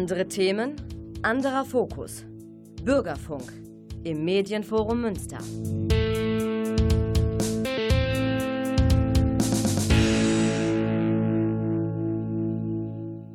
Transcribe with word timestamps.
Andere 0.00 0.26
Themen, 0.28 0.76
anderer 1.20 1.66
Fokus. 1.66 2.24
Bürgerfunk 2.82 3.52
im 4.02 4.24
Medienforum 4.24 5.02
Münster. 5.02 5.36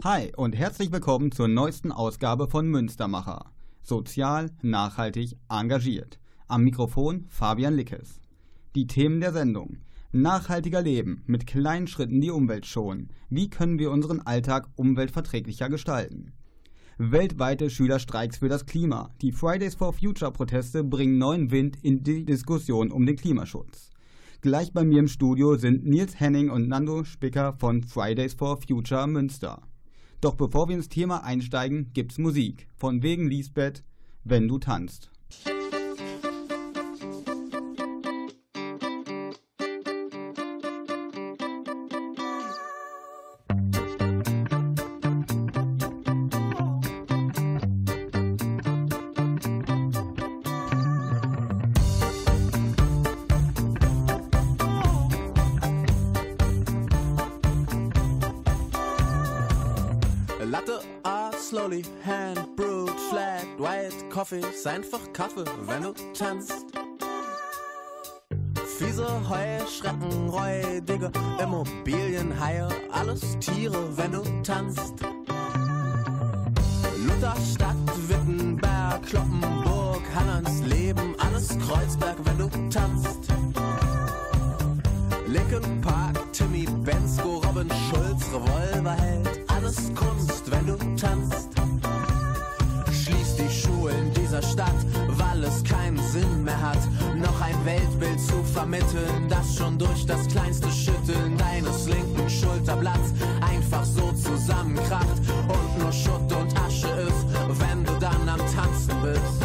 Hi 0.04 0.34
und 0.36 0.56
herzlich 0.56 0.92
willkommen 0.92 1.32
zur 1.32 1.48
neuesten 1.48 1.92
Ausgabe 1.92 2.48
von 2.48 2.68
Münstermacher. 2.68 3.52
Sozial, 3.84 4.50
nachhaltig, 4.64 5.38
engagiert. 5.48 6.18
Am 6.48 6.64
Mikrofon 6.64 7.28
Fabian 7.30 7.76
Lickes. 7.76 8.20
Die 8.74 8.88
Themen 8.88 9.22
der 9.22 9.34
Sendung. 9.34 9.82
Nachhaltiger 10.12 10.82
Leben, 10.82 11.22
mit 11.28 11.46
kleinen 11.46 11.86
Schritten 11.86 12.22
die 12.22 12.32
Umwelt 12.32 12.66
schonen. 12.66 13.12
Wie 13.30 13.52
können 13.52 13.78
wir 13.78 13.92
unseren 13.92 14.22
Alltag 14.22 14.68
umweltverträglicher 14.76 15.70
gestalten? 15.70 16.34
Weltweite 16.98 17.70
Schülerstreiks 17.70 18.38
für 18.38 18.48
das 18.48 18.66
Klima. 18.66 19.14
Die 19.22 19.34
Fridays 19.34 19.76
for 19.76 19.92
Future 19.92 20.32
Proteste 20.32 20.82
bringen 20.82 21.18
neuen 21.18 21.52
Wind 21.52 21.78
in 21.82 22.04
die 22.04 22.24
Diskussion 22.24 22.90
um 22.90 23.06
den 23.06 23.18
Klimaschutz. 23.18 23.90
Gleich 24.40 24.72
bei 24.72 24.86
mir 24.86 25.00
im 25.00 25.10
Studio 25.10 25.58
sind 25.58 25.86
Nils 25.86 26.18
Henning 26.18 26.50
und 26.50 26.70
Nando 26.70 27.04
Spicker 27.04 27.52
von 27.60 27.84
Fridays 27.84 28.34
for 28.34 28.62
Future 28.62 29.08
Münster. 29.08 29.62
Doch 30.22 30.36
bevor 30.36 30.70
wir 30.70 30.78
ins 30.78 30.88
Thema 30.88 31.26
einsteigen, 31.26 31.92
gibt's 31.94 32.18
Musik. 32.18 32.70
Von 32.78 33.04
wegen 33.04 33.30
Lisbeth, 33.30 33.84
wenn 34.24 34.48
du 34.48 34.58
tanzt. 34.58 35.12
Einfach 64.66 65.14
Kaffee, 65.14 65.46
wenn 65.68 65.84
du 65.84 65.94
tanzt. 66.18 66.66
Fiese 68.78 69.08
Heuschrecken, 69.30 70.28
räudige 70.30 71.12
Immobilienhaie, 71.40 72.68
alles 72.92 73.38
Tiere, 73.40 73.96
wenn 73.96 74.12
du 74.14 74.24
tanzt. 74.42 74.96
Lutherstadt, 76.98 77.76
Wittenberg, 78.08 79.04
Kloppenburg, 79.04 80.02
Leben, 80.66 81.16
alles 81.20 81.50
Kreuzberg, 81.60 82.18
wenn 82.24 82.38
du 82.40 82.50
tanzt. 82.70 82.95
Vermitteln, 98.96 99.28
das 99.30 99.56
schon 99.56 99.78
durch 99.78 100.06
das 100.06 100.28
kleinste 100.28 100.70
Schütteln 100.70 101.38
deines 101.38 101.88
linken 101.88 102.30
Schulterblatts 102.30 103.14
einfach 103.42 103.84
so 103.84 104.12
zusammenkracht 104.14 105.20
und 105.48 105.80
nur 105.80 105.92
Schutt 105.92 106.32
und 106.34 106.60
Asche 106.60 106.88
ist, 106.88 107.26
wenn 107.60 107.84
du 107.84 107.92
dann 108.00 108.28
am 108.28 108.40
Tanzen 108.40 108.94
bist. 109.02 109.42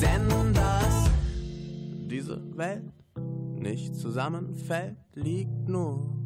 Denn 0.00 0.28
dass 0.54 1.10
diese 2.10 2.40
Welt 2.56 2.92
nicht 3.56 3.96
zusammenfällt, 3.96 4.96
liegt 5.14 5.68
nur 5.68 6.16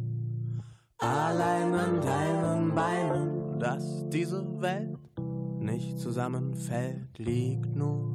allein 0.99 1.75
an 1.75 2.01
deinen 2.01 2.75
Beinen, 2.75 3.59
dass 3.59 4.09
diese 4.09 4.61
Welt 4.61 4.99
nicht 5.59 5.99
zusammenfällt, 5.99 7.19
liegt 7.19 7.75
nur 7.75 8.12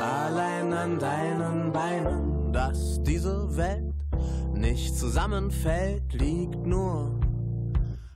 allein 0.00 0.72
an 0.72 0.98
deinen 0.98 1.72
Beinen. 1.72 2.52
Dass 2.52 3.02
diese 3.02 3.56
Welt 3.56 3.94
nicht 4.54 4.96
zusammenfällt, 4.96 6.12
liegt 6.12 6.66
nur 6.66 7.20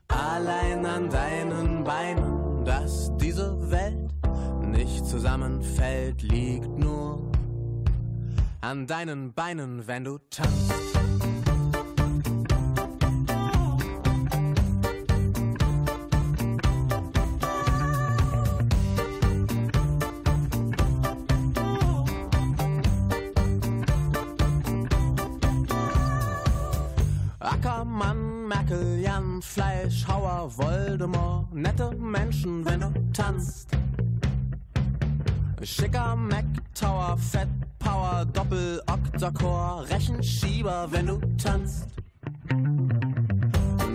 allein 0.08 0.84
an 0.84 1.08
deinen 1.08 1.84
Beinen. 1.84 2.64
Dass 2.64 3.10
diese 3.18 3.70
Welt 3.70 4.12
nicht 4.62 5.06
zusammenfällt, 5.06 6.22
liegt 6.22 6.78
nur 6.78 7.30
an 8.60 8.86
deinen 8.86 9.32
Beinen, 9.32 9.86
wenn 9.86 10.04
du 10.04 10.18
tanzt. 10.30 10.93
Fleischhauer, 29.84 30.48
Voldemort, 30.48 31.52
nette 31.52 31.90
Menschen, 31.96 32.64
wenn 32.64 32.80
du 32.80 32.90
tanzt. 33.12 33.68
Schicker 35.62 36.16
Mac 36.16 36.46
Tower, 36.74 37.18
Fett 37.18 37.48
Power, 37.78 38.24
Doppel 38.32 38.80
Oktacore, 38.86 39.86
Rechenschieber, 39.90 40.88
wenn 40.90 41.06
du 41.06 41.20
tanzt. 41.36 41.86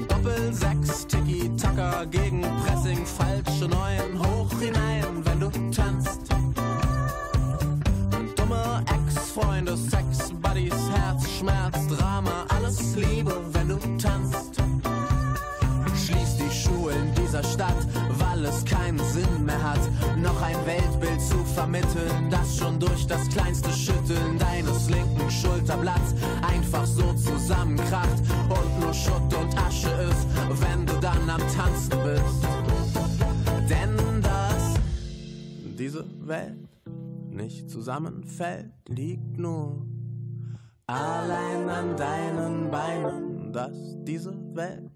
Doppel 0.09 0.53
sechs 0.53 1.07
Tiki 1.07 1.49
Tacker 1.57 2.05
gegen 2.05 2.41
Pressing, 2.41 3.03
falsche 3.03 3.67
Neuen, 3.67 4.19
vermitteln, 21.59 22.29
das 22.29 22.57
schon 22.57 22.79
durch 22.79 23.05
das 23.05 23.27
kleinste 23.27 23.69
Schütteln 23.71 24.39
deines 24.39 24.89
linken 24.89 25.29
Schulterblatts 25.29 26.15
einfach 26.41 26.85
so 26.85 27.13
zusammenkracht 27.15 28.19
und 28.49 28.79
nur 28.79 28.93
Schutt 28.93 29.33
und 29.33 29.57
Asche 29.57 29.89
ist, 29.89 30.25
wenn 30.61 30.85
du 30.85 30.93
dann 31.01 31.29
am 31.29 31.41
Tanzen 31.57 31.97
bist. 32.05 32.47
Denn 33.69 34.21
dass 34.21 34.75
diese 35.77 36.05
Welt 36.25 36.69
nicht 37.29 37.69
zusammenfällt, 37.69 38.71
liegt 38.87 39.37
nur 39.37 39.85
allein 40.87 41.69
an 41.69 41.97
deinen 41.97 42.71
Beinen, 42.71 43.51
dass 43.51 43.97
diese 44.05 44.33
Welt 44.55 44.91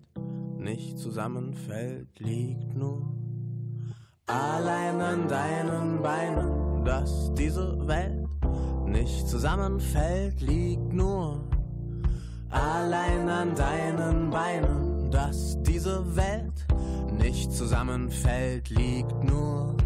nicht 0.57 0.97
zusammenfällt, 0.97 2.19
liegt 2.19 2.73
nur 2.73 3.22
allein 4.27 5.01
an 5.01 5.27
deinen 5.27 6.01
Beinen. 6.01 6.85
Dass 6.85 7.33
diese 7.33 7.87
Welt 7.87 8.27
nicht 8.85 9.27
zusammenfällt, 9.27 10.41
liegt 10.41 10.93
nur 10.93 11.47
allein 12.49 13.27
an 13.29 13.55
deinen 13.55 14.29
Beinen. 14.29 15.11
Dass 15.11 15.61
diese 15.63 16.15
Welt 16.15 16.65
nicht 17.17 17.51
zusammenfällt, 17.51 18.69
liegt 18.69 19.23
nur 19.23 19.77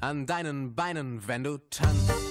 an 0.00 0.26
deinen 0.26 0.74
Beinen, 0.74 1.26
wenn 1.26 1.44
du 1.44 1.58
tanzt. 1.70 2.25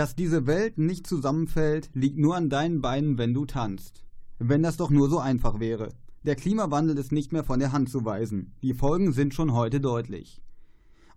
Dass 0.00 0.16
diese 0.16 0.46
Welt 0.46 0.78
nicht 0.78 1.06
zusammenfällt, 1.06 1.90
liegt 1.92 2.16
nur 2.16 2.34
an 2.34 2.48
deinen 2.48 2.80
Beinen, 2.80 3.18
wenn 3.18 3.34
du 3.34 3.44
tanzt. 3.44 4.06
Wenn 4.38 4.62
das 4.62 4.78
doch 4.78 4.88
nur 4.88 5.10
so 5.10 5.18
einfach 5.18 5.60
wäre. 5.60 5.90
Der 6.22 6.36
Klimawandel 6.36 6.96
ist 6.96 7.12
nicht 7.12 7.34
mehr 7.34 7.44
von 7.44 7.60
der 7.60 7.72
Hand 7.72 7.90
zu 7.90 8.02
weisen. 8.02 8.54
Die 8.62 8.72
Folgen 8.72 9.12
sind 9.12 9.34
schon 9.34 9.52
heute 9.52 9.78
deutlich. 9.78 10.40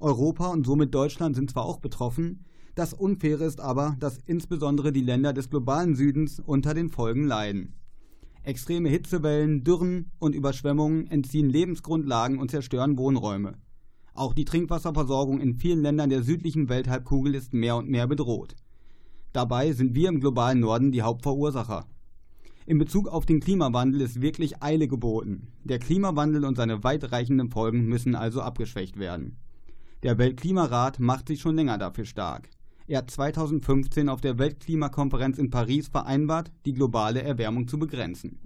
Europa 0.01 0.47
und 0.47 0.65
somit 0.65 0.93
Deutschland 0.93 1.37
sind 1.37 1.49
zwar 1.49 1.63
auch 1.63 1.79
betroffen, 1.79 2.43
das 2.75 2.93
Unfaire 2.93 3.45
ist 3.45 3.61
aber, 3.61 3.95
dass 4.01 4.17
insbesondere 4.25 4.91
die 4.91 4.99
Länder 4.99 5.31
des 5.31 5.49
globalen 5.49 5.95
Südens 5.95 6.41
unter 6.45 6.73
den 6.73 6.89
Folgen 6.89 7.23
leiden. 7.23 7.75
Extreme 8.41 8.89
Hitzewellen, 8.89 9.63
Dürren 9.63 10.11
und 10.19 10.35
Überschwemmungen 10.35 11.07
entziehen 11.07 11.49
Lebensgrundlagen 11.49 12.37
und 12.37 12.51
zerstören 12.51 12.97
Wohnräume. 12.97 13.53
Auch 14.13 14.33
die 14.33 14.43
Trinkwasserversorgung 14.43 15.39
in 15.39 15.55
vielen 15.55 15.81
Ländern 15.81 16.09
der 16.09 16.21
südlichen 16.21 16.67
Welthalbkugel 16.67 17.33
ist 17.33 17.53
mehr 17.53 17.77
und 17.77 17.87
mehr 17.87 18.07
bedroht. 18.07 18.57
Dabei 19.33 19.71
sind 19.71 19.95
wir 19.95 20.09
im 20.09 20.19
globalen 20.19 20.59
Norden 20.59 20.91
die 20.91 21.01
Hauptverursacher. 21.01 21.87
In 22.67 22.77
Bezug 22.77 23.07
auf 23.07 23.25
den 23.25 23.39
Klimawandel 23.39 24.01
ist 24.01 24.21
wirklich 24.21 24.61
Eile 24.61 24.87
geboten. 24.87 25.47
Der 25.63 25.79
Klimawandel 25.79 26.45
und 26.45 26.55
seine 26.55 26.83
weitreichenden 26.83 27.49
Folgen 27.49 27.87
müssen 27.87 28.15
also 28.15 28.41
abgeschwächt 28.41 28.97
werden. 28.99 29.37
Der 30.03 30.19
Weltklimarat 30.19 30.99
macht 30.99 31.27
sich 31.27 31.41
schon 31.41 31.55
länger 31.55 31.79
dafür 31.79 32.05
stark. 32.05 32.49
Er 32.85 32.99
hat 32.99 33.09
2015 33.09 34.07
auf 34.07 34.21
der 34.21 34.37
Weltklimakonferenz 34.37 35.39
in 35.39 35.49
Paris 35.49 35.87
vereinbart, 35.87 36.51
die 36.65 36.73
globale 36.73 37.23
Erwärmung 37.23 37.67
zu 37.67 37.79
begrenzen. 37.79 38.37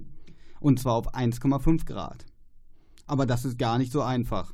Und 0.61 0.79
zwar 0.79 0.93
auf 0.93 1.13
1,5 1.13 1.85
Grad. 1.85 2.25
Aber 3.07 3.25
das 3.25 3.43
ist 3.43 3.59
gar 3.59 3.77
nicht 3.77 3.91
so 3.91 4.01
einfach. 4.01 4.53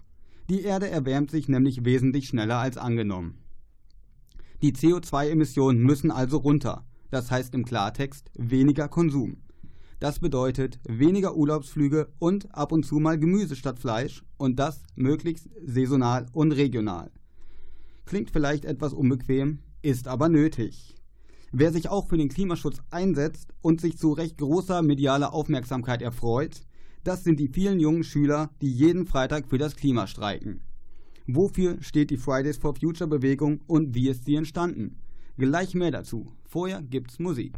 Die 0.50 0.63
Erde 0.63 0.89
erwärmt 0.89 1.29
sich 1.29 1.47
nämlich 1.47 1.86
wesentlich 1.86 2.27
schneller 2.27 2.57
als 2.57 2.77
angenommen. 2.77 3.42
Die 4.63 4.71
CO2-Emissionen 4.71 5.83
müssen 5.83 6.10
also 6.10 6.38
runter. 6.38 6.86
Das 7.10 7.30
heißt 7.30 7.54
im 7.54 7.65
Klartext 7.65 8.31
weniger 8.38 8.88
Konsum. 8.88 9.42
Das 10.00 10.19
bedeutet 10.19 10.80
weniger 10.88 11.36
Urlaubsflüge 11.36 12.07
und 12.18 12.56
ab 12.56 12.71
und 12.71 12.86
zu 12.86 12.95
mal 12.95 13.19
Gemüse 13.19 13.57
statt 13.57 13.77
Fleisch 13.77 14.24
und 14.38 14.60
das 14.60 14.83
möglichst 14.95 15.50
saisonal 15.65 16.27
und 16.31 16.54
regional. 16.54 17.12
Klingt 18.06 18.31
vielleicht 18.31 18.63
etwas 18.63 18.94
unbequem, 18.94 19.60
ist 19.81 20.07
aber 20.07 20.30
nötig. 20.30 20.95
Wer 21.51 21.74
sich 21.74 21.89
auch 21.89 22.07
für 22.07 22.18
den 22.18 22.30
Klimaschutz 22.30 22.77
einsetzt 22.89 23.54
und 23.62 23.81
sich 23.81 23.98
zu 23.98 24.13
recht 24.13 24.38
großer 24.38 24.81
medialer 24.81 25.33
Aufmerksamkeit 25.33 26.01
erfreut, 26.01 26.62
das 27.04 27.25
sind 27.25 27.38
die 27.42 27.50
vielen 27.50 27.81
jungen 27.81 28.06
Schüler, 28.06 28.50
die 28.62 28.71
jeden 28.71 29.07
Freitag 29.07 29.50
für 29.50 29.57
das 29.57 29.75
Klima 29.75 30.07
streiken. 30.07 30.62
Wofür 31.27 31.77
steht 31.81 32.09
die 32.09 32.17
Fridays 32.17 32.57
for 32.57 32.75
Future 32.75 33.09
Bewegung 33.09 33.61
und 33.65 33.95
wie 33.95 34.09
ist 34.09 34.25
sie 34.25 34.35
entstanden? 34.35 34.97
Gleich 35.37 35.73
mehr 35.73 35.91
dazu. 35.91 36.33
Vorher 36.43 36.81
gibt's 36.81 37.17
Musik. 37.17 37.53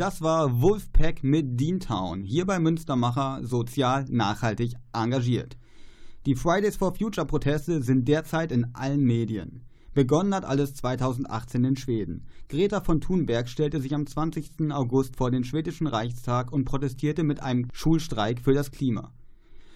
Das 0.00 0.22
war 0.22 0.62
Wolfpack 0.62 1.22
mit 1.22 1.60
Deantown, 1.60 2.22
hier 2.22 2.46
bei 2.46 2.58
Münstermacher 2.58 3.40
sozial 3.42 4.06
nachhaltig 4.08 4.72
engagiert. 4.94 5.58
Die 6.24 6.36
Fridays 6.36 6.76
for 6.76 6.94
Future 6.94 7.26
Proteste 7.26 7.82
sind 7.82 8.08
derzeit 8.08 8.50
in 8.50 8.74
allen 8.74 9.02
Medien. 9.02 9.60
Begonnen 9.92 10.34
hat 10.34 10.46
alles 10.46 10.72
2018 10.72 11.64
in 11.64 11.76
Schweden. 11.76 12.24
Greta 12.48 12.80
von 12.80 13.02
Thunberg 13.02 13.46
stellte 13.50 13.78
sich 13.78 13.94
am 13.94 14.06
20. 14.06 14.72
August 14.72 15.16
vor 15.16 15.30
den 15.30 15.44
schwedischen 15.44 15.86
Reichstag 15.86 16.50
und 16.50 16.64
protestierte 16.64 17.22
mit 17.22 17.42
einem 17.42 17.68
Schulstreik 17.74 18.40
für 18.40 18.54
das 18.54 18.70
Klima. 18.70 19.12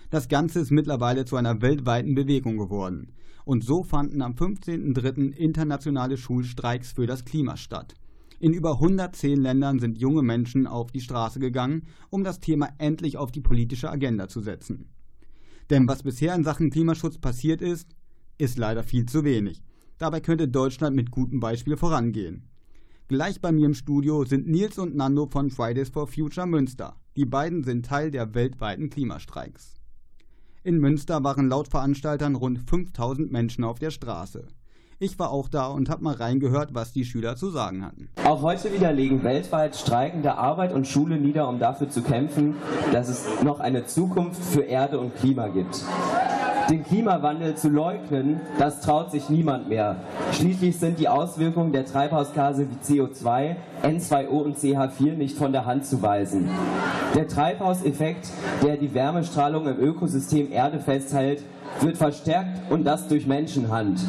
Das 0.08 0.28
Ganze 0.28 0.60
ist 0.60 0.70
mittlerweile 0.70 1.26
zu 1.26 1.36
einer 1.36 1.60
weltweiten 1.60 2.14
Bewegung 2.14 2.56
geworden. 2.56 3.12
Und 3.44 3.62
so 3.62 3.82
fanden 3.82 4.22
am 4.22 4.32
15.03. 4.32 5.32
internationale 5.34 6.16
Schulstreiks 6.16 6.92
für 6.92 7.06
das 7.06 7.26
Klima 7.26 7.58
statt. 7.58 7.94
In 8.44 8.52
über 8.52 8.72
110 8.72 9.40
Ländern 9.40 9.78
sind 9.78 9.96
junge 9.96 10.20
Menschen 10.20 10.66
auf 10.66 10.92
die 10.92 11.00
Straße 11.00 11.40
gegangen, 11.40 11.86
um 12.10 12.24
das 12.24 12.40
Thema 12.40 12.68
endlich 12.76 13.16
auf 13.16 13.32
die 13.32 13.40
politische 13.40 13.90
Agenda 13.90 14.28
zu 14.28 14.42
setzen. 14.42 14.90
Denn 15.70 15.88
was 15.88 16.02
bisher 16.02 16.34
in 16.34 16.44
Sachen 16.44 16.68
Klimaschutz 16.68 17.16
passiert 17.16 17.62
ist, 17.62 17.96
ist 18.36 18.58
leider 18.58 18.82
viel 18.82 19.06
zu 19.06 19.24
wenig. 19.24 19.62
Dabei 19.96 20.20
könnte 20.20 20.46
Deutschland 20.46 20.94
mit 20.94 21.10
gutem 21.10 21.40
Beispiel 21.40 21.78
vorangehen. 21.78 22.50
Gleich 23.08 23.40
bei 23.40 23.50
mir 23.50 23.64
im 23.64 23.72
Studio 23.72 24.26
sind 24.26 24.46
Nils 24.46 24.76
und 24.76 24.94
Nando 24.94 25.24
von 25.24 25.50
Fridays 25.50 25.88
for 25.88 26.06
Future 26.06 26.46
Münster. 26.46 27.00
Die 27.16 27.24
beiden 27.24 27.64
sind 27.64 27.86
Teil 27.86 28.10
der 28.10 28.34
weltweiten 28.34 28.90
Klimastreiks. 28.90 29.80
In 30.62 30.80
Münster 30.80 31.24
waren 31.24 31.48
laut 31.48 31.68
Veranstaltern 31.68 32.34
rund 32.34 32.60
5000 32.68 33.32
Menschen 33.32 33.64
auf 33.64 33.78
der 33.78 33.90
Straße. 33.90 34.48
Ich 35.04 35.18
war 35.18 35.32
auch 35.32 35.50
da 35.50 35.66
und 35.66 35.90
habe 35.90 36.02
mal 36.02 36.14
reingehört, 36.14 36.70
was 36.72 36.94
die 36.94 37.04
Schüler 37.04 37.36
zu 37.36 37.50
sagen 37.50 37.84
hatten. 37.84 38.08
Auch 38.24 38.40
heute 38.40 38.72
wieder 38.72 38.90
legen 38.90 39.22
weltweit 39.22 39.76
Streikende 39.76 40.38
Arbeit 40.38 40.72
und 40.72 40.88
Schule 40.88 41.18
nieder, 41.18 41.46
um 41.46 41.58
dafür 41.58 41.90
zu 41.90 42.00
kämpfen, 42.00 42.56
dass 42.90 43.10
es 43.10 43.26
noch 43.42 43.60
eine 43.60 43.84
Zukunft 43.84 44.42
für 44.42 44.62
Erde 44.62 44.98
und 44.98 45.14
Klima 45.14 45.48
gibt. 45.48 45.84
Den 46.70 46.82
Klimawandel 46.82 47.54
zu 47.56 47.68
leugnen, 47.68 48.40
das 48.58 48.80
traut 48.80 49.10
sich 49.10 49.28
niemand 49.28 49.68
mehr. 49.68 49.96
Schließlich 50.32 50.78
sind 50.78 50.98
die 50.98 51.08
Auswirkungen 51.08 51.72
der 51.72 51.84
Treibhausgase 51.84 52.66
wie 52.70 52.92
CO2, 52.92 53.56
N2O 53.82 54.28
und 54.28 54.56
CH4 54.56 55.14
nicht 55.14 55.36
von 55.36 55.52
der 55.52 55.66
Hand 55.66 55.84
zu 55.84 56.00
weisen. 56.00 56.48
Der 57.14 57.28
Treibhauseffekt, 57.28 58.30
der 58.62 58.78
die 58.78 58.94
Wärmestrahlung 58.94 59.66
im 59.66 59.78
Ökosystem 59.78 60.50
Erde 60.50 60.80
festhält, 60.80 61.42
wird 61.80 61.98
verstärkt 61.98 62.70
und 62.70 62.84
das 62.84 63.08
durch 63.08 63.26
Menschenhand. 63.26 64.00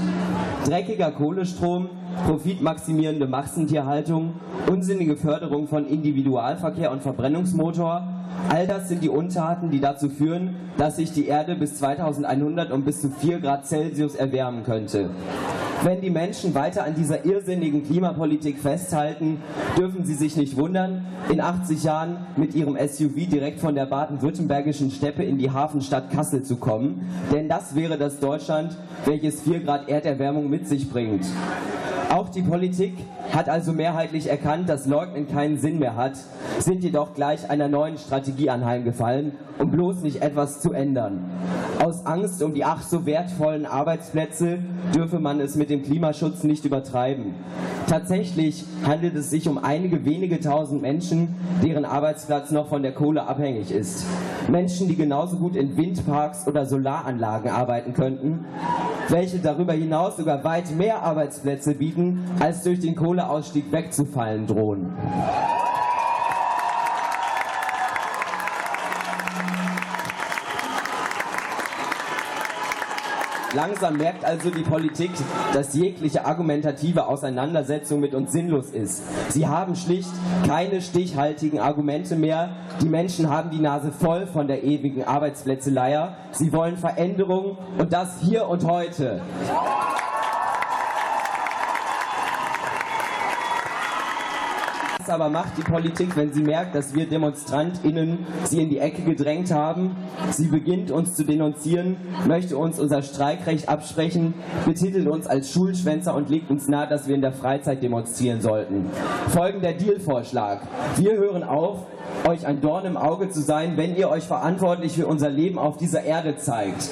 Dreckiger 0.65 1.11
Kohlestrom, 1.11 1.89
profitmaximierende 2.25 3.27
Massentierhaltung, 3.27 4.35
unsinnige 4.71 5.17
Förderung 5.17 5.67
von 5.67 5.85
Individualverkehr 5.85 6.91
und 6.91 7.03
Verbrennungsmotor, 7.03 8.07
all 8.49 8.67
das 8.67 8.89
sind 8.89 9.03
die 9.03 9.09
Untaten, 9.09 9.69
die 9.71 9.79
dazu 9.79 10.09
führen, 10.09 10.55
dass 10.77 10.95
sich 10.97 11.11
die 11.11 11.27
Erde 11.27 11.55
bis 11.55 11.75
2100 11.75 12.71
um 12.71 12.83
bis 12.83 13.01
zu 13.01 13.09
4 13.09 13.39
Grad 13.39 13.65
Celsius 13.65 14.15
erwärmen 14.15 14.63
könnte. 14.63 15.09
Wenn 15.85 16.01
die 16.01 16.09
Menschen 16.09 16.55
weiter 16.55 16.83
an 16.83 16.95
dieser 16.95 17.25
irrsinnigen 17.25 17.83
Klimapolitik 17.83 18.57
festhalten, 18.57 19.43
dürfen 19.77 20.03
sie 20.03 20.15
sich 20.15 20.35
nicht 20.35 20.57
wundern, 20.57 21.05
in 21.29 21.39
80 21.39 21.83
Jahren 21.83 22.25
mit 22.37 22.55
ihrem 22.55 22.75
SUV 22.75 23.29
direkt 23.29 23.59
von 23.59 23.75
der 23.75 23.85
baden-württembergischen 23.85 24.89
Steppe 24.89 25.21
in 25.21 25.37
die 25.37 25.51
Hafenstadt 25.51 26.09
Kassel 26.09 26.41
zu 26.41 26.55
kommen. 26.55 27.07
Denn 27.31 27.47
das 27.47 27.75
wäre 27.75 27.99
das 27.99 28.19
Deutschland, 28.19 28.75
welches 29.05 29.41
4 29.41 29.59
Grad 29.59 29.87
Erderwärmung 29.87 30.49
mit 30.49 30.67
sich 30.67 30.89
bringt. 30.89 31.23
Auch 32.09 32.29
die 32.29 32.41
Politik 32.41 32.93
hat 33.31 33.49
also 33.49 33.73
mehrheitlich 33.73 34.27
erkannt, 34.27 34.69
dass 34.69 34.87
Leugnen 34.87 35.27
keinen 35.27 35.57
Sinn 35.57 35.79
mehr 35.79 35.95
hat, 35.95 36.13
sind 36.59 36.83
jedoch 36.83 37.13
gleich 37.13 37.49
einer 37.49 37.67
neuen 37.67 37.97
Strategie 37.97 38.49
anheimgefallen, 38.49 39.33
um 39.59 39.69
bloß 39.69 40.01
nicht 40.01 40.21
etwas 40.21 40.61
zu 40.61 40.71
ändern. 40.71 41.25
Aus 41.83 42.05
Angst 42.05 42.41
um 42.41 42.53
die 42.53 42.63
ach 42.63 42.83
so 42.83 43.05
wertvollen 43.05 43.65
Arbeitsplätze 43.65 44.59
dürfe 44.95 45.19
man 45.19 45.41
es 45.41 45.55
mit 45.55 45.69
dem 45.69 45.74
Klimaschutz 45.83 46.43
nicht 46.43 46.65
übertreiben. 46.65 47.33
Tatsächlich 47.87 48.65
handelt 48.85 49.15
es 49.15 49.29
sich 49.29 49.47
um 49.47 49.57
einige 49.57 50.05
wenige 50.05 50.39
tausend 50.39 50.81
Menschen, 50.81 51.35
deren 51.63 51.85
Arbeitsplatz 51.85 52.51
noch 52.51 52.67
von 52.67 52.81
der 52.81 52.93
Kohle 52.93 53.27
abhängig 53.27 53.71
ist. 53.71 54.05
Menschen, 54.49 54.87
die 54.87 54.95
genauso 54.95 55.37
gut 55.37 55.55
in 55.55 55.77
Windparks 55.77 56.47
oder 56.47 56.65
Solaranlagen 56.65 57.51
arbeiten 57.51 57.93
könnten, 57.93 58.45
welche 59.09 59.39
darüber 59.39 59.73
hinaus 59.73 60.17
sogar 60.17 60.43
weit 60.43 60.75
mehr 60.75 61.03
Arbeitsplätze 61.03 61.75
bieten, 61.75 62.19
als 62.39 62.63
durch 62.63 62.79
den 62.79 62.95
Kohleausstieg 62.95 63.71
wegzufallen 63.71 64.47
drohen. 64.47 64.93
Langsam 73.55 73.95
merkt 73.95 74.25
also 74.25 74.49
die 74.49 74.63
Politik, 74.63 75.11
dass 75.53 75.73
jegliche 75.73 76.25
argumentative 76.25 77.07
Auseinandersetzung 77.07 78.01
mit 78.01 78.13
uns 78.13 78.33
sinnlos 78.33 78.71
ist. 78.71 79.03
Sie 79.31 79.47
haben 79.47 79.77
schlicht 79.77 80.11
keine 80.45 80.81
stichhaltigen 80.81 81.59
Argumente 81.59 82.17
mehr. 82.17 82.49
Die 82.81 82.89
Menschen 82.89 83.29
haben 83.29 83.51
die 83.51 83.61
Nase 83.61 83.93
voll 83.93 84.27
von 84.27 84.47
der 84.47 84.65
ewigen 84.65 85.05
Arbeitsplätzeleier. 85.05 86.17
Sie 86.31 86.51
wollen 86.51 86.75
Veränderung 86.75 87.57
und 87.77 87.93
das 87.93 88.19
hier 88.19 88.49
und 88.49 88.65
heute. 88.65 89.21
Was 95.05 95.13
aber 95.13 95.29
macht 95.29 95.55
die 95.55 95.61
Politik, 95.61 96.17
wenn 96.17 96.33
sie 96.33 96.41
merkt, 96.41 96.73
dass 96.73 96.95
wir 96.95 97.07
DemonstrantInnen 97.07 98.25
sie 98.43 98.63
in 98.63 98.69
die 98.69 98.79
Ecke 98.79 99.03
gedrängt 99.03 99.51
haben? 99.51 99.95
Sie 100.31 100.47
beginnt 100.47 100.89
uns 100.89 101.13
zu 101.13 101.23
denunzieren, 101.23 101.97
möchte 102.27 102.57
uns 102.57 102.79
unser 102.79 103.03
Streikrecht 103.03 103.69
absprechen, 103.69 104.33
betitelt 104.65 105.07
uns 105.07 105.27
als 105.27 105.51
Schulschwänzer 105.51 106.15
und 106.15 106.31
legt 106.31 106.49
uns 106.49 106.67
nahe, 106.67 106.87
dass 106.87 107.07
wir 107.07 107.13
in 107.13 107.21
der 107.21 107.33
Freizeit 107.33 107.83
demonstrieren 107.83 108.41
sollten. 108.41 108.89
Folgender 109.27 109.73
Dealvorschlag. 109.73 110.61
Wir 110.97 111.17
hören 111.17 111.43
auf, 111.43 111.85
euch 112.27 112.47
ein 112.47 112.59
Dorn 112.59 112.85
im 112.85 112.97
Auge 112.97 113.29
zu 113.29 113.41
sein, 113.41 113.77
wenn 113.77 113.95
ihr 113.95 114.09
euch 114.09 114.23
verantwortlich 114.23 114.93
für 114.93 115.05
unser 115.05 115.29
Leben 115.29 115.59
auf 115.59 115.77
dieser 115.77 116.03
Erde 116.03 116.37
zeigt. 116.37 116.89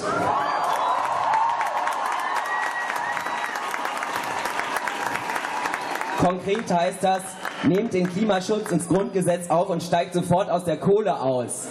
Konkret 6.24 6.72
heißt 6.72 7.04
das, 7.04 7.20
nehmt 7.64 7.92
den 7.92 8.08
Klimaschutz 8.08 8.70
ins 8.70 8.88
Grundgesetz 8.88 9.50
auf 9.50 9.68
und 9.68 9.82
steigt 9.82 10.14
sofort 10.14 10.48
aus 10.48 10.64
der 10.64 10.78
Kohle 10.78 11.20
aus. 11.20 11.66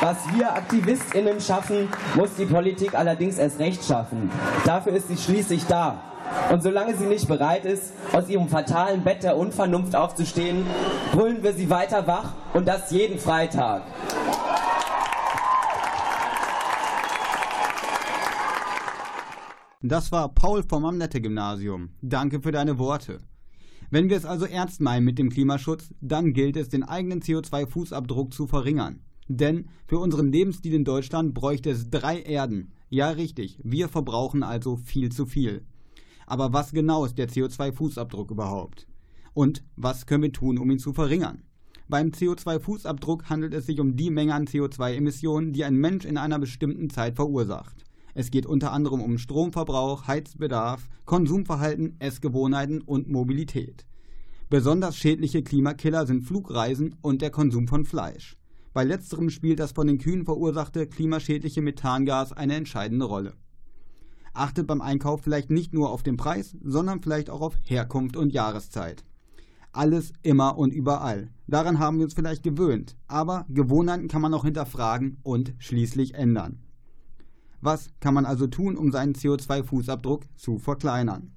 Was 0.00 0.16
wir 0.32 0.54
AktivistInnen 0.54 1.38
schaffen, 1.38 1.90
muss 2.14 2.30
die 2.38 2.46
Politik 2.46 2.94
allerdings 2.94 3.36
erst 3.36 3.58
recht 3.58 3.84
schaffen. 3.84 4.30
Dafür 4.64 4.94
ist 4.94 5.08
sie 5.08 5.18
schließlich 5.18 5.66
da. 5.66 5.98
Und 6.50 6.62
solange 6.62 6.96
sie 6.96 7.04
nicht 7.04 7.28
bereit 7.28 7.66
ist, 7.66 7.92
aus 8.14 8.30
ihrem 8.30 8.48
fatalen 8.48 9.04
Bett 9.04 9.22
der 9.22 9.36
Unvernunft 9.36 9.94
aufzustehen, 9.94 10.66
brüllen 11.12 11.42
wir 11.42 11.52
sie 11.52 11.68
weiter 11.68 12.06
wach 12.06 12.32
und 12.54 12.66
das 12.66 12.90
jeden 12.90 13.18
Freitag. 13.18 13.82
Das 19.88 20.12
war 20.12 20.28
Paul 20.34 20.64
vom 20.68 20.84
Amnette-Gymnasium. 20.84 21.88
Danke 22.02 22.42
für 22.42 22.52
deine 22.52 22.78
Worte. 22.78 23.20
Wenn 23.88 24.10
wir 24.10 24.18
es 24.18 24.26
also 24.26 24.44
ernst 24.44 24.82
meinen 24.82 25.06
mit 25.06 25.18
dem 25.18 25.30
Klimaschutz, 25.30 25.94
dann 26.02 26.34
gilt 26.34 26.58
es, 26.58 26.68
den 26.68 26.82
eigenen 26.82 27.22
CO2-Fußabdruck 27.22 28.34
zu 28.34 28.46
verringern. 28.46 29.00
Denn 29.28 29.70
für 29.86 29.98
unseren 29.98 30.30
Lebensstil 30.30 30.74
in 30.74 30.84
Deutschland 30.84 31.32
bräuchte 31.32 31.70
es 31.70 31.88
drei 31.88 32.20
Erden. 32.20 32.74
Ja, 32.90 33.08
richtig, 33.08 33.60
wir 33.64 33.88
verbrauchen 33.88 34.42
also 34.42 34.76
viel 34.76 35.10
zu 35.10 35.24
viel. 35.24 35.64
Aber 36.26 36.52
was 36.52 36.72
genau 36.72 37.06
ist 37.06 37.16
der 37.16 37.30
CO2-Fußabdruck 37.30 38.30
überhaupt? 38.30 38.86
Und 39.32 39.64
was 39.74 40.04
können 40.04 40.24
wir 40.24 40.32
tun, 40.34 40.58
um 40.58 40.70
ihn 40.70 40.78
zu 40.78 40.92
verringern? 40.92 41.44
Beim 41.88 42.08
CO2-Fußabdruck 42.08 43.30
handelt 43.30 43.54
es 43.54 43.64
sich 43.64 43.80
um 43.80 43.96
die 43.96 44.10
Menge 44.10 44.34
an 44.34 44.44
CO2-Emissionen, 44.44 45.54
die 45.54 45.64
ein 45.64 45.76
Mensch 45.76 46.04
in 46.04 46.18
einer 46.18 46.38
bestimmten 46.38 46.90
Zeit 46.90 47.16
verursacht. 47.16 47.87
Es 48.18 48.32
geht 48.32 48.46
unter 48.46 48.72
anderem 48.72 49.00
um 49.00 49.16
Stromverbrauch, 49.16 50.08
Heizbedarf, 50.08 50.88
Konsumverhalten, 51.04 51.94
Essgewohnheiten 52.00 52.80
und 52.80 53.08
Mobilität. 53.08 53.86
Besonders 54.50 54.96
schädliche 54.96 55.44
Klimakiller 55.44 56.04
sind 56.04 56.22
Flugreisen 56.22 56.96
und 57.00 57.22
der 57.22 57.30
Konsum 57.30 57.68
von 57.68 57.84
Fleisch. 57.84 58.36
Bei 58.72 58.82
letzterem 58.82 59.30
spielt 59.30 59.60
das 59.60 59.70
von 59.70 59.86
den 59.86 59.98
Kühen 59.98 60.24
verursachte 60.24 60.88
klimaschädliche 60.88 61.62
Methangas 61.62 62.32
eine 62.32 62.56
entscheidende 62.56 63.04
Rolle. 63.04 63.34
Achtet 64.32 64.66
beim 64.66 64.80
Einkauf 64.80 65.20
vielleicht 65.22 65.52
nicht 65.52 65.72
nur 65.72 65.90
auf 65.90 66.02
den 66.02 66.16
Preis, 66.16 66.56
sondern 66.60 67.00
vielleicht 67.00 67.30
auch 67.30 67.40
auf 67.40 67.54
Herkunft 67.62 68.16
und 68.16 68.32
Jahreszeit. 68.32 69.04
Alles 69.70 70.12
immer 70.24 70.58
und 70.58 70.72
überall. 70.72 71.30
Daran 71.46 71.78
haben 71.78 71.98
wir 71.98 72.06
uns 72.06 72.14
vielleicht 72.14 72.42
gewöhnt, 72.42 72.96
aber 73.06 73.46
Gewohnheiten 73.48 74.08
kann 74.08 74.22
man 74.22 74.34
auch 74.34 74.44
hinterfragen 74.44 75.18
und 75.22 75.54
schließlich 75.58 76.14
ändern. 76.14 76.64
Was 77.60 77.90
kann 78.00 78.14
man 78.14 78.24
also 78.24 78.46
tun, 78.46 78.76
um 78.76 78.92
seinen 78.92 79.14
CO2-Fußabdruck 79.14 80.24
zu 80.36 80.58
verkleinern? 80.58 81.32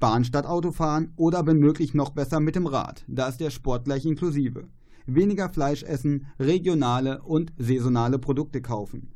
Bahn 0.00 0.24
statt 0.24 0.46
Autofahren 0.46 1.12
oder 1.16 1.46
wenn 1.46 1.58
möglich 1.58 1.94
noch 1.94 2.10
besser 2.10 2.40
mit 2.40 2.56
dem 2.56 2.66
Rad, 2.66 3.04
da 3.06 3.28
ist 3.28 3.40
der 3.40 3.50
Sport 3.50 3.84
gleich 3.84 4.04
inklusive. 4.04 4.68
Weniger 5.06 5.48
Fleisch 5.48 5.82
essen, 5.82 6.26
regionale 6.38 7.22
und 7.22 7.52
saisonale 7.56 8.18
Produkte 8.18 8.60
kaufen. 8.60 9.12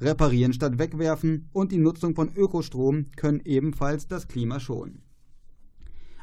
Reparieren 0.00 0.52
statt 0.52 0.78
wegwerfen 0.78 1.48
und 1.52 1.72
die 1.72 1.78
Nutzung 1.78 2.14
von 2.14 2.34
Ökostrom 2.34 3.06
können 3.16 3.40
ebenfalls 3.44 4.08
das 4.08 4.28
Klima 4.28 4.60
schonen. 4.60 5.02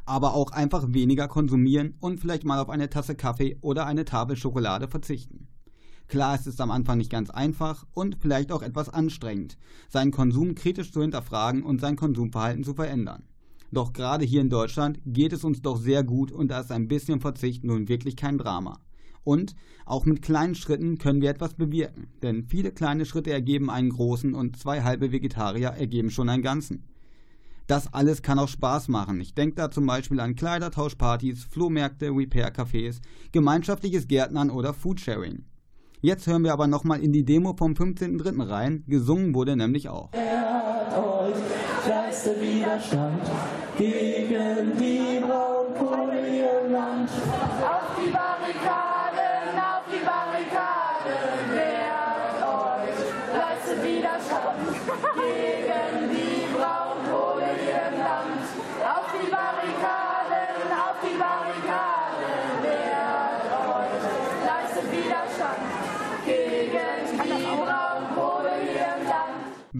Aber 0.05 0.35
auch 0.35 0.51
einfach 0.51 0.93
weniger 0.93 1.27
konsumieren 1.27 1.95
und 1.99 2.19
vielleicht 2.19 2.43
mal 2.43 2.59
auf 2.59 2.69
eine 2.69 2.89
Tasse 2.89 3.15
Kaffee 3.15 3.57
oder 3.61 3.85
eine 3.85 4.05
Tafel 4.05 4.35
Schokolade 4.35 4.87
verzichten. 4.89 5.47
Klar, 6.07 6.35
es 6.35 6.47
ist 6.47 6.61
am 6.61 6.71
Anfang 6.71 6.97
nicht 6.97 7.11
ganz 7.11 7.29
einfach 7.29 7.85
und 7.93 8.17
vielleicht 8.19 8.51
auch 8.51 8.61
etwas 8.61 8.89
anstrengend, 8.89 9.57
seinen 9.89 10.11
Konsum 10.11 10.55
kritisch 10.55 10.91
zu 10.91 11.01
hinterfragen 11.01 11.63
und 11.63 11.81
sein 11.81 11.95
Konsumverhalten 11.95 12.63
zu 12.63 12.73
verändern. 12.73 13.23
Doch 13.71 13.93
gerade 13.93 14.23
hier 14.23 14.41
in 14.41 14.49
Deutschland 14.49 14.99
geht 15.05 15.33
es 15.33 15.43
uns 15.43 15.61
doch 15.61 15.77
sehr 15.77 16.03
gut 16.03 16.31
und 16.31 16.49
da 16.49 16.59
ist 16.59 16.71
ein 16.71 16.87
bisschen 16.87 17.19
Verzicht 17.19 17.63
nun 17.63 17.87
wirklich 17.87 18.15
kein 18.15 18.37
Drama. 18.37 18.79
Und 19.23 19.55
auch 19.85 20.05
mit 20.05 20.21
kleinen 20.21 20.53
Schritten 20.53 20.97
können 20.97 21.21
wir 21.21 21.29
etwas 21.29 21.55
bewirken, 21.55 22.07
denn 22.21 22.43
viele 22.43 22.71
kleine 22.71 23.05
Schritte 23.05 23.31
ergeben 23.31 23.69
einen 23.69 23.89
großen 23.89 24.35
und 24.35 24.57
zwei 24.57 24.83
halbe 24.83 25.11
Vegetarier 25.11 25.69
ergeben 25.69 26.11
schon 26.11 26.29
einen 26.29 26.43
ganzen. 26.43 26.83
Das 27.65 27.93
alles 27.93 28.21
kann 28.21 28.39
auch 28.39 28.49
Spaß 28.49 28.89
machen. 28.89 29.21
Ich 29.21 29.33
denke 29.33 29.55
da 29.55 29.71
zum 29.71 29.85
Beispiel 29.85 30.19
an 30.19 30.35
Kleidertauschpartys, 30.35 31.45
Flohmärkte, 31.45 32.09
Repair-Cafés, 32.09 32.99
gemeinschaftliches 33.31 34.07
Gärtnern 34.07 34.49
oder 34.49 34.73
Foodsharing. 34.73 35.45
Jetzt 36.05 36.27
hören 36.27 36.43
wir 36.43 36.51
aber 36.51 36.67
nochmal 36.67 37.01
in 37.01 37.13
die 37.13 37.23
Demo 37.23 37.55
vom 37.57 37.75
15.03. 37.75 38.49
rein. 38.49 38.83
Gesungen 38.89 39.33
wurde 39.33 39.55
nämlich 39.55 39.87
auch. 39.87 40.09
Ehrt 40.11 40.97
euch, 40.97 42.41
Widerstand 42.41 43.21
gegen 43.77 44.77
die 44.77 45.21
Braunkohle 45.21 46.12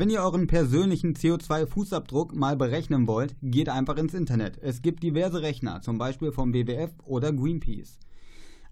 Wenn 0.03 0.09
ihr 0.09 0.19
euren 0.19 0.47
persönlichen 0.47 1.13
CO2-Fußabdruck 1.15 2.35
mal 2.35 2.57
berechnen 2.57 3.07
wollt, 3.07 3.37
geht 3.41 3.69
einfach 3.69 3.95
ins 3.95 4.13
Internet. 4.13 4.59
Es 4.61 4.81
gibt 4.81 5.01
diverse 5.01 5.41
Rechner, 5.41 5.81
zum 5.81 5.97
Beispiel 5.97 6.33
vom 6.33 6.53
WWF 6.53 6.91
oder 7.05 7.31
Greenpeace. 7.31 7.99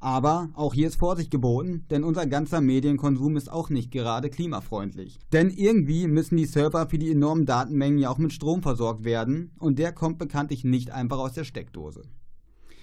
Aber 0.02 0.50
auch 0.56 0.74
hier 0.74 0.90
ist 0.90 0.98
Vorsicht 0.98 1.32
geboten, 1.32 1.86
denn 1.90 2.04
unser 2.04 2.28
ganzer 2.28 2.60
Medienkonsum 2.60 3.38
ist 3.38 3.50
auch 3.50 3.70
nicht 3.70 3.92
gerade 3.92 4.30
klimafreundlich. 4.30 5.20
Denn 5.32 5.52
irgendwie 5.52 6.10
müssen 6.10 6.36
die 6.36 6.44
Server 6.44 6.90
für 6.90 6.98
die 6.98 7.12
enormen 7.12 7.46
Datenmengen 7.46 8.00
ja 8.00 8.10
auch 8.10 8.18
mit 8.18 8.34
Strom 8.34 8.62
versorgt 8.62 9.06
werden 9.06 9.52
und 9.58 9.80
der 9.80 9.94
kommt 9.94 10.18
bekanntlich 10.18 10.66
nicht 10.66 10.92
einfach 10.92 11.20
aus 11.20 11.32
der 11.32 11.46
Steckdose 11.46 12.02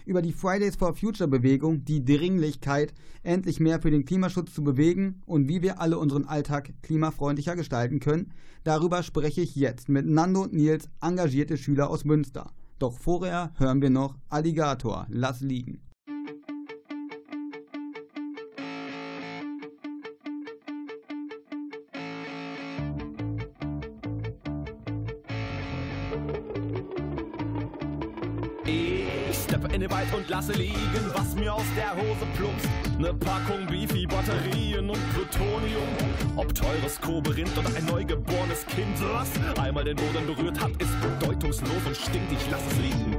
über 0.09 0.23
die 0.23 0.33
Fridays 0.33 0.77
for 0.77 0.95
Future 0.95 1.29
Bewegung, 1.29 1.85
die 1.85 2.05
Dringlichkeit, 2.05 2.95
endlich 3.23 3.61
mehr 3.61 3.81
für 3.81 3.91
den 3.91 4.05
Klimaschutz 4.05 4.55
zu 4.55 4.65
bewegen 4.65 5.21
und 5.27 5.49
wie 5.49 5.63
wir 5.63 5.81
alle 5.81 5.99
unseren 5.99 6.25
Alltag 6.25 6.73
klimafreundlicher 6.83 7.57
gestalten 7.57 8.01
können. 8.01 8.33
Darüber 8.65 9.03
spreche 9.03 9.43
ich 9.43 9.55
jetzt 9.55 9.89
mit 9.89 10.07
Nando 10.07 10.43
und 10.43 10.55
Nils, 10.55 10.89
engagierte 11.01 11.57
Schüler 11.57 11.91
aus 11.91 12.05
Münster. 12.05 12.51
Doch 12.79 12.99
vorher 12.99 13.53
hören 13.59 13.83
wir 13.83 13.91
noch 13.91 14.17
Alligator, 14.29 15.07
lass 15.11 15.41
liegen. 15.41 15.81
Und 30.15 30.29
lasse 30.29 30.53
liegen, 30.53 31.11
was 31.15 31.35
mir 31.35 31.53
aus 31.53 31.67
der 31.77 31.95
Hose 31.95 32.27
plumpst. 32.37 32.69
Ne 32.99 33.15
Packung 33.15 33.67
Beefy, 33.67 34.07
Batterien 34.07 34.91
und 34.91 35.15
Plutonium. 35.15 35.89
Ob 36.37 36.55
teures 36.55 37.01
Koberind 37.01 37.57
oder 37.57 37.69
ein 37.77 37.85
neugeborenes 37.87 38.67
Kind, 38.67 38.97
was 39.13 39.31
einmal 39.59 39.85
den 39.85 39.97
Boden 39.97 40.27
berührt 40.27 40.61
hat, 40.61 40.71
ist 40.81 41.01
bedeutungslos 41.01 41.83
und 41.87 41.97
stinkt. 41.97 42.33
Ich 42.33 42.51
lass 42.51 42.63
es 42.71 42.79
liegen. 42.79 43.17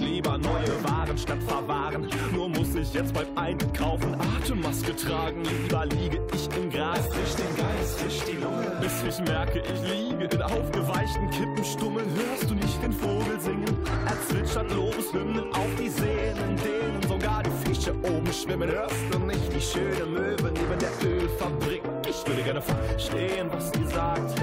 Lieber 0.00 0.38
neue 0.38 0.84
Waren 0.84 1.18
statt 1.18 1.42
verwahren. 1.46 2.08
Nur 2.32 2.48
muss 2.48 2.74
ich 2.74 2.92
jetzt 2.92 3.14
beim 3.14 3.26
Einkaufen 3.36 4.14
Atemmaske 4.14 4.94
tragen. 4.96 5.42
Lieber 5.44 5.86
liege 5.86 6.20
ich 6.34 6.48
im 6.56 6.70
Gras, 6.70 7.00
frisch 7.08 7.34
den 7.36 7.56
Geist, 7.56 8.00
frisch 8.00 8.20
die 8.28 8.36
Lunge. 8.42 8.72
Bis 8.80 9.18
ich 9.18 9.24
merke, 9.26 9.60
ich 9.60 9.90
liege 9.90 10.24
in 10.24 10.42
aufgeweichten 10.42 11.30
Kippenstummel. 11.66 12.04
Hörst 12.14 12.50
du 12.50 12.54
nicht 12.54 12.82
den 12.82 12.92
Vogel 12.92 13.40
singen? 13.40 13.76
Er 14.06 14.16
zwitschert 14.28 14.70
Lobeshymnen 14.72 15.52
auf 15.52 15.74
die 15.78 15.88
Seen, 15.88 16.56
denen 16.64 17.02
sogar 17.08 17.42
die 17.42 17.50
Fische 17.64 17.92
oben 18.02 18.32
schwimmen. 18.32 18.70
Hörst 18.70 18.94
du 19.10 19.18
nicht 19.18 19.52
die 19.52 19.60
schöne 19.60 20.06
Möwe 20.06 20.52
neben 20.52 20.78
der 20.78 20.90
Ölfabrik? 21.04 21.82
Ich 22.08 22.26
würde 22.26 22.42
gerne 22.42 22.62
verstehen, 22.62 23.48
was 23.50 23.72
sie 23.72 23.86
sagt. 23.86 24.40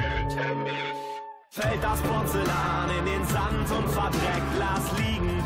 Fällt 1.50 1.84
das 1.84 2.02
Porzellan 2.02 2.90
in 3.00 3.06
den 3.06 3.26
Sand 3.26 3.72
und 3.78 3.90
verdreckt, 3.90 4.54
lass 4.58 5.00
liegen, 5.00 5.44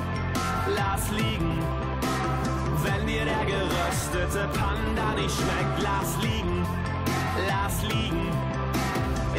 lass 0.76 1.12
liegen. 1.12 1.60
Wenn 2.84 3.06
dir 3.06 3.26
der 3.26 3.46
geröstete 3.46 4.48
Panda 4.58 5.14
nicht 5.16 5.36
schmeckt, 5.36 5.82
lass 5.82 6.16
liegen, 6.24 6.66
lass 7.48 7.84
liegen. 7.84 8.27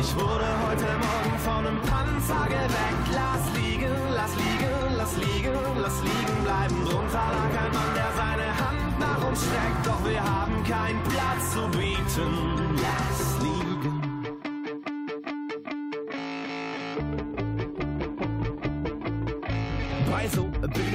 Ich 0.01 0.15
wurde 0.15 0.47
heute 0.65 0.85
Morgen 0.85 1.39
von 1.41 1.67
einem 1.67 1.81
Panzer 1.83 2.47
geweckt. 2.47 3.09
Lass 3.13 3.59
liegen, 3.59 3.91
lass 4.15 4.33
liegen, 4.37 4.97
lass 4.97 5.17
liegen, 5.17 5.59
lass 5.77 6.01
liegen 6.03 6.45
bleiben. 6.45 6.85
Drunter 6.85 7.27
lag 7.35 7.65
ein 7.65 7.73
Mann, 7.73 7.95
der 7.97 8.13
seine 8.15 8.49
Hand 8.61 8.99
nach 9.01 9.29
uns 9.29 9.41
streckt. 9.43 9.87
Doch 9.87 10.05
wir 10.09 10.23
haben 10.23 10.63
keinen 10.63 11.03
Platz 11.03 11.53
zu 11.53 11.63
bieten. 11.77 12.77
Lass 12.77 13.43
liegen. 13.43 13.58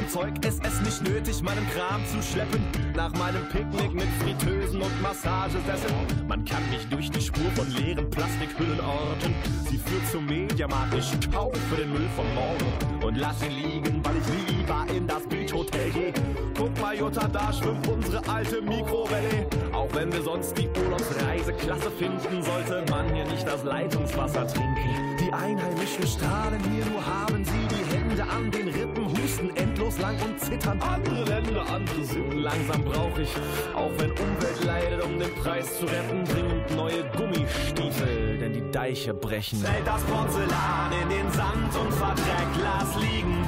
Billigem 0.03 0.09
Zeug 0.09 0.45
ist 0.45 0.65
es 0.65 0.81
nicht 0.81 1.01
nötig, 1.03 1.41
meinen 1.41 1.67
Kram 1.69 2.05
zu 2.05 2.21
schleppen. 2.21 2.63
Nach 2.95 3.13
meinem 3.13 3.47
Picknick 3.49 3.93
mit 3.93 4.07
Fritteusen 4.19 4.81
und 4.81 5.01
Massagesesseln. 5.01 6.27
Man 6.27 6.45
kann 6.45 6.61
mich 6.69 6.87
durch 6.89 7.09
die 7.09 7.21
Spur 7.21 7.49
von 7.55 7.69
leeren 7.71 8.09
Plastikhüllen 8.09 8.79
orten. 8.79 9.33
Sie 9.69 9.77
führt 9.77 10.07
zum 10.11 10.25
Mediamarkt, 10.25 10.93
ich 10.95 11.31
kaufe 11.31 11.75
den 11.77 11.91
Müll 11.91 12.07
von 12.15 12.25
morgen. 12.33 13.03
Und 13.03 13.17
lass 13.17 13.43
ihn 13.43 13.51
liegen, 13.51 14.03
weil 14.03 14.15
ich 14.17 14.57
lieber 14.57 14.85
in 14.95 15.07
das 15.07 15.27
Beachhotel 15.27 15.91
gehe. 15.91 16.13
Guck 16.57 16.79
mal, 16.79 16.95
Jutta, 16.95 17.27
da 17.27 17.51
schwimmt 17.51 17.87
unsere 17.87 18.21
alte 18.29 18.61
Mikrowelle. 18.61 19.47
Auch 19.73 19.89
wenn 19.93 20.11
wir 20.11 20.21
sonst 20.21 20.57
die 20.57 20.69
Urlaubsreise 20.69 21.53
klasse 21.53 21.91
finden, 21.91 22.43
sollte 22.43 22.83
man 22.89 23.13
hier 23.13 23.25
nicht 23.25 23.47
das 23.47 23.63
Leitungswasser 23.63 24.47
trinken. 24.47 25.17
Die 25.19 25.33
Einheimischen 25.33 26.07
strahlen 26.07 26.61
hier, 26.71 26.85
nur 26.85 27.05
haben 27.05 27.43
sie 27.43 27.67
die 27.69 27.95
Hände 27.95 28.23
an 28.23 28.51
den 28.51 28.67
Rippen, 28.67 29.02
husten 29.33 29.55
endlos 29.55 29.97
lang 29.99 30.15
und 30.21 30.39
zittern. 30.39 30.79
Andere 30.81 31.23
Länder, 31.25 31.65
andere 31.69 32.03
Sitten. 32.03 32.39
Langsam 32.39 32.83
brauche 32.83 33.21
ich, 33.21 33.29
auch 33.75 33.91
wenn 33.97 34.11
Umwelt 34.11 34.63
leidet, 34.65 35.03
um 35.03 35.19
den 35.19 35.33
Preis 35.35 35.79
zu 35.79 35.85
retten, 35.85 36.23
dringend 36.25 36.75
neue 36.75 37.03
Gummistiefel, 37.15 38.37
denn 38.37 38.53
die 38.53 38.71
Deiche 38.71 39.13
brechen. 39.13 39.59
Fällt 39.59 39.87
das 39.87 40.01
Porzellan 40.03 40.91
in 41.03 41.09
den 41.09 41.31
Sand 41.31 41.75
und 41.75 41.93
verdreckt, 41.93 42.57
lass 42.61 42.95
liegen, 43.01 43.45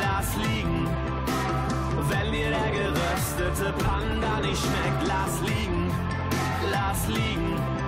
lass 0.00 0.36
liegen. 0.36 0.88
Wenn 2.08 2.32
dir 2.32 2.50
der 2.50 2.70
geröstete 2.70 3.72
Panda 3.84 4.40
nicht 4.40 4.60
schmeckt, 4.60 5.06
lass 5.06 5.40
liegen, 5.40 5.90
lass 6.70 7.08
liegen. 7.08 7.87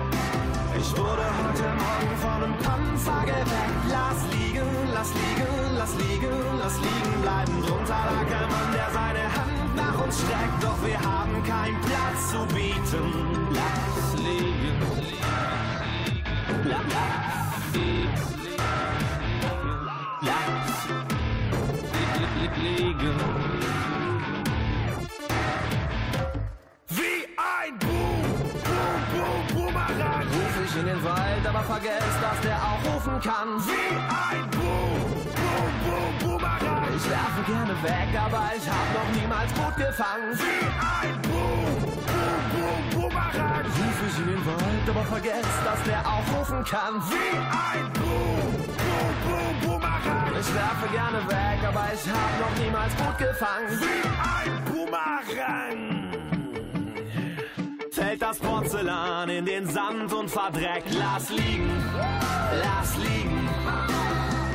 Ich 0.81 0.97
wurde 0.97 1.25
heute 1.37 1.63
Morgen 1.77 2.17
von 2.17 2.43
einem 2.43 2.57
Panzer 2.57 3.21
geweckt. 3.21 3.85
Lass 3.87 4.17
liegen, 4.33 4.65
lass 4.91 5.13
liegen, 5.13 5.77
lass 5.77 5.93
liegen, 5.93 6.57
lass 6.57 6.75
liegen 6.77 7.21
bleiben. 7.21 7.61
Drunter 7.61 8.01
lag 8.09 8.25
ein 8.25 8.49
Mann, 8.49 8.71
der 8.73 8.89
seine 8.91 9.23
Hand 9.37 9.75
nach 9.75 10.03
uns 10.03 10.17
streckt. 10.17 10.63
Doch 10.63 10.83
wir 10.83 10.99
haben 10.99 11.43
keinen 11.43 11.79
Platz 11.81 12.31
zu 12.31 12.39
bieten. 12.55 13.13
Lass 13.51 14.17
liegen. 14.23 14.81
Lass 16.63 17.73
liegen. 17.75 18.31
Wie 22.63 23.80
Boomerang. 30.61 30.67
Ruf 30.67 30.69
ich 30.69 30.79
in 30.79 30.85
den 30.85 31.03
Wald, 31.03 31.47
aber 31.47 31.63
vergess, 31.63 32.13
dass 32.21 32.41
der 32.41 32.57
auch 32.57 32.93
rufen 32.93 33.19
kann. 33.21 33.59
Wie 33.65 33.95
ein 33.95 34.49
Boom, 34.51 35.25
Boom, 35.35 35.73
Boom, 35.83 36.13
Boomerang. 36.19 36.83
Ich 36.95 37.09
werfe 37.09 37.41
gerne 37.47 37.73
weg, 37.83 38.21
aber 38.23 38.51
ich 38.55 38.67
hab 38.67 38.87
noch 38.93 39.21
niemals 39.21 39.53
gut 39.53 39.75
gefangen. 39.75 40.37
Wie 40.37 40.65
ein 41.01 41.21
Boom, 41.21 41.95
Boom, 42.09 42.43
Boom, 42.53 43.01
Boomerang. 43.01 43.65
Ruf 43.65 43.99
ich 44.07 44.19
in 44.19 44.27
den 44.27 44.45
Wald, 44.45 44.89
aber 44.89 45.05
vergess, 45.05 45.47
dass 45.63 45.83
der 45.83 45.99
auch 46.05 46.25
treffen 46.25 46.63
kann. 46.65 47.01
Wie 47.09 47.37
ein 47.37 47.93
Boom, 47.93 48.67
Boom, 48.81 49.13
Boom, 49.25 49.55
Boomerang. 49.61 50.31
Ich 50.39 50.53
werfe 50.53 50.87
gerne 50.91 51.19
weg, 51.27 51.59
aber 51.67 51.87
ich 51.93 52.05
hab 52.09 52.31
noch 52.39 52.63
niemals 52.63 52.95
gut 52.97 53.17
gefangen. 53.17 53.79
Wie 53.79 54.07
ein 54.07 54.65
Boomerang. 54.65 56.00
Fällt 58.11 58.23
das 58.23 58.39
Porzellan 58.39 59.29
in 59.29 59.45
den 59.45 59.65
Sand 59.65 60.11
und 60.11 60.29
verdreckt, 60.29 60.93
lass 60.99 61.29
liegen, 61.29 61.71
lass 62.61 62.97
liegen. 62.97 63.47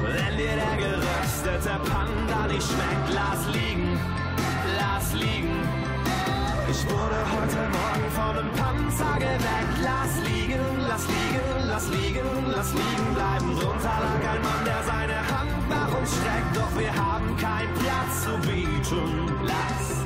Wenn 0.03 0.37
dir 0.37 0.57
der 0.57 0.77
geröstete 0.77 1.81
Panda 1.89 2.53
nicht 2.53 2.67
schmeckt, 2.67 3.09
lass 3.15 3.47
liegen, 3.55 3.99
lass 4.79 5.15
liegen. 5.15 5.57
Ich 6.71 6.85
wurde 6.85 7.19
heute 7.33 7.63
Morgen 7.73 8.11
von 8.11 8.37
einem 8.37 8.53
Panzer 8.53 9.15
geweckt. 9.15 9.79
Lass 9.83 10.21
liegen, 10.29 10.61
lass 10.87 11.07
liegen, 11.09 11.67
lass 11.67 11.89
liegen, 11.89 12.53
lass 12.55 12.73
liegen 12.75 13.15
bleiben. 13.15 13.59
Drunter 13.59 13.97
lag 14.05 14.33
ein 14.35 14.43
Mann, 14.43 14.65
der 14.67 14.83
seine 14.85 15.19
Hand 15.33 15.71
nach 15.71 15.99
uns 15.99 16.11
streckt. 16.11 16.55
Doch 16.55 16.79
wir 16.79 16.95
haben 16.95 17.35
keinen 17.39 17.73
Platz 17.73 18.23
zu 18.23 18.37
bieten. 18.47 19.33
Lass 19.47 20.06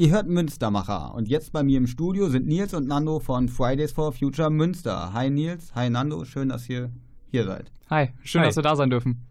Ihr 0.00 0.12
hört 0.12 0.28
Münstermacher 0.28 1.14
und 1.14 1.28
jetzt 1.28 1.52
bei 1.52 1.62
mir 1.62 1.76
im 1.76 1.86
Studio 1.86 2.30
sind 2.30 2.46
Nils 2.46 2.72
und 2.72 2.88
Nando 2.88 3.18
von 3.18 3.50
Fridays 3.50 3.92
for 3.92 4.14
Future 4.14 4.48
Münster. 4.48 5.12
Hi 5.12 5.28
Nils, 5.28 5.74
hi 5.74 5.90
Nando, 5.90 6.24
schön, 6.24 6.48
dass 6.48 6.70
ihr 6.70 6.90
hier 7.30 7.44
seid. 7.44 7.70
Hi, 7.90 8.08
schön, 8.22 8.40
Hi. 8.40 8.48
dass 8.48 8.56
wir 8.56 8.62
da 8.62 8.76
sein 8.76 8.88
dürfen. 8.88 9.26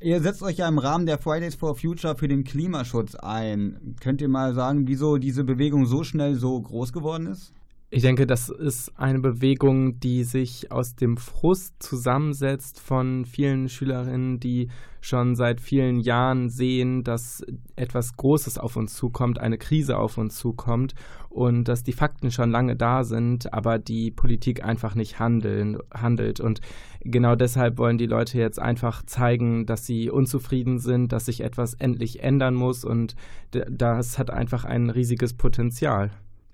Ihr 0.00 0.20
setzt 0.20 0.42
euch 0.42 0.56
ja 0.56 0.66
im 0.66 0.78
Rahmen 0.78 1.06
der 1.06 1.18
Fridays 1.18 1.54
for 1.54 1.76
Future 1.76 2.16
für 2.16 2.26
den 2.26 2.42
Klimaschutz 2.42 3.14
ein. 3.14 3.94
Könnt 4.00 4.20
ihr 4.20 4.26
mal 4.26 4.52
sagen, 4.52 4.88
wieso 4.88 5.16
diese 5.16 5.44
Bewegung 5.44 5.86
so 5.86 6.02
schnell 6.02 6.34
so 6.34 6.60
groß 6.60 6.92
geworden 6.92 7.28
ist? 7.28 7.52
Ich 7.90 8.02
denke, 8.02 8.26
das 8.26 8.50
ist 8.50 8.92
eine 8.98 9.18
Bewegung, 9.18 9.98
die 9.98 10.22
sich 10.22 10.70
aus 10.70 10.94
dem 10.94 11.16
Frust 11.16 11.82
zusammensetzt 11.82 12.80
von 12.80 13.24
vielen 13.24 13.70
Schülerinnen, 13.70 14.40
die 14.40 14.68
schon 15.00 15.34
seit 15.36 15.62
vielen 15.62 15.98
Jahren 15.98 16.50
sehen, 16.50 17.02
dass 17.02 17.42
etwas 17.76 18.14
Großes 18.14 18.58
auf 18.58 18.76
uns 18.76 18.94
zukommt, 18.94 19.38
eine 19.38 19.56
Krise 19.56 19.96
auf 19.96 20.18
uns 20.18 20.36
zukommt 20.36 20.94
und 21.30 21.64
dass 21.64 21.82
die 21.82 21.94
Fakten 21.94 22.30
schon 22.30 22.50
lange 22.50 22.76
da 22.76 23.04
sind, 23.04 23.54
aber 23.54 23.78
die 23.78 24.10
Politik 24.10 24.62
einfach 24.62 24.94
nicht 24.94 25.18
handeln, 25.18 25.78
handelt. 25.90 26.40
Und 26.40 26.60
genau 27.00 27.36
deshalb 27.36 27.78
wollen 27.78 27.96
die 27.96 28.04
Leute 28.04 28.36
jetzt 28.36 28.58
einfach 28.60 29.02
zeigen, 29.06 29.64
dass 29.64 29.86
sie 29.86 30.10
unzufrieden 30.10 30.78
sind, 30.78 31.10
dass 31.12 31.24
sich 31.24 31.40
etwas 31.40 31.72
endlich 31.72 32.22
ändern 32.22 32.54
muss 32.54 32.84
und 32.84 33.16
das 33.50 34.18
hat 34.18 34.30
einfach 34.30 34.66
ein 34.66 34.90
riesiges 34.90 35.32
Potenzial. 35.32 36.10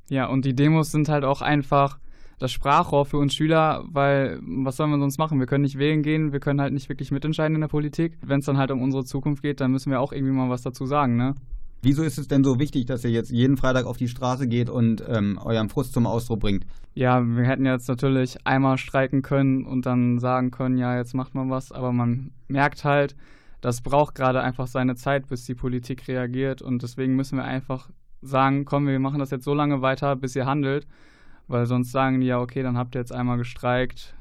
Ja, 0.08 0.26
und 0.26 0.44
die 0.44 0.54
Demos 0.54 0.90
sind 0.90 1.08
halt 1.08 1.24
auch 1.24 1.40
einfach 1.40 1.98
das 2.38 2.52
Sprachrohr 2.52 3.06
für 3.06 3.18
uns 3.18 3.34
Schüler, 3.34 3.84
weil 3.86 4.40
was 4.42 4.76
sollen 4.76 4.90
wir 4.90 4.98
sonst 4.98 5.18
machen? 5.18 5.38
Wir 5.38 5.46
können 5.46 5.62
nicht 5.62 5.78
wählen 5.78 6.02
gehen, 6.02 6.32
wir 6.32 6.40
können 6.40 6.60
halt 6.60 6.72
nicht 6.72 6.88
wirklich 6.88 7.10
mitentscheiden 7.10 7.54
in 7.54 7.60
der 7.60 7.68
Politik. 7.68 8.18
Wenn 8.22 8.40
es 8.40 8.46
dann 8.46 8.58
halt 8.58 8.70
um 8.70 8.82
unsere 8.82 9.04
Zukunft 9.04 9.42
geht, 9.42 9.60
dann 9.60 9.70
müssen 9.70 9.90
wir 9.90 10.00
auch 10.00 10.12
irgendwie 10.12 10.32
mal 10.32 10.50
was 10.50 10.62
dazu 10.62 10.86
sagen, 10.86 11.16
ne? 11.16 11.34
Wieso 11.82 12.02
ist 12.02 12.16
es 12.16 12.28
denn 12.28 12.42
so 12.42 12.58
wichtig, 12.58 12.86
dass 12.86 13.04
ihr 13.04 13.10
jetzt 13.10 13.30
jeden 13.30 13.58
Freitag 13.58 13.84
auf 13.84 13.98
die 13.98 14.08
Straße 14.08 14.48
geht 14.48 14.70
und 14.70 15.04
ähm, 15.06 15.38
euren 15.44 15.68
Frust 15.68 15.92
zum 15.92 16.06
Ausdruck 16.06 16.40
bringt? 16.40 16.64
Ja, 16.94 17.20
wir 17.20 17.44
hätten 17.44 17.66
jetzt 17.66 17.88
natürlich 17.88 18.38
einmal 18.46 18.78
streiken 18.78 19.20
können 19.20 19.66
und 19.66 19.84
dann 19.84 20.18
sagen 20.18 20.50
können, 20.50 20.78
ja, 20.78 20.96
jetzt 20.96 21.14
macht 21.14 21.34
man 21.34 21.50
was, 21.50 21.72
aber 21.72 21.92
man 21.92 22.30
merkt 22.48 22.84
halt, 22.84 23.14
das 23.60 23.82
braucht 23.82 24.14
gerade 24.14 24.40
einfach 24.40 24.66
seine 24.66 24.94
Zeit, 24.94 25.28
bis 25.28 25.44
die 25.44 25.54
Politik 25.54 26.08
reagiert 26.08 26.62
und 26.62 26.82
deswegen 26.82 27.16
müssen 27.16 27.36
wir 27.36 27.44
einfach 27.44 27.90
sagen, 28.24 28.64
komm, 28.64 28.86
wir 28.86 28.98
machen 28.98 29.18
das 29.18 29.30
jetzt 29.30 29.44
so 29.44 29.54
lange 29.54 29.82
weiter, 29.82 30.16
bis 30.16 30.34
ihr 30.36 30.46
handelt, 30.46 30.86
weil 31.46 31.66
sonst 31.66 31.92
sagen 31.92 32.20
die 32.20 32.26
ja, 32.26 32.40
okay, 32.40 32.62
dann 32.62 32.78
habt 32.78 32.94
ihr 32.94 33.00
jetzt 33.00 33.12
einmal 33.12 33.38
gestreikt, 33.38 34.14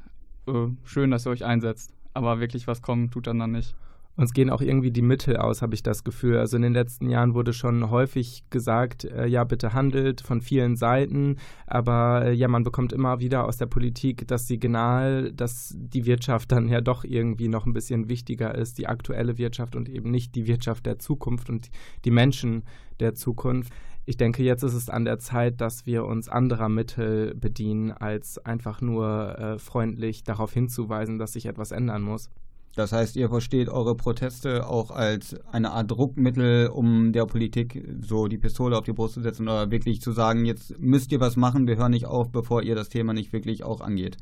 äh, 0.46 0.68
schön, 0.84 1.10
dass 1.10 1.26
ihr 1.26 1.30
euch 1.30 1.44
einsetzt, 1.44 1.92
aber 2.12 2.40
wirklich 2.40 2.66
was 2.66 2.82
kommen 2.82 3.10
tut 3.10 3.26
dann 3.26 3.38
dann 3.38 3.52
nicht. 3.52 3.74
Uns 4.16 4.32
gehen 4.32 4.48
auch 4.48 4.60
irgendwie 4.60 4.92
die 4.92 5.02
Mittel 5.02 5.36
aus, 5.38 5.60
habe 5.60 5.74
ich 5.74 5.82
das 5.82 6.04
Gefühl. 6.04 6.38
Also 6.38 6.54
in 6.54 6.62
den 6.62 6.72
letzten 6.72 7.10
Jahren 7.10 7.34
wurde 7.34 7.52
schon 7.52 7.90
häufig 7.90 8.44
gesagt, 8.48 9.04
äh, 9.04 9.26
ja, 9.26 9.42
bitte 9.42 9.72
handelt 9.72 10.20
von 10.20 10.40
vielen 10.40 10.76
Seiten, 10.76 11.38
aber 11.66 12.26
äh, 12.26 12.32
ja, 12.32 12.46
man 12.46 12.62
bekommt 12.62 12.92
immer 12.92 13.18
wieder 13.18 13.44
aus 13.44 13.56
der 13.56 13.66
Politik 13.66 14.28
das 14.28 14.46
Signal, 14.46 15.32
dass 15.32 15.74
die 15.76 16.06
Wirtschaft 16.06 16.52
dann 16.52 16.68
ja 16.68 16.80
doch 16.80 17.02
irgendwie 17.02 17.48
noch 17.48 17.66
ein 17.66 17.72
bisschen 17.72 18.08
wichtiger 18.08 18.54
ist, 18.54 18.78
die 18.78 18.86
aktuelle 18.86 19.36
Wirtschaft 19.36 19.74
und 19.74 19.88
eben 19.88 20.12
nicht 20.12 20.36
die 20.36 20.46
Wirtschaft 20.46 20.86
der 20.86 21.00
Zukunft 21.00 21.50
und 21.50 21.70
die 22.04 22.12
Menschen 22.12 22.62
der 23.00 23.14
Zukunft. 23.14 23.72
Ich 24.06 24.16
denke, 24.18 24.42
jetzt 24.42 24.62
ist 24.62 24.74
es 24.74 24.90
an 24.90 25.04
der 25.04 25.18
Zeit, 25.18 25.60
dass 25.60 25.86
wir 25.86 26.04
uns 26.04 26.28
anderer 26.28 26.68
Mittel 26.68 27.34
bedienen, 27.34 27.90
als 27.90 28.38
einfach 28.38 28.80
nur 28.82 29.38
äh, 29.38 29.58
freundlich 29.58 30.24
darauf 30.24 30.52
hinzuweisen, 30.52 31.18
dass 31.18 31.32
sich 31.32 31.46
etwas 31.46 31.70
ändern 31.70 32.02
muss. 32.02 32.28
Das 32.76 32.92
heißt, 32.92 33.16
ihr 33.16 33.28
versteht 33.28 33.68
eure 33.68 33.94
Proteste 33.94 34.66
auch 34.66 34.90
als 34.90 35.36
eine 35.52 35.70
Art 35.70 35.90
Druckmittel, 35.90 36.68
um 36.68 37.12
der 37.12 37.24
Politik 37.24 37.82
so 38.00 38.26
die 38.26 38.36
Pistole 38.36 38.76
auf 38.76 38.84
die 38.84 38.92
Brust 38.92 39.14
zu 39.14 39.20
setzen 39.22 39.44
oder 39.44 39.70
wirklich 39.70 40.00
zu 40.00 40.10
sagen, 40.10 40.44
jetzt 40.44 40.78
müsst 40.80 41.12
ihr 41.12 41.20
was 41.20 41.36
machen, 41.36 41.68
wir 41.68 41.76
hören 41.76 41.92
nicht 41.92 42.06
auf, 42.06 42.30
bevor 42.30 42.62
ihr 42.62 42.74
das 42.74 42.88
Thema 42.88 43.12
nicht 43.14 43.32
wirklich 43.32 43.62
auch 43.62 43.80
angeht. 43.80 44.16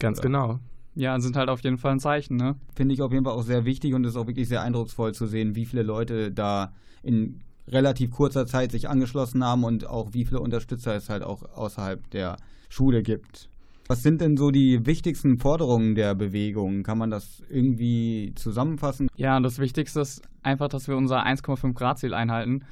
Ganz 0.00 0.18
Ja. 0.18 0.22
genau. 0.24 0.58
Ja, 0.94 1.18
sind 1.20 1.36
halt 1.36 1.48
auf 1.48 1.60
jeden 1.60 1.78
Fall 1.78 1.92
ein 1.92 2.00
Zeichen, 2.00 2.36
ne? 2.36 2.56
Finde 2.74 2.92
ich 2.92 3.00
auf 3.00 3.12
jeden 3.12 3.24
Fall 3.24 3.32
auch 3.34 3.44
sehr 3.44 3.64
wichtig 3.64 3.94
und 3.94 4.04
es 4.04 4.10
ist 4.10 4.16
auch 4.16 4.26
wirklich 4.26 4.48
sehr 4.48 4.60
eindrucksvoll 4.62 5.14
zu 5.14 5.26
sehen, 5.26 5.54
wie 5.54 5.64
viele 5.64 5.82
Leute 5.82 6.32
da 6.32 6.74
in 7.02 7.40
relativ 7.68 8.10
kurzer 8.10 8.46
Zeit 8.46 8.72
sich 8.72 8.88
angeschlossen 8.88 9.44
haben 9.44 9.64
und 9.64 9.86
auch 9.86 10.12
wie 10.12 10.24
viele 10.24 10.40
Unterstützer 10.40 10.94
es 10.94 11.08
halt 11.08 11.22
auch 11.22 11.42
außerhalb 11.54 12.10
der 12.10 12.36
Schule 12.68 13.02
gibt. 13.02 13.48
Was 13.88 14.02
sind 14.02 14.20
denn 14.20 14.36
so 14.36 14.50
die 14.50 14.86
wichtigsten 14.86 15.38
Forderungen 15.38 15.94
der 15.94 16.14
Bewegung? 16.14 16.82
Kann 16.82 16.98
man 16.98 17.10
das 17.10 17.42
irgendwie 17.50 18.32
zusammenfassen? 18.36 19.08
Ja, 19.16 19.38
das 19.40 19.58
Wichtigste 19.58 20.00
ist 20.00 20.22
einfach, 20.42 20.68
dass 20.68 20.88
wir 20.88 20.96
unser 20.96 21.26
1,5 21.26 21.74
Grad 21.74 21.98
Ziel 21.98 22.14
einhalten, 22.14 22.64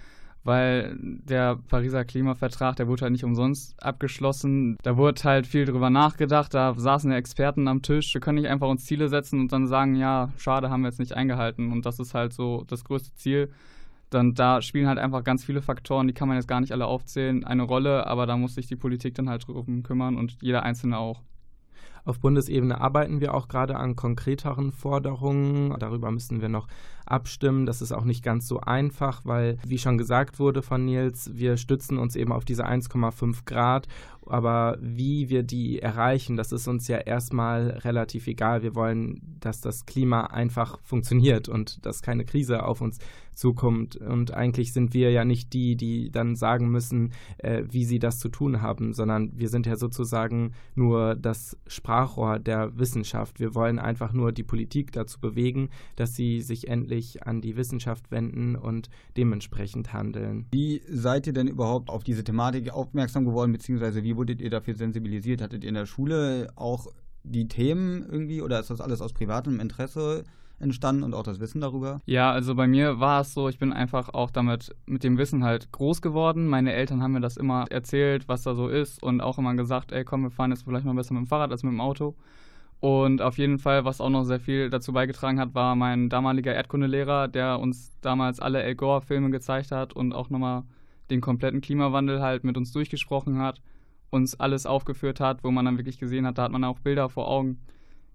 weil 0.45 0.97
der 1.01 1.57
Pariser 1.57 2.05
Klimavertrag, 2.05 2.77
der 2.77 2.87
wurde 2.87 3.03
halt 3.03 3.13
nicht 3.13 3.25
umsonst 3.25 3.75
abgeschlossen. 3.83 4.77
Da 4.83 4.97
wurde 4.97 5.23
halt 5.25 5.47
viel 5.47 5.65
drüber 5.67 5.91
nachgedacht, 5.91 6.55
da 6.55 6.75
saßen 6.75 7.11
ja 7.11 7.19
Experten 7.19 7.69
am 7.69 7.83
Tisch. 7.83 8.15
Wir 8.15 8.21
können 8.21 8.41
nicht 8.41 8.49
einfach 8.49 8.69
uns 8.69 8.85
Ziele 8.85 9.09
setzen 9.09 9.41
und 9.41 9.53
dann 9.53 9.67
sagen, 9.67 9.97
ja, 9.97 10.31
schade, 10.39 10.71
haben 10.71 10.83
wir 10.83 10.89
jetzt 10.89 11.01
nicht 11.01 11.15
eingehalten. 11.15 11.73
Und 11.73 11.85
das 11.85 11.99
ist 11.99 12.15
halt 12.15 12.33
so 12.33 12.65
das 12.69 12.85
größte 12.85 13.15
Ziel. 13.15 13.51
Dann 14.11 14.35
da 14.35 14.61
spielen 14.61 14.89
halt 14.89 14.99
einfach 14.99 15.25
ganz 15.25 15.45
viele 15.45 15.63
Faktoren, 15.63 16.09
die 16.09 16.15
kann 16.15 16.29
man 16.29 16.37
jetzt 16.37 16.49
gar 16.49 16.61
nicht 16.61 16.73
alle 16.73 16.87
aufzählen, 16.87 17.45
eine 17.45 17.63
Rolle, 17.63 18.07
aber 18.07 18.27
da 18.27 18.37
muss 18.37 18.55
sich 18.55 18.67
die 18.67 18.77
Politik 18.77 19.15
dann 19.15 19.29
halt 19.29 19.47
drum 19.47 19.83
kümmern 19.83 20.17
und 20.17 20.37
jeder 20.43 20.65
Einzelne 20.65 20.99
auch. 20.99 21.23
Auf 22.05 22.21
Bundesebene 22.21 22.81
arbeiten 22.81 23.21
wir 23.21 23.35
auch 23.35 23.49
gerade 23.49 23.77
an 23.77 23.95
konkreteren 23.95 24.73
Forderungen. 24.73 25.77
Darüber 25.79 26.11
müssen 26.11 26.41
wir 26.41 26.49
noch 26.49 26.67
abstimmen. 27.05 27.67
Das 27.67 27.83
ist 27.83 27.93
auch 27.93 28.05
nicht 28.05 28.23
ganz 28.23 28.49
so 28.49 28.61
einfach, 28.61 29.25
weil, 29.25 29.59
wie 29.67 29.79
schon 29.79 29.99
gesagt 29.99 30.39
wurde 30.39 30.63
von 30.63 30.85
Nils, 30.85 31.31
wir 31.35 31.57
stützen 31.57 31.99
uns 31.99 32.17
eben 32.17 32.33
auf 32.33 32.45
diese 32.45 32.67
1,5 32.67 33.45
Grad. 33.45 33.87
Aber 34.27 34.79
wie 34.81 35.29
wir 35.29 35.43
die 35.43 35.81
erreichen, 35.81 36.37
das 36.37 36.53
ist 36.53 36.69
uns 36.69 36.89
ja 36.89 36.99
erstmal 36.99 37.71
relativ 37.71 38.27
egal. 38.29 38.63
Wir 38.63 38.75
wollen, 38.75 39.21
dass 39.41 39.61
das 39.61 39.87
Klima 39.87 40.23
einfach 40.27 40.81
funktioniert 40.83 41.49
und 41.49 41.85
dass 41.85 42.01
keine 42.01 42.25
Krise 42.25 42.65
auf 42.65 42.81
uns 42.81 42.99
zukommt. 43.41 43.97
Und 43.97 44.35
eigentlich 44.35 44.73
sind 44.73 44.93
wir 44.93 45.11
ja 45.11 45.25
nicht 45.25 45.53
die, 45.55 45.75
die 45.75 46.11
dann 46.11 46.37
sagen 46.37 46.71
müssen, 46.71 47.13
äh, 47.39 47.65
wie 47.69 47.85
sie 47.85 47.99
das 47.99 48.19
zu 48.19 48.29
tun 48.29 48.61
haben, 48.61 48.93
sondern 48.93 49.33
wir 49.35 49.49
sind 49.49 49.67
ja 49.67 49.77
sozusagen 49.77 50.53
nur 50.75 51.17
das 51.17 51.57
Sprachrohr 51.67 52.39
der 52.39 52.79
Wissenschaft. 52.79 53.41
Wir 53.41 53.55
wollen 53.55 53.79
einfach 53.79 54.13
nur 54.13 54.33
die 54.33 54.43
Politik 54.43 54.93
dazu 54.93 55.19
bewegen, 55.21 55.71
dass 55.97 56.15
sie 56.15 56.43
sich 56.43 56.69
endlich 56.69 57.27
an 57.27 57.41
die 57.41 57.57
Wissenschaft 57.57 58.11
wenden 58.11 58.57
und 58.57 58.91
dementsprechend 59.17 59.93
handeln. 59.93 60.47
Wie 60.53 60.83
seid 60.89 61.27
ihr 61.27 61.33
denn 61.33 61.49
überhaupt 61.49 61.89
auf 61.89 62.05
diese 62.05 62.23
Thematik 62.23 62.71
aufmerksam 62.71 63.25
geworden, 63.25 63.53
beziehungsweise 63.53 64.03
wie 64.05 64.17
wurdet 64.17 64.43
ihr 64.43 64.51
dafür 64.51 64.75
sensibilisiert? 64.75 65.41
Hattet 65.41 65.65
ihr 65.65 65.69
in 65.69 65.75
der 65.75 65.87
Schule 65.87 66.53
auch 66.57 66.89
die 67.23 67.49
Themen 67.49 68.05
irgendwie 68.07 68.43
oder 68.43 68.61
ist 68.61 68.71
das 68.71 68.81
alles 68.81 69.01
aus 69.01 69.13
privatem 69.13 69.61
Interesse 69.61 70.25
entstanden 70.61 71.03
und 71.03 71.15
auch 71.15 71.23
das 71.23 71.41
Wissen 71.41 71.61
darüber? 71.61 72.01
Ja, 72.07 72.31
also 72.31 72.55
bei 72.55 72.67
mir 72.67 73.01
war 73.01 73.23
es 73.23 73.35
so, 73.35 73.49
ich 73.49 73.59
bin 73.59 73.73
einfach 73.73 74.11
auch 74.11 74.31
damit 74.31 74.75
mit 74.87 75.05
dem 75.05 75.19
Wissen 75.19 75.45
halt 75.45 75.73
groß 75.73 76.03
geworden. 76.03 76.47
Meine 76.47 76.73
Eltern 76.73 77.03
haben 77.03 77.13
mir 77.13 77.21
das 77.21 77.37
immer 77.37 77.67
erzählt, 77.71 78.29
was 78.29 78.43
da 78.43 78.55
so 78.55 78.69
ist 78.69 79.03
und 79.03 79.21
auch 79.21 79.39
immer 79.39 79.55
gesagt, 79.55 79.93
ey 79.93 80.05
komm, 80.05 80.23
wir 80.23 80.31
fahren 80.31 80.51
jetzt 80.51 80.65
vielleicht 80.65 80.87
mal 80.87 80.95
besser 80.95 81.15
mit 81.15 81.25
dem 81.25 81.27
Fahrrad 81.27 81.51
als 81.51 81.63
mit 81.63 81.73
dem 81.73 81.81
Auto. 81.81 82.15
Und 82.81 83.21
auf 83.21 83.37
jeden 83.37 83.59
Fall, 83.59 83.85
was 83.85 84.01
auch 84.01 84.09
noch 84.09 84.25
sehr 84.25 84.41
viel 84.41 84.71
dazu 84.71 84.95
beigetragen 84.95 85.39
hat, 85.39 85.55
war 85.55 85.77
mein 85.77 86.09
damaliger 86.09 86.55
Erdkundelehrer, 86.55 87.29
der 87.29 87.61
uns 87.61 87.99
damals 88.01 88.41
alle 88.41 88.63
El 88.63 88.75
Gore-Filme 88.75 89.31
gezeigt 89.31 89.71
hat 89.71 89.93
und 89.93 90.15
auch 90.15 90.31
nochmal 90.31 90.63
den 91.11 91.21
kompletten 91.21 91.61
Klimawandel 91.61 92.23
halt 92.23 92.43
mit 92.43 92.57
uns 92.57 92.73
durchgesprochen 92.73 93.39
hat, 93.39 93.61
uns 94.09 94.39
alles 94.41 94.65
aufgeführt 94.65 95.21
hat, 95.21 95.45
wo 95.45 95.51
man 95.51 95.67
dann 95.67 95.77
wirklich 95.77 95.99
gesehen 95.99 96.27
hat, 96.27 96.39
da 96.39 96.45
hat 96.45 96.53
man 96.53 96.65
auch 96.65 96.79
Bilder 96.79 97.11
vor 97.11 97.29
Augen, 97.29 97.59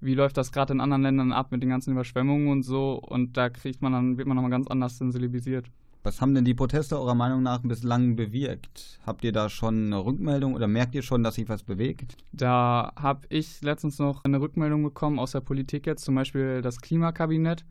wie 0.06 0.14
läuft 0.14 0.38
das 0.38 0.52
gerade 0.52 0.74
in 0.74 0.82
anderen 0.82 1.04
Ländern 1.04 1.32
ab 1.32 1.52
mit 1.52 1.62
den 1.62 1.70
ganzen 1.70 1.92
Überschwemmungen 1.92 2.48
und 2.48 2.64
so. 2.64 2.94
Und 2.94 3.38
da 3.38 3.50
kriegt 3.50 3.82
man 3.82 3.92
dann, 3.92 4.18
wird 4.18 4.28
man 4.28 4.36
nochmal 4.36 4.52
ganz 4.52 4.68
anders 4.68 4.98
sensibilisiert. 4.98 5.70
Was 6.06 6.22
haben 6.22 6.36
denn 6.36 6.46
die 6.46 6.54
Proteste 6.54 7.00
eurer 7.00 7.16
Meinung 7.16 7.42
nach 7.42 7.62
bislang 7.64 8.16
bewirkt? 8.16 9.00
Habt 9.08 9.24
ihr 9.24 9.32
da 9.32 9.50
schon 9.50 9.88
eine 9.88 10.06
Rückmeldung 10.06 10.54
oder 10.54 10.68
merkt 10.68 10.94
ihr 10.94 11.02
schon, 11.02 11.24
dass 11.24 11.34
sich 11.34 11.50
was 11.50 11.64
bewegt? 11.64 12.16
Da 12.32 12.94
habe 12.96 13.26
ich 13.30 13.60
letztens 13.64 13.98
noch 13.98 14.24
eine 14.24 14.40
Rückmeldung 14.40 14.84
bekommen 14.84 15.18
aus 15.18 15.32
der 15.32 15.42
Politik 15.42 15.88
jetzt, 15.88 16.06
zum 16.06 16.14
Beispiel 16.14 16.62
das 16.62 16.80
Klimakabinett, 16.80 17.66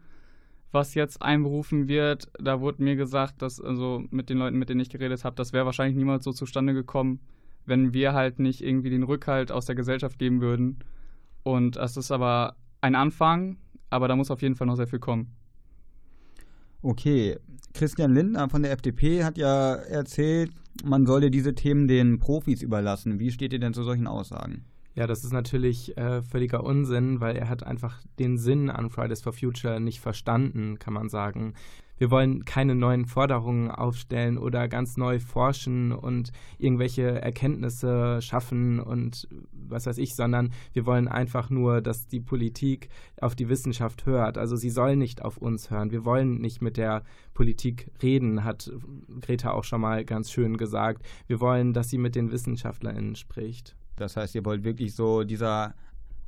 was 0.73 0.95
jetzt 0.95 1.23
einberufen 1.23 1.87
wird. 1.87 2.29
Da 2.41 2.61
wurde 2.61 2.83
mir 2.83 2.97
gesagt, 2.97 3.41
dass 3.41 3.61
also 3.61 4.03
mit 4.11 4.29
den 4.31 4.39
Leuten, 4.39 4.59
mit 4.59 4.69
denen 4.69 4.81
ich 4.81 4.91
geredet 4.91 5.23
habe, 5.23 5.37
das 5.37 5.53
wäre 5.53 5.67
wahrscheinlich 5.67 5.97
niemals 5.97 6.25
so 6.25 6.33
zustande 6.33 6.75
gekommen, 6.75 7.21
wenn 7.67 7.95
wir 7.95 8.15
halt 8.15 8.41
nicht 8.41 8.65
irgendwie 8.65 8.91
den 8.91 9.05
Rückhalt 9.05 9.53
aus 9.53 9.67
der 9.67 9.77
Gesellschaft 9.77 10.19
geben 10.19 10.41
würden. 10.41 10.81
Und 11.45 11.77
das 11.77 11.97
ist 11.97 12.11
aber 12.11 12.57
ein 12.81 12.97
Anfang, 12.97 13.59
aber 13.91 14.09
da 14.09 14.17
muss 14.17 14.31
auf 14.31 14.43
jeden 14.43 14.57
Fall 14.57 14.67
noch 14.67 14.77
sehr 14.77 14.89
viel 14.89 14.99
kommen. 14.99 15.37
Okay, 16.83 17.39
Christian 17.73 18.13
Lindner 18.13 18.49
von 18.49 18.63
der 18.63 18.73
FDP 18.73 19.25
hat 19.25 19.39
ja 19.39 19.75
erzählt, 19.75 20.53
man 20.85 21.07
solle 21.07 21.31
diese 21.31 21.55
Themen 21.55 21.89
den 21.89 22.19
Profis 22.19 22.63
überlassen. 22.63 23.19
Wie 23.21 23.31
steht 23.31 23.53
ihr 23.53 23.59
denn 23.59 23.73
zu 23.73 23.85
solchen 23.85 24.07
Aussagen? 24.07 24.65
Ja, 24.95 25.07
das 25.07 25.25
ist 25.25 25.33
natürlich 25.33 25.97
äh, 25.97 26.23
völliger 26.23 26.63
Unsinn, 26.63 27.21
weil 27.21 27.37
er 27.37 27.49
hat 27.49 27.65
einfach 27.65 28.03
den 28.19 28.39
Sinn 28.39 28.71
an 28.71 28.91
Fridays 28.91 29.23
for 29.23 29.33
Future 29.33 29.81
nicht 29.81 30.01
verstanden, 30.01 30.79
kann 30.79 30.95
man 30.95 31.09
sagen. 31.09 31.55
Wir 31.97 32.11
wollen 32.11 32.45
keine 32.45 32.75
neuen 32.75 33.07
Forderungen 33.07 33.71
aufstellen 33.71 34.39
oder 34.39 34.69
ganz 34.69 34.97
neu 34.97 35.21
forschen 35.21 35.93
und 35.93 36.33
irgendwelche 36.59 37.21
Erkenntnisse 37.21 38.21
schaffen 38.21 38.81
und 38.81 39.29
was 39.53 39.87
weiß 39.87 39.99
ich, 39.99 40.15
sondern 40.15 40.53
wir 40.73 40.87
wollen 40.87 41.09
einfach 41.09 41.51
nur, 41.51 41.81
dass 41.81 42.07
die 42.07 42.21
Politik 42.21 42.89
auf 43.21 43.35
die 43.35 43.49
Wissenschaft 43.49 44.07
hört. 44.07 44.39
Also 44.39 44.57
sie 44.57 44.71
soll 44.71 44.97
nicht 44.97 45.23
auf 45.23 45.39
uns 45.39 45.71
hören. 45.71 45.91
Wir 45.91 46.05
wollen 46.05 46.41
nicht 46.41 46.61
mit 46.61 46.77
der 46.77 47.03
Politik 47.33 47.91
reden, 48.03 48.45
hat 48.45 48.71
Greta 49.21 49.53
auch 49.53 49.65
schon 49.65 49.81
mal 49.81 50.05
ganz 50.05 50.31
schön 50.31 50.57
gesagt. 50.57 51.03
Wir 51.27 51.41
wollen, 51.41 51.73
dass 51.73 51.91
sie 51.91 51.99
mit 51.99 52.15
den 52.15 52.31
WissenschaftlerInnen 52.31 53.17
spricht. 53.17 53.77
Das 53.97 54.17
heißt, 54.17 54.35
ihr 54.35 54.45
wollt 54.45 54.65
wirklich 54.65 54.95
so 54.95 55.25
dieser 55.25 55.75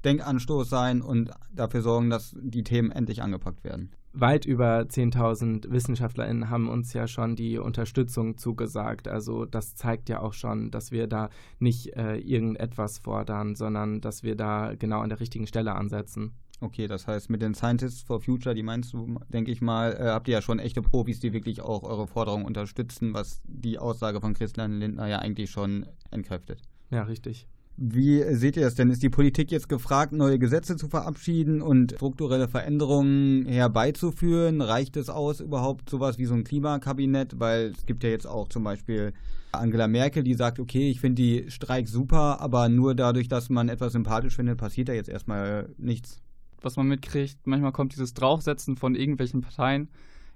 Denkanstoß 0.06 0.70
sein 0.70 1.02
und 1.02 1.30
dafür 1.52 1.82
sorgen, 1.82 2.08
dass 2.08 2.34
die 2.40 2.64
Themen 2.64 2.90
endlich 2.90 3.22
angepackt 3.22 3.64
werden 3.64 3.90
weit 4.18 4.46
über 4.46 4.80
10.000 4.80 5.70
WissenschaftlerInnen 5.70 6.48
haben 6.48 6.68
uns 6.68 6.92
ja 6.92 7.06
schon 7.06 7.36
die 7.36 7.58
Unterstützung 7.58 8.38
zugesagt. 8.38 9.08
Also 9.08 9.44
das 9.44 9.74
zeigt 9.74 10.08
ja 10.08 10.20
auch 10.20 10.32
schon, 10.32 10.70
dass 10.70 10.90
wir 10.90 11.06
da 11.06 11.28
nicht 11.58 11.94
äh, 11.96 12.16
irgendetwas 12.16 12.98
fordern, 12.98 13.54
sondern 13.54 14.00
dass 14.00 14.22
wir 14.22 14.34
da 14.34 14.74
genau 14.74 15.00
an 15.00 15.10
der 15.10 15.20
richtigen 15.20 15.46
Stelle 15.46 15.74
ansetzen. 15.74 16.32
Okay, 16.60 16.86
das 16.86 17.06
heißt, 17.06 17.28
mit 17.28 17.42
den 17.42 17.54
Scientists 17.54 18.00
for 18.00 18.20
Future, 18.20 18.54
die 18.54 18.62
meinst 18.62 18.94
du, 18.94 19.20
denke 19.28 19.52
ich 19.52 19.60
mal, 19.60 19.92
äh, 19.92 20.04
habt 20.06 20.26
ihr 20.28 20.32
ja 20.32 20.42
schon 20.42 20.58
echte 20.58 20.80
Profis, 20.80 21.20
die 21.20 21.34
wirklich 21.34 21.60
auch 21.60 21.82
eure 21.82 22.06
Forderungen 22.06 22.46
unterstützen, 22.46 23.12
was 23.12 23.42
die 23.44 23.78
Aussage 23.78 24.22
von 24.22 24.32
Christian 24.32 24.78
Lindner 24.78 25.06
ja 25.06 25.18
eigentlich 25.18 25.50
schon 25.50 25.86
entkräftet. 26.10 26.62
Ja, 26.90 27.02
richtig. 27.02 27.46
Wie 27.78 28.22
seht 28.34 28.56
ihr 28.56 28.62
das 28.62 28.74
denn? 28.74 28.88
Ist 28.88 29.02
die 29.02 29.10
Politik 29.10 29.50
jetzt 29.50 29.68
gefragt, 29.68 30.12
neue 30.12 30.38
Gesetze 30.38 30.76
zu 30.76 30.88
verabschieden 30.88 31.60
und 31.60 31.92
strukturelle 31.92 32.48
Veränderungen 32.48 33.44
herbeizuführen? 33.44 34.62
Reicht 34.62 34.96
es 34.96 35.10
aus, 35.10 35.40
überhaupt 35.40 35.90
sowas 35.90 36.16
wie 36.16 36.24
so 36.24 36.32
ein 36.32 36.44
Klimakabinett? 36.44 37.38
Weil 37.38 37.72
es 37.76 37.84
gibt 37.84 38.02
ja 38.02 38.08
jetzt 38.08 38.26
auch 38.26 38.48
zum 38.48 38.64
Beispiel 38.64 39.12
Angela 39.52 39.88
Merkel, 39.88 40.22
die 40.22 40.32
sagt, 40.32 40.58
okay, 40.58 40.88
ich 40.88 41.00
finde 41.00 41.22
die 41.22 41.50
Streik 41.50 41.86
super, 41.86 42.40
aber 42.40 42.70
nur 42.70 42.94
dadurch, 42.94 43.28
dass 43.28 43.50
man 43.50 43.68
etwas 43.68 43.92
sympathisch 43.92 44.36
findet, 44.36 44.56
passiert 44.56 44.88
da 44.88 44.94
jetzt 44.94 45.10
erstmal 45.10 45.68
nichts. 45.76 46.22
Was 46.62 46.76
man 46.76 46.88
mitkriegt, 46.88 47.46
manchmal 47.46 47.72
kommt 47.72 47.92
dieses 47.92 48.14
Draufsetzen 48.14 48.78
von 48.78 48.94
irgendwelchen 48.94 49.42
Parteien. 49.42 49.90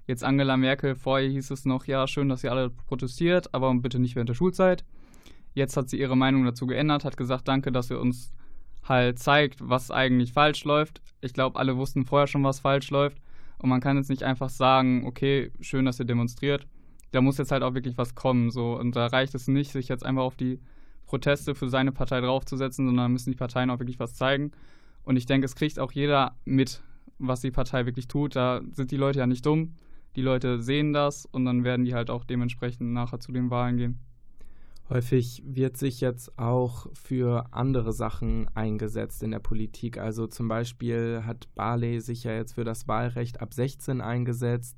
Jetzt 0.05 0.23
Angela 0.23 0.57
Merkel, 0.57 0.93
vorher 0.93 1.29
hieß 1.29 1.49
es 1.49 1.65
noch, 1.65 1.85
ja, 1.85 2.05
schön, 2.05 2.29
dass 2.29 2.43
ihr 2.43 2.51
alle 2.51 2.69
protestiert, 2.69 3.53
aber 3.53 3.73
bitte 3.73 3.97
nicht 3.97 4.15
während 4.15 4.29
der 4.29 4.35
Schulzeit. 4.35 4.85
Jetzt 5.53 5.75
hat 5.77 5.89
sie 5.89 5.99
ihre 5.99 6.15
Meinung 6.15 6.45
dazu 6.45 6.67
geändert, 6.67 7.05
hat 7.05 7.17
gesagt, 7.17 7.47
danke, 7.47 7.71
dass 7.71 7.89
ihr 7.89 7.99
uns 7.99 8.33
halt 8.83 9.19
zeigt, 9.19 9.57
was 9.61 9.91
eigentlich 9.91 10.33
falsch 10.33 10.63
läuft. 10.63 11.01
Ich 11.21 11.33
glaube, 11.33 11.59
alle 11.59 11.77
wussten 11.77 12.05
vorher 12.05 12.27
schon, 12.27 12.43
was 12.43 12.59
falsch 12.59 12.89
läuft. 12.89 13.17
Und 13.57 13.69
man 13.69 13.81
kann 13.81 13.97
jetzt 13.97 14.09
nicht 14.09 14.23
einfach 14.23 14.49
sagen, 14.49 15.05
okay, 15.05 15.51
schön, 15.59 15.85
dass 15.85 15.99
ihr 15.99 16.05
demonstriert. 16.05 16.67
Da 17.11 17.21
muss 17.21 17.37
jetzt 17.37 17.51
halt 17.51 17.63
auch 17.63 17.75
wirklich 17.75 17.97
was 17.97 18.15
kommen. 18.15 18.49
So. 18.49 18.77
Und 18.77 18.95
da 18.95 19.07
reicht 19.07 19.35
es 19.35 19.47
nicht, 19.47 19.71
sich 19.71 19.87
jetzt 19.87 20.05
einfach 20.05 20.23
auf 20.23 20.35
die 20.35 20.59
Proteste 21.05 21.53
für 21.53 21.69
seine 21.69 21.91
Partei 21.91 22.21
draufzusetzen, 22.21 22.87
sondern 22.87 23.11
müssen 23.11 23.31
die 23.31 23.37
Parteien 23.37 23.69
auch 23.69 23.79
wirklich 23.79 23.99
was 23.99 24.15
zeigen. 24.15 24.51
Und 25.03 25.15
ich 25.15 25.25
denke, 25.25 25.45
es 25.45 25.55
kriegt 25.55 25.77
auch 25.77 25.91
jeder 25.91 26.35
mit, 26.45 26.81
was 27.19 27.41
die 27.41 27.51
Partei 27.51 27.85
wirklich 27.85 28.07
tut. 28.07 28.35
Da 28.35 28.61
sind 28.71 28.91
die 28.91 28.97
Leute 28.97 29.19
ja 29.19 29.27
nicht 29.27 29.45
dumm. 29.45 29.75
Die 30.15 30.21
Leute 30.21 30.61
sehen 30.61 30.93
das 30.93 31.25
und 31.25 31.45
dann 31.45 31.63
werden 31.63 31.85
die 31.85 31.93
halt 31.93 32.09
auch 32.09 32.25
dementsprechend 32.25 32.91
nachher 32.91 33.19
zu 33.19 33.31
den 33.31 33.49
Wahlen 33.49 33.77
gehen. 33.77 33.99
Häufig 34.91 35.41
wird 35.45 35.77
sich 35.77 36.01
jetzt 36.01 36.37
auch 36.37 36.87
für 36.93 37.45
andere 37.51 37.93
Sachen 37.93 38.49
eingesetzt 38.55 39.23
in 39.23 39.31
der 39.31 39.39
Politik. 39.39 39.97
Also 39.97 40.27
zum 40.27 40.49
Beispiel 40.49 41.21
hat 41.25 41.47
Barley 41.55 42.01
sich 42.01 42.25
ja 42.25 42.33
jetzt 42.33 42.55
für 42.55 42.65
das 42.65 42.89
Wahlrecht 42.89 43.39
ab 43.39 43.53
16 43.53 44.01
eingesetzt. 44.01 44.77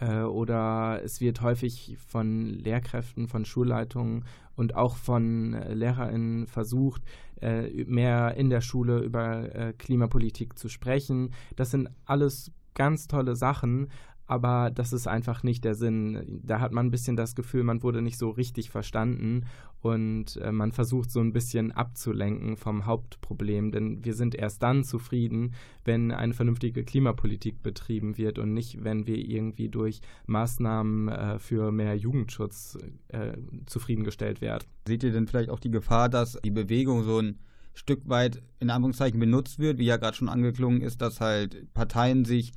Äh, 0.00 0.22
oder 0.22 1.00
es 1.04 1.20
wird 1.20 1.42
häufig 1.42 1.96
von 2.08 2.48
Lehrkräften, 2.48 3.28
von 3.28 3.44
Schulleitungen 3.44 4.24
und 4.56 4.74
auch 4.74 4.96
von 4.96 5.54
äh, 5.54 5.74
LehrerInnen 5.74 6.48
versucht, 6.48 7.02
äh, 7.40 7.84
mehr 7.84 8.34
in 8.34 8.50
der 8.50 8.62
Schule 8.62 8.98
über 8.98 9.54
äh, 9.54 9.72
Klimapolitik 9.74 10.58
zu 10.58 10.68
sprechen. 10.68 11.30
Das 11.54 11.70
sind 11.70 11.88
alles 12.04 12.50
ganz 12.74 13.06
tolle 13.06 13.36
Sachen, 13.36 13.90
aber 14.26 14.70
das 14.70 14.92
ist 14.92 15.06
einfach 15.06 15.42
nicht 15.42 15.64
der 15.64 15.74
Sinn. 15.74 16.40
Da 16.44 16.60
hat 16.60 16.72
man 16.72 16.86
ein 16.86 16.90
bisschen 16.90 17.16
das 17.16 17.34
Gefühl, 17.34 17.62
man 17.62 17.82
wurde 17.82 18.02
nicht 18.02 18.18
so 18.18 18.30
richtig 18.30 18.70
verstanden 18.70 19.44
und 19.80 20.36
äh, 20.38 20.50
man 20.50 20.72
versucht 20.72 21.10
so 21.10 21.20
ein 21.20 21.32
bisschen 21.32 21.70
abzulenken 21.70 22.56
vom 22.56 22.86
Hauptproblem, 22.86 23.70
denn 23.70 24.04
wir 24.04 24.14
sind 24.14 24.34
erst 24.34 24.62
dann 24.62 24.82
zufrieden, 24.82 25.54
wenn 25.84 26.10
eine 26.10 26.34
vernünftige 26.34 26.82
Klimapolitik 26.82 27.62
betrieben 27.62 28.18
wird 28.18 28.38
und 28.38 28.52
nicht, 28.52 28.82
wenn 28.82 29.06
wir 29.06 29.18
irgendwie 29.18 29.68
durch 29.68 30.00
Maßnahmen 30.26 31.08
äh, 31.08 31.38
für 31.38 31.70
mehr 31.70 31.96
Jugendschutz 31.96 32.78
äh, 33.08 33.32
zufriedengestellt 33.66 34.40
werden. 34.40 34.64
Seht 34.88 35.04
ihr 35.04 35.12
denn 35.12 35.28
vielleicht 35.28 35.50
auch 35.50 35.60
die 35.60 35.70
Gefahr, 35.70 36.08
dass 36.08 36.38
die 36.44 36.50
Bewegung 36.50 37.04
so 37.04 37.20
ein 37.20 37.38
Stück 37.74 38.08
weit 38.08 38.42
in 38.58 38.70
Anführungszeichen 38.70 39.20
benutzt 39.20 39.58
wird, 39.58 39.78
wie 39.78 39.84
ja 39.84 39.98
gerade 39.98 40.16
schon 40.16 40.30
angeklungen 40.30 40.80
ist, 40.80 41.02
dass 41.02 41.20
halt 41.20 41.72
Parteien 41.74 42.24
sich 42.24 42.52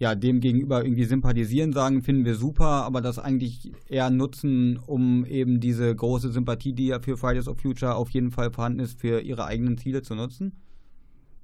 ja, 0.00 0.14
dem 0.14 0.40
gegenüber 0.40 0.82
irgendwie 0.82 1.04
sympathisieren, 1.04 1.74
sagen, 1.74 2.02
finden 2.02 2.24
wir 2.24 2.34
super, 2.34 2.84
aber 2.86 3.02
das 3.02 3.18
eigentlich 3.18 3.70
eher 3.86 4.08
nutzen, 4.08 4.78
um 4.78 5.26
eben 5.26 5.60
diese 5.60 5.94
große 5.94 6.32
Sympathie, 6.32 6.72
die 6.72 6.86
ja 6.86 7.00
für 7.00 7.18
Fridays 7.18 7.46
of 7.46 7.60
Future 7.60 7.94
auf 7.94 8.08
jeden 8.08 8.30
Fall 8.30 8.50
vorhanden 8.50 8.80
ist, 8.80 8.98
für 8.98 9.20
ihre 9.20 9.44
eigenen 9.44 9.76
Ziele 9.76 10.00
zu 10.00 10.14
nutzen? 10.14 10.52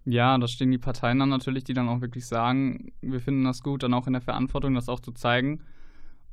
Ja, 0.06 0.38
da 0.38 0.48
stehen 0.48 0.70
die 0.70 0.78
Parteien 0.78 1.18
dann 1.18 1.28
natürlich, 1.28 1.64
die 1.64 1.74
dann 1.74 1.90
auch 1.90 2.00
wirklich 2.00 2.24
sagen, 2.24 2.92
wir 3.02 3.20
finden 3.20 3.44
das 3.44 3.62
gut, 3.62 3.82
dann 3.82 3.92
auch 3.92 4.06
in 4.06 4.14
der 4.14 4.22
Verantwortung, 4.22 4.72
das 4.72 4.88
auch 4.88 5.00
zu 5.00 5.12
zeigen. 5.12 5.60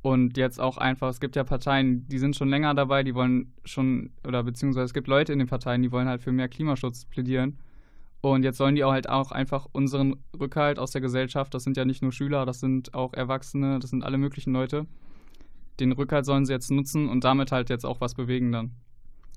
Und 0.00 0.38
jetzt 0.38 0.58
auch 0.58 0.78
einfach, 0.78 1.10
es 1.10 1.20
gibt 1.20 1.36
ja 1.36 1.44
Parteien, 1.44 2.08
die 2.08 2.18
sind 2.18 2.36
schon 2.36 2.48
länger 2.48 2.72
dabei, 2.72 3.02
die 3.02 3.14
wollen 3.14 3.52
schon, 3.64 4.12
oder 4.26 4.42
beziehungsweise 4.42 4.86
es 4.86 4.94
gibt 4.94 5.08
Leute 5.08 5.34
in 5.34 5.40
den 5.40 5.48
Parteien, 5.48 5.82
die 5.82 5.92
wollen 5.92 6.08
halt 6.08 6.22
für 6.22 6.32
mehr 6.32 6.48
Klimaschutz 6.48 7.04
plädieren. 7.04 7.58
Und 8.32 8.42
jetzt 8.42 8.58
sollen 8.58 8.74
die 8.74 8.84
auch 8.84 8.92
halt 8.92 9.08
auch 9.08 9.32
einfach 9.32 9.66
unseren 9.72 10.16
Rückhalt 10.38 10.78
aus 10.78 10.92
der 10.92 11.00
Gesellschaft, 11.00 11.54
das 11.54 11.64
sind 11.64 11.76
ja 11.76 11.84
nicht 11.84 12.02
nur 12.02 12.12
Schüler, 12.12 12.46
das 12.46 12.60
sind 12.60 12.94
auch 12.94 13.12
Erwachsene, 13.12 13.78
das 13.78 13.90
sind 13.90 14.04
alle 14.04 14.18
möglichen 14.18 14.52
Leute. 14.52 14.86
Den 15.80 15.92
Rückhalt 15.92 16.24
sollen 16.24 16.46
sie 16.46 16.52
jetzt 16.52 16.70
nutzen 16.70 17.08
und 17.08 17.24
damit 17.24 17.52
halt 17.52 17.70
jetzt 17.70 17.84
auch 17.84 18.00
was 18.00 18.14
bewegen 18.14 18.52
dann. 18.52 18.72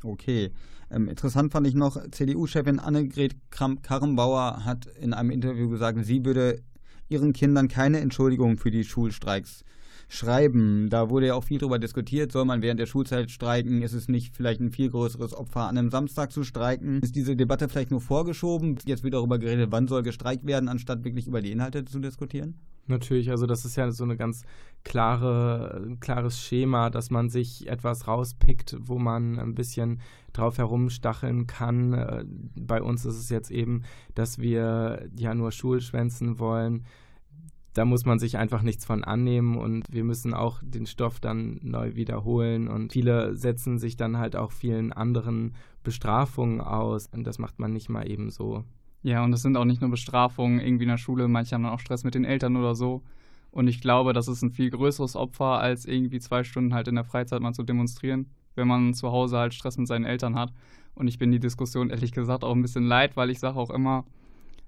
Okay. 0.03 0.51
Ähm, 0.89 1.09
interessant 1.09 1.51
fand 1.51 1.67
ich 1.67 1.73
noch, 1.73 1.97
CDU-Chefin 2.11 2.79
Annegret 2.79 3.35
Kramp-Karrenbauer 3.49 4.63
hat 4.63 4.85
in 4.85 5.13
einem 5.13 5.31
Interview 5.31 5.69
gesagt, 5.69 5.97
sie 6.05 6.23
würde 6.23 6.61
ihren 7.09 7.33
Kindern 7.33 7.67
keine 7.67 7.99
Entschuldigung 7.99 8.57
für 8.57 8.71
die 8.71 8.83
Schulstreiks 8.83 9.63
schreiben. 10.07 10.89
Da 10.89 11.09
wurde 11.09 11.27
ja 11.27 11.33
auch 11.35 11.43
viel 11.43 11.59
darüber 11.59 11.79
diskutiert, 11.79 12.31
soll 12.31 12.45
man 12.45 12.61
während 12.61 12.79
der 12.79 12.85
Schulzeit 12.85 13.29
streiken? 13.31 13.81
Ist 13.81 13.93
es 13.93 14.07
nicht 14.07 14.35
vielleicht 14.35 14.61
ein 14.61 14.71
viel 14.71 14.89
größeres 14.89 15.33
Opfer, 15.33 15.67
an 15.67 15.77
einem 15.77 15.91
Samstag 15.91 16.31
zu 16.31 16.43
streiken? 16.43 17.01
Ist 17.01 17.15
diese 17.15 17.35
Debatte 17.35 17.67
vielleicht 17.67 17.91
nur 17.91 18.01
vorgeschoben? 18.01 18.77
Jetzt 18.85 19.03
wird 19.03 19.13
darüber 19.13 19.39
geredet, 19.39 19.71
wann 19.71 19.87
soll 19.87 20.03
gestreikt 20.03 20.45
werden, 20.45 20.69
anstatt 20.69 21.03
wirklich 21.03 21.27
über 21.27 21.41
die 21.41 21.51
Inhalte 21.51 21.85
zu 21.85 21.99
diskutieren? 21.99 22.55
Natürlich, 22.89 23.29
also 23.29 23.45
das 23.45 23.65
ist 23.65 23.75
ja 23.75 23.91
so 23.91 24.05
eine 24.05 24.15
ganz 24.15 24.43
klare, 24.85 25.97
klares 25.99 26.39
Schema, 26.39 26.89
dass 26.89 27.09
man 27.09 27.29
sich 27.29 27.67
etwas 27.67 28.07
rauspickt, 28.07 28.77
wo 28.79 28.97
man 28.97 29.37
ein 29.39 29.55
bisschen 29.55 29.99
drauf 30.31 30.57
herumstacheln 30.57 31.47
kann. 31.47 31.93
Äh, 31.93 32.23
bei 32.55 32.81
uns 32.81 33.03
ist 33.03 33.17
es 33.17 33.29
jetzt 33.29 33.51
eben, 33.51 33.83
dass 34.15 34.39
wir 34.39 35.09
ja 35.17 35.33
nur 35.33 35.51
Schulschwänzen 35.51 36.39
wollen 36.39 36.85
da 37.77 37.85
muss 37.85 38.05
man 38.05 38.17
sich 38.17 38.37
einfach 38.37 38.63
nichts 38.63 38.85
von 38.85 39.03
annehmen 39.03 39.55
und 39.55 39.85
wir 39.91 40.03
müssen 40.03 40.33
auch 40.33 40.61
den 40.63 40.87
Stoff 40.87 41.19
dann 41.19 41.59
neu 41.61 41.93
wiederholen 41.93 42.67
und 42.67 42.91
viele 42.91 43.35
setzen 43.35 43.77
sich 43.77 43.97
dann 43.97 44.17
halt 44.17 44.35
auch 44.35 44.51
vielen 44.51 44.91
anderen 44.91 45.53
Bestrafungen 45.83 46.59
aus 46.59 47.05
und 47.05 47.23
das 47.23 47.37
macht 47.37 47.59
man 47.59 47.73
nicht 47.73 47.87
mal 47.87 48.09
eben 48.09 48.31
so. 48.31 48.63
Ja, 49.03 49.23
und 49.23 49.31
es 49.31 49.43
sind 49.43 49.57
auch 49.57 49.65
nicht 49.65 49.81
nur 49.81 49.91
Bestrafungen 49.91 50.59
irgendwie 50.59 50.85
in 50.85 50.89
der 50.89 50.97
Schule, 50.97 51.27
manche 51.27 51.53
haben 51.53 51.63
dann 51.63 51.71
auch 51.71 51.79
Stress 51.79 52.03
mit 52.03 52.15
den 52.15 52.25
Eltern 52.25 52.55
oder 52.55 52.73
so. 52.73 53.03
Und 53.51 53.67
ich 53.67 53.79
glaube, 53.79 54.11
das 54.11 54.27
ist 54.27 54.41
ein 54.41 54.51
viel 54.51 54.71
größeres 54.71 55.15
Opfer, 55.15 55.59
als 55.59 55.85
irgendwie 55.85 56.19
zwei 56.19 56.43
Stunden 56.43 56.73
halt 56.73 56.87
in 56.87 56.95
der 56.95 57.03
Freizeit 57.03 57.41
mal 57.41 57.53
zu 57.53 57.63
demonstrieren, 57.63 58.25
wenn 58.55 58.67
man 58.67 58.95
zu 58.95 59.11
Hause 59.11 59.37
halt 59.37 59.53
Stress 59.53 59.77
mit 59.77 59.87
seinen 59.87 60.05
Eltern 60.05 60.35
hat. 60.35 60.51
Und 60.95 61.07
ich 61.07 61.19
bin 61.19 61.31
die 61.31 61.39
Diskussion 61.39 61.91
ehrlich 61.91 62.11
gesagt 62.11 62.43
auch 62.43 62.55
ein 62.55 62.61
bisschen 62.63 62.85
leid, 62.85 63.15
weil 63.15 63.29
ich 63.29 63.39
sage 63.39 63.57
auch 63.57 63.69
immer, 63.69 64.03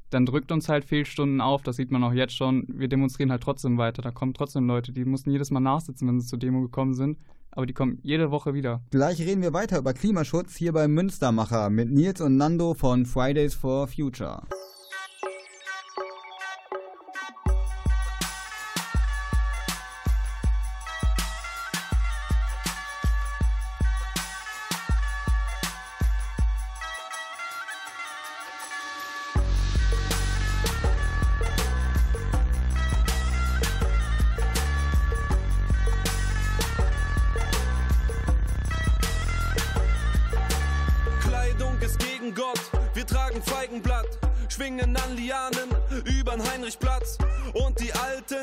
dann 0.10 0.26
drückt 0.26 0.52
uns 0.52 0.70
halt 0.70 0.86
Fehlstunden 0.86 1.42
auf, 1.42 1.62
das 1.62 1.76
sieht 1.76 1.92
man 1.92 2.04
auch 2.04 2.14
jetzt 2.14 2.36
schon. 2.36 2.66
Wir 2.68 2.88
demonstrieren 2.88 3.32
halt 3.32 3.44
trotzdem 3.44 3.78
weiter. 3.78 4.02
Da 4.02 4.12
kommen 4.12 4.34
trotzdem 4.34 4.68
Leute, 4.68 4.92
die 4.92 5.06
mussten 5.06 5.32
jedes 5.32 5.52
Mal 5.52 5.60
nachsitzen, 5.60 6.08
wenn 6.08 6.20
sie 6.20 6.28
zur 6.28 6.40
Demo 6.40 6.62
gekommen 6.62 6.94
sind. 6.94 7.18
Aber 7.52 7.66
die 7.66 7.74
kommen 7.74 8.00
jede 8.04 8.32
Woche 8.32 8.54
wieder. 8.54 8.82
Gleich 8.92 9.20
reden 9.20 9.42
wir 9.42 9.54
weiter 9.54 9.80
über 9.80 9.94
Klimaschutz 9.94 10.56
hier 10.56 10.72
beim 10.72 10.94
Münstermacher 10.94 11.70
mit 11.70 11.92
Nils 11.92 12.22
und 12.22 12.38
Nando 12.38 12.74
von 12.74 13.06
Fridays 13.06 13.56
for 13.56 13.88
Future. 13.88 14.44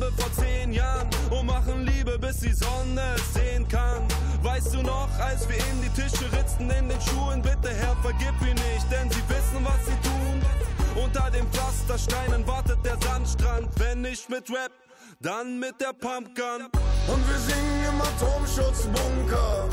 Bombe 0.00 0.12
vor 0.16 0.32
zehn 0.32 0.72
Jahren 0.72 1.08
und 1.30 1.46
machen 1.46 1.86
Liebe, 1.86 2.18
bis 2.18 2.38
die 2.38 2.52
Sonne 2.52 3.02
es 3.16 3.34
sehen 3.34 3.66
kann. 3.68 4.02
Weißt 4.42 4.74
du 4.74 4.82
noch, 4.82 5.08
als 5.18 5.48
wir 5.48 5.56
in 5.56 5.82
die 5.82 5.88
Tische 5.90 6.24
ritzten 6.32 6.70
in 6.70 6.88
den 6.88 7.00
Schuhen, 7.00 7.42
bitte 7.42 7.72
Herr, 7.74 7.96
vergib 8.02 8.34
ihn 8.42 8.54
nicht, 8.54 8.90
denn 8.90 9.10
sie 9.10 9.22
wissen, 9.28 9.64
was 9.64 9.84
sie 9.86 10.08
tun. 10.08 11.02
Unter 11.04 11.30
den 11.30 11.46
Pflastersteinen 11.48 12.46
wartet 12.46 12.78
der 12.84 12.96
Sandstrand, 13.00 13.68
wenn 13.78 14.02
nicht 14.02 14.28
mit 14.30 14.48
Rap, 14.50 14.72
dann 15.20 15.58
mit 15.58 15.80
der 15.80 15.92
Pumpgun. 15.92 16.68
Und 17.06 17.28
wir 17.28 17.38
singen 17.38 17.84
im 17.88 18.00
Atomschutzbunker. 18.00 19.68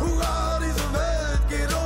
Hurra, 0.00 0.58
diese 0.58 0.92
Welt 0.92 1.48
geht 1.48 1.74
unter. 1.74 1.85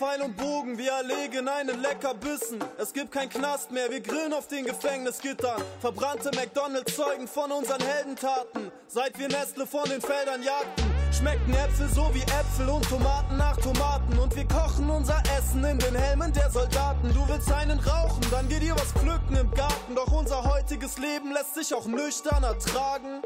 Pfeil 0.00 0.22
und 0.22 0.34
Bogen, 0.34 0.78
wir 0.78 0.92
erlegen 0.92 1.46
einen 1.46 1.82
Leckerbissen. 1.82 2.58
Es 2.78 2.94
gibt 2.94 3.12
kein 3.12 3.28
Knast 3.28 3.70
mehr, 3.70 3.90
wir 3.90 4.00
grillen 4.00 4.32
auf 4.32 4.48
den 4.48 4.64
Gefängnisgittern. 4.64 5.60
Verbrannte 5.78 6.30
McDonalds 6.34 6.96
zeugen 6.96 7.28
von 7.28 7.52
unseren 7.52 7.82
Heldentaten. 7.82 8.72
Seit 8.88 9.18
wir 9.18 9.28
Nestle 9.28 9.66
von 9.66 9.84
den 9.90 10.00
Feldern 10.00 10.42
jagten, 10.42 10.90
schmeckten 11.12 11.52
Äpfel 11.52 11.86
so 11.94 12.08
wie 12.14 12.22
Äpfel 12.22 12.70
und 12.70 12.88
Tomaten 12.88 13.36
nach 13.36 13.58
Tomaten. 13.58 14.18
Und 14.18 14.34
wir 14.34 14.48
kochen 14.48 14.88
unser 14.88 15.22
Essen 15.36 15.62
in 15.64 15.78
den 15.78 15.94
Helmen 15.94 16.32
der 16.32 16.48
Soldaten. 16.50 17.12
Du 17.12 17.28
willst 17.28 17.52
einen 17.52 17.78
rauchen, 17.78 18.24
dann 18.30 18.48
geh 18.48 18.58
dir 18.58 18.74
was 18.76 18.92
pflücken 18.92 19.36
im 19.36 19.50
Garten. 19.50 19.94
Doch 19.94 20.10
unser 20.12 20.50
heutiges 20.50 20.96
Leben 20.96 21.30
lässt 21.34 21.56
sich 21.56 21.74
auch 21.74 21.84
nüchtern 21.84 22.42
ertragen. 22.42 23.20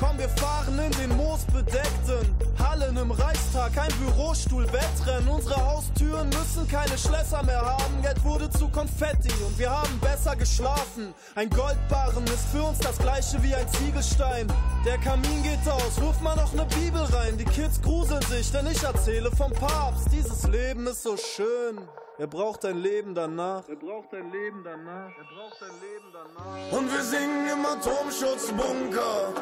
Komm, 0.00 0.18
wir 0.18 0.30
fahren 0.30 0.78
in 0.78 0.90
den 0.92 1.14
moosbedeckten 1.14 2.34
Hallen 2.58 2.96
im 2.96 3.10
Reichstag, 3.10 3.76
ein 3.76 3.92
Bürostuhl, 3.98 4.66
Wettrennen. 4.72 5.28
Unsere 5.28 5.56
Haustüren 5.56 6.30
müssen 6.30 6.66
keine 6.66 6.96
Schlösser 6.96 7.42
mehr 7.42 7.60
haben. 7.60 8.00
Geld 8.00 8.24
wurde 8.24 8.48
zu 8.48 8.68
Konfetti 8.68 9.30
und 9.44 9.58
wir 9.58 9.70
haben 9.70 10.00
besser 10.00 10.34
geschlafen. 10.36 11.12
Ein 11.34 11.50
Goldbarren 11.50 12.24
ist 12.24 12.48
für 12.50 12.62
uns 12.62 12.78
das 12.78 12.96
gleiche 12.96 13.42
wie 13.42 13.54
ein 13.54 13.68
Ziegelstein. 13.68 14.50
Der 14.86 14.96
Kamin 14.96 15.42
geht 15.42 15.70
aus, 15.70 16.00
wirf 16.00 16.18
mal 16.22 16.36
noch 16.36 16.54
ne 16.54 16.66
Bibel 16.80 17.02
rein. 17.02 17.36
Die 17.36 17.44
Kids 17.44 17.82
gruseln 17.82 18.22
sich, 18.22 18.50
denn 18.50 18.66
ich 18.68 18.82
erzähle 18.82 19.30
vom 19.30 19.52
Papst. 19.52 20.08
Dieses 20.12 20.44
Leben 20.44 20.86
ist 20.86 21.02
so 21.02 21.18
schön. 21.18 21.78
Er 22.20 22.26
braucht 22.26 22.66
ein 22.66 22.76
Leben 22.76 23.14
danach. 23.14 23.66
Er 23.66 23.76
braucht 23.76 24.12
ein 24.12 24.30
Leben 24.30 24.62
danach. 24.62 25.08
Er 25.16 25.24
braucht 25.24 25.62
ein 25.62 25.80
Leben 25.80 26.12
danach. 26.12 26.78
Und 26.78 26.92
wir 26.92 27.02
singen 27.02 27.48
im 27.48 27.64
Atomschutzbunker. 27.64 29.32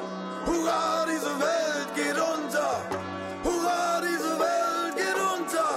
Hurra, 0.47 1.05
diese 1.07 1.41
Welt 1.41 1.93
geht 1.97 2.14
unter. 2.14 2.71
Hurra, 3.43 4.01
diese 4.01 4.38
Welt 4.38 4.95
geht 4.95 5.19
unter. 5.35 5.71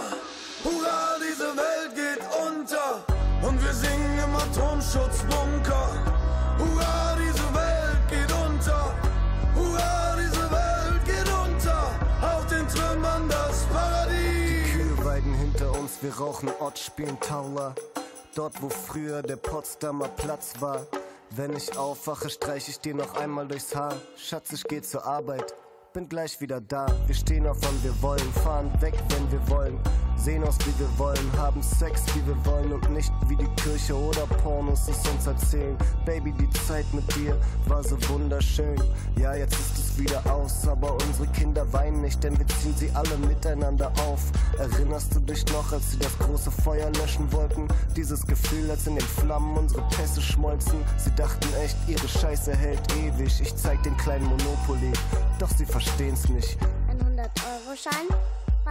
Hurra, 0.64 1.18
diese 1.28 1.58
Welt 1.58 1.96
geht 1.96 2.24
unter. 2.48 3.04
Und 3.48 3.64
wir 3.64 3.74
singen 3.74 4.20
im 4.24 4.36
Atomschutzbunker. 4.36 6.11
Wir 16.02 16.18
rauchen 16.18 16.50
Ott, 16.60 16.80
spielen 16.80 17.20
Taula. 17.20 17.76
Dort, 18.36 18.62
wo 18.62 18.70
früher 18.70 19.22
der 19.22 19.36
Potsdamer 19.36 20.08
Platz 20.08 20.54
war. 20.60 20.88
Wenn 21.32 21.56
ich 21.56 21.78
aufwache, 21.78 22.30
streich 22.30 22.68
ich 22.70 22.80
dir 22.80 22.96
noch 22.96 23.16
einmal 23.16 23.48
durchs 23.48 23.76
Haar. 23.76 23.96
Schatz, 24.18 24.52
ich 24.52 24.64
geh 24.64 24.82
zur 24.82 25.06
Arbeit, 25.06 25.54
bin 25.94 26.10
gleich 26.10 26.42
wieder 26.42 26.60
da. 26.60 26.88
Wir 27.08 27.16
stehen 27.16 27.48
auf, 27.48 27.58
wann 27.62 27.84
wir 27.84 28.02
wollen, 28.02 28.34
fahren 28.44 28.72
weg, 28.82 28.94
wenn 29.10 29.32
wir 29.32 29.50
wollen. 29.50 29.80
Sehen 30.24 30.44
aus, 30.44 30.56
wie 30.60 30.80
wir 30.80 31.00
wollen, 31.00 31.32
haben 31.36 31.64
Sex, 31.64 32.04
wie 32.14 32.28
wir 32.28 32.46
wollen 32.46 32.72
und 32.74 32.92
nicht 32.92 33.12
wie 33.28 33.36
die 33.36 33.50
Kirche 33.56 33.96
oder 33.96 34.28
Pornos 34.44 34.88
es 34.88 35.10
uns 35.10 35.26
erzählen. 35.26 35.76
Baby, 36.06 36.32
die 36.34 36.50
Zeit 36.52 36.86
mit 36.94 37.04
dir 37.16 37.36
war 37.66 37.84
so 37.84 37.98
wunderschön. 38.08 38.80
Ja, 39.20 39.34
jetzt 39.34 39.56
ist 39.56 39.78
es 39.80 39.98
wieder 39.98 40.22
aus, 40.32 40.68
aber 40.68 40.94
unsere 40.94 41.26
Kinder 41.30 41.66
weinen 41.74 42.02
nicht, 42.02 42.24
denn 42.24 42.38
wir 42.38 42.48
ziehen 42.48 42.76
sie 42.78 42.92
alle 42.92 43.18
miteinander 43.18 43.92
auf. 44.08 44.22
Erinnerst 44.60 45.16
du 45.16 45.22
dich 45.22 45.44
noch, 45.48 45.74
als 45.74 45.90
sie 45.90 45.98
das 45.98 46.16
große 46.20 46.52
Feuer 46.52 46.92
löschen 46.92 47.32
wollten? 47.32 47.68
Dieses 47.96 48.22
Gefühl, 48.28 48.70
als 48.70 48.86
in 48.86 48.98
den 48.98 49.08
Flammen 49.08 49.58
unsere 49.58 49.82
Pässe 49.90 50.22
schmolzen. 50.22 50.84
Sie 50.98 51.16
dachten 51.16 51.48
echt, 51.64 51.78
ihre 51.88 52.08
Scheiße 52.08 52.56
hält 52.56 52.82
ewig. 52.96 53.42
Ich 53.42 53.56
zeig 53.56 53.82
den 53.82 53.98
kleinen 53.98 54.26
Monopoly, 54.26 54.94
doch 55.40 55.50
sie 55.50 55.66
verstehen's 55.66 56.30
nicht. 56.30 56.60
Ein 56.88 57.00
100-Euro-Schein? 57.00 58.08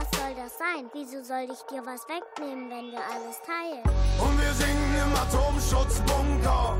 Was 0.00 0.18
soll 0.18 0.34
das 0.34 0.56
sein? 0.56 0.88
Wieso 0.94 1.22
soll 1.22 1.46
ich 1.52 1.60
dir 1.70 1.84
was 1.84 2.08
wegnehmen, 2.08 2.70
wenn 2.70 2.90
wir 2.90 3.00
alles 3.00 3.36
teilen? 3.44 3.84
Und 4.18 4.40
wir 4.40 4.52
singen 4.54 4.94
im 4.96 5.12
Atomschutzbunker. 5.14 6.76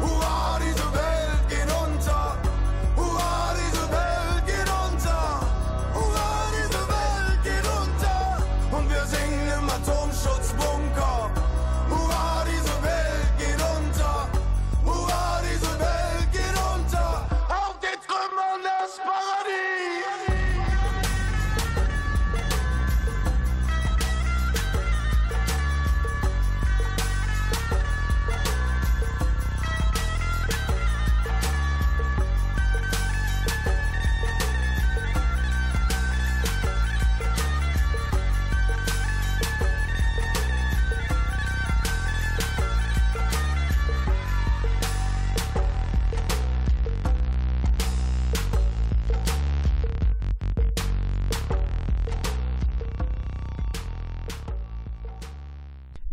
Hurra, 0.00 0.58
diese 0.60 0.94
Welt 0.94 1.13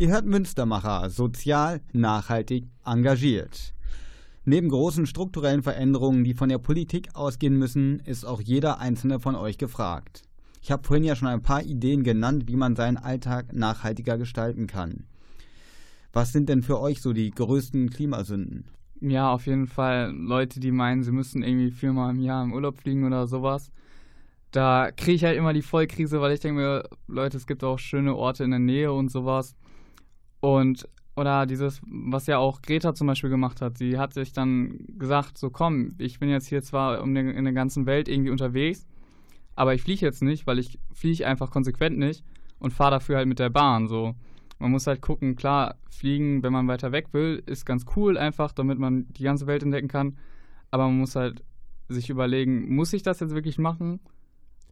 Ihr 0.01 0.09
hört 0.09 0.25
Münstermacher, 0.25 1.11
sozial, 1.11 1.79
nachhaltig, 1.93 2.65
engagiert. 2.83 3.75
Neben 4.45 4.69
großen 4.69 5.05
strukturellen 5.05 5.61
Veränderungen, 5.61 6.23
die 6.23 6.33
von 6.33 6.49
der 6.49 6.57
Politik 6.57 7.09
ausgehen 7.13 7.55
müssen, 7.55 7.99
ist 7.99 8.25
auch 8.25 8.41
jeder 8.41 8.79
einzelne 8.79 9.19
von 9.19 9.35
euch 9.35 9.59
gefragt. 9.59 10.23
Ich 10.59 10.71
habe 10.71 10.83
vorhin 10.83 11.03
ja 11.03 11.15
schon 11.15 11.27
ein 11.27 11.43
paar 11.43 11.61
Ideen 11.61 12.01
genannt, 12.03 12.47
wie 12.47 12.55
man 12.55 12.75
seinen 12.75 12.97
Alltag 12.97 13.53
nachhaltiger 13.53 14.17
gestalten 14.17 14.65
kann. 14.65 15.05
Was 16.13 16.31
sind 16.31 16.49
denn 16.49 16.63
für 16.63 16.81
euch 16.81 16.99
so 16.99 17.13
die 17.13 17.29
größten 17.29 17.91
Klimasünden? 17.91 18.65
Ja, 19.01 19.31
auf 19.31 19.45
jeden 19.45 19.67
Fall 19.67 20.11
Leute, 20.15 20.59
die 20.59 20.71
meinen, 20.71 21.03
sie 21.03 21.11
müssen 21.11 21.43
irgendwie 21.43 21.69
viermal 21.69 22.09
im 22.09 22.21
Jahr 22.21 22.43
im 22.43 22.53
Urlaub 22.53 22.79
fliegen 22.79 23.05
oder 23.05 23.27
sowas. 23.27 23.71
Da 24.49 24.89
kriege 24.89 25.11
ich 25.11 25.23
halt 25.25 25.37
immer 25.37 25.53
die 25.53 25.61
Vollkrise, 25.61 26.21
weil 26.21 26.31
ich 26.31 26.39
denke 26.39 26.59
mir, 26.59 26.89
Leute, 27.05 27.37
es 27.37 27.45
gibt 27.45 27.63
auch 27.63 27.77
schöne 27.77 28.15
Orte 28.15 28.43
in 28.43 28.49
der 28.49 28.59
Nähe 28.59 28.91
und 28.91 29.11
sowas. 29.11 29.55
Und, 30.41 30.89
oder 31.15 31.45
dieses, 31.45 31.81
was 31.85 32.27
ja 32.27 32.37
auch 32.39 32.61
Greta 32.61 32.93
zum 32.93 33.07
Beispiel 33.07 33.29
gemacht 33.29 33.61
hat, 33.61 33.77
sie 33.77 33.97
hat 33.97 34.13
sich 34.13 34.33
dann 34.33 34.85
gesagt, 34.97 35.37
so 35.37 35.49
komm, 35.49 35.95
ich 35.97 36.19
bin 36.19 36.29
jetzt 36.29 36.47
hier 36.47 36.61
zwar 36.61 37.01
in 37.01 37.15
der 37.15 37.53
ganzen 37.53 37.85
Welt 37.85 38.09
irgendwie 38.09 38.31
unterwegs, 38.31 38.85
aber 39.55 39.73
ich 39.73 39.83
fliege 39.83 40.05
jetzt 40.05 40.21
nicht, 40.21 40.47
weil 40.47 40.59
ich 40.59 40.79
fliege 40.93 41.25
einfach 41.27 41.51
konsequent 41.51 41.97
nicht 41.97 42.25
und 42.59 42.73
fahre 42.73 42.91
dafür 42.91 43.17
halt 43.17 43.27
mit 43.27 43.39
der 43.39 43.49
Bahn 43.49 43.87
so. 43.87 44.15
Man 44.59 44.71
muss 44.71 44.87
halt 44.87 45.01
gucken, 45.01 45.35
klar, 45.35 45.75
fliegen, 45.89 46.43
wenn 46.43 46.53
man 46.53 46.67
weiter 46.67 46.91
weg 46.91 47.07
will, 47.13 47.41
ist 47.45 47.65
ganz 47.65 47.85
cool 47.95 48.17
einfach, 48.17 48.51
damit 48.51 48.77
man 48.77 49.07
die 49.13 49.23
ganze 49.23 49.47
Welt 49.47 49.63
entdecken 49.63 49.87
kann. 49.87 50.17
Aber 50.69 50.85
man 50.85 50.99
muss 50.99 51.15
halt 51.15 51.43
sich 51.89 52.09
überlegen, 52.09 52.73
muss 52.73 52.93
ich 52.93 53.03
das 53.03 53.19
jetzt 53.19 53.33
wirklich 53.33 53.57
machen? 53.57 53.99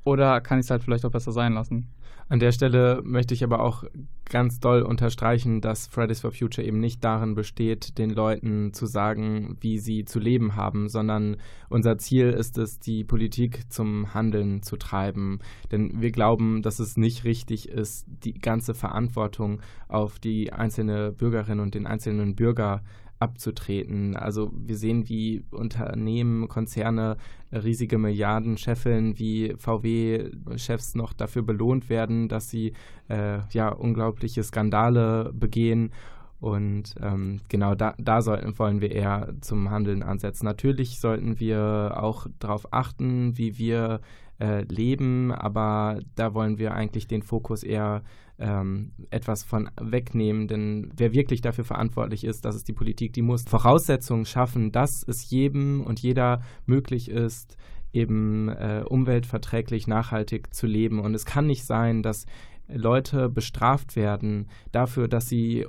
Oder 0.04 0.42
kann 0.42 0.60
ich 0.60 0.66
es 0.66 0.72
halt 0.72 0.84
vielleicht 0.84 1.06
auch 1.06 1.12
besser 1.12 1.32
sein 1.32 1.54
lassen? 1.54 1.90
An 2.30 2.40
der 2.40 2.52
Stelle 2.52 3.02
möchte 3.04 3.34
ich 3.34 3.44
aber 3.44 3.60
auch 3.60 3.84
ganz 4.26 4.60
doll 4.60 4.84
unterstreichen, 4.84 5.62
dass 5.62 5.88
Fridays 5.88 6.20
for 6.20 6.32
Future 6.32 6.66
eben 6.66 6.80
nicht 6.80 7.04
darin 7.04 7.34
besteht, 7.34 7.98
den 7.98 8.12
Leuten 8.12 8.72
zu 8.72 8.86
sagen, 8.86 9.58
wie 9.62 9.80
sie 9.80 10.06
zu 10.06 10.20
leben 10.20 10.56
haben, 10.56 10.90
sondern 10.90 11.38
unser 11.70 11.98
Ziel 11.98 12.30
ist 12.30 12.60
es, 12.60 12.80
die 12.80 13.04
Politik 13.04 13.72
zum 13.72 14.14
Handeln 14.14 14.62
zu 14.62 14.78
treiben. 14.78 15.40
Denn 15.72 16.02
wir 16.02 16.12
glauben, 16.12 16.62
dass 16.62 16.78
es 16.78 16.98
nicht 16.98 17.24
richtig 17.24 17.68
ist, 17.68 18.06
die 18.08 18.36
ganze 18.36 18.76
Verantwortung 18.76 19.60
auf 19.88 20.20
die 20.20 20.54
einzelne 20.54 21.12
Bürgerin 21.12 21.60
und 21.60 21.74
den 21.74 21.88
einzelnen 21.88 22.36
Bürger 22.36 22.84
abzutreten. 23.20 24.16
Also 24.16 24.52
wir 24.54 24.78
sehen, 24.78 25.10
wie 25.10 25.44
Unternehmen, 25.52 26.48
Konzerne 26.48 27.18
riesige 27.52 27.98
Milliarden 27.98 28.58
scheffeln, 28.58 29.20
wie 29.20 29.54
VW-Chefs 29.58 30.96
noch 30.96 31.14
dafür 31.14 31.42
belohnt 31.42 31.90
werden, 31.90 32.30
dass 32.30 32.50
sie 32.50 32.74
äh, 33.10 33.40
ja 33.52 33.70
unglaubliche 33.70 34.44
Skandale 34.44 35.32
begehen. 35.34 35.92
Und 36.40 36.96
ähm, 37.02 37.42
genau 37.50 37.76
da, 37.76 37.96
da 37.98 38.22
sollten, 38.22 38.58
wollen 38.58 38.82
wir 38.82 38.92
eher 38.92 39.34
zum 39.42 39.70
Handeln 39.70 40.04
ansetzen. 40.04 40.46
Natürlich 40.46 41.00
sollten 41.00 41.40
wir 41.40 41.96
auch 41.98 42.28
darauf 42.40 42.72
achten, 42.72 43.38
wie 43.38 43.58
wir 43.58 44.00
äh, 44.40 44.64
leben, 44.64 45.34
aber 45.34 46.00
da 46.16 46.34
wollen 46.34 46.58
wir 46.58 46.74
eigentlich 46.74 47.08
den 47.08 47.24
Fokus 47.24 47.64
eher 47.64 48.04
ähm, 48.40 48.94
etwas 49.10 49.44
von 49.44 49.70
wegnehmen, 49.80 50.48
denn 50.48 50.94
wer 50.96 51.14
wirklich 51.14 51.42
dafür 51.42 51.66
verantwortlich 51.66 52.24
ist, 52.24 52.46
das 52.46 52.56
ist 52.56 52.70
die 52.70 52.74
Politik, 52.74 53.12
die 53.12 53.22
muss 53.22 53.44
Voraussetzungen 53.44 54.26
schaffen, 54.26 54.72
dass 54.72 55.04
es 55.06 55.30
jedem 55.30 55.84
und 55.84 56.00
jeder 56.00 56.42
möglich 56.66 57.10
ist, 57.10 57.58
eben 57.92 58.48
äh, 58.50 58.84
umweltverträglich, 58.88 59.88
nachhaltig 59.88 60.54
zu 60.54 60.68
leben. 60.68 61.00
Und 61.00 61.16
es 61.16 61.26
kann 61.26 61.48
nicht 61.48 61.66
sein, 61.66 62.02
dass 62.02 62.26
Leute 62.68 63.30
bestraft 63.30 63.96
werden 63.96 64.48
dafür, 64.72 65.08
dass 65.08 65.28
sie 65.28 65.66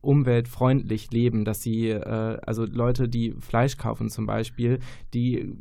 umweltfreundlich 0.00 1.10
leben, 1.10 1.44
dass 1.44 1.62
sie, 1.62 1.88
äh, 1.88 2.38
also 2.46 2.64
Leute, 2.64 3.08
die 3.08 3.34
Fleisch 3.40 3.76
kaufen 3.76 4.08
zum 4.08 4.26
Beispiel, 4.26 4.78
die 5.12 5.54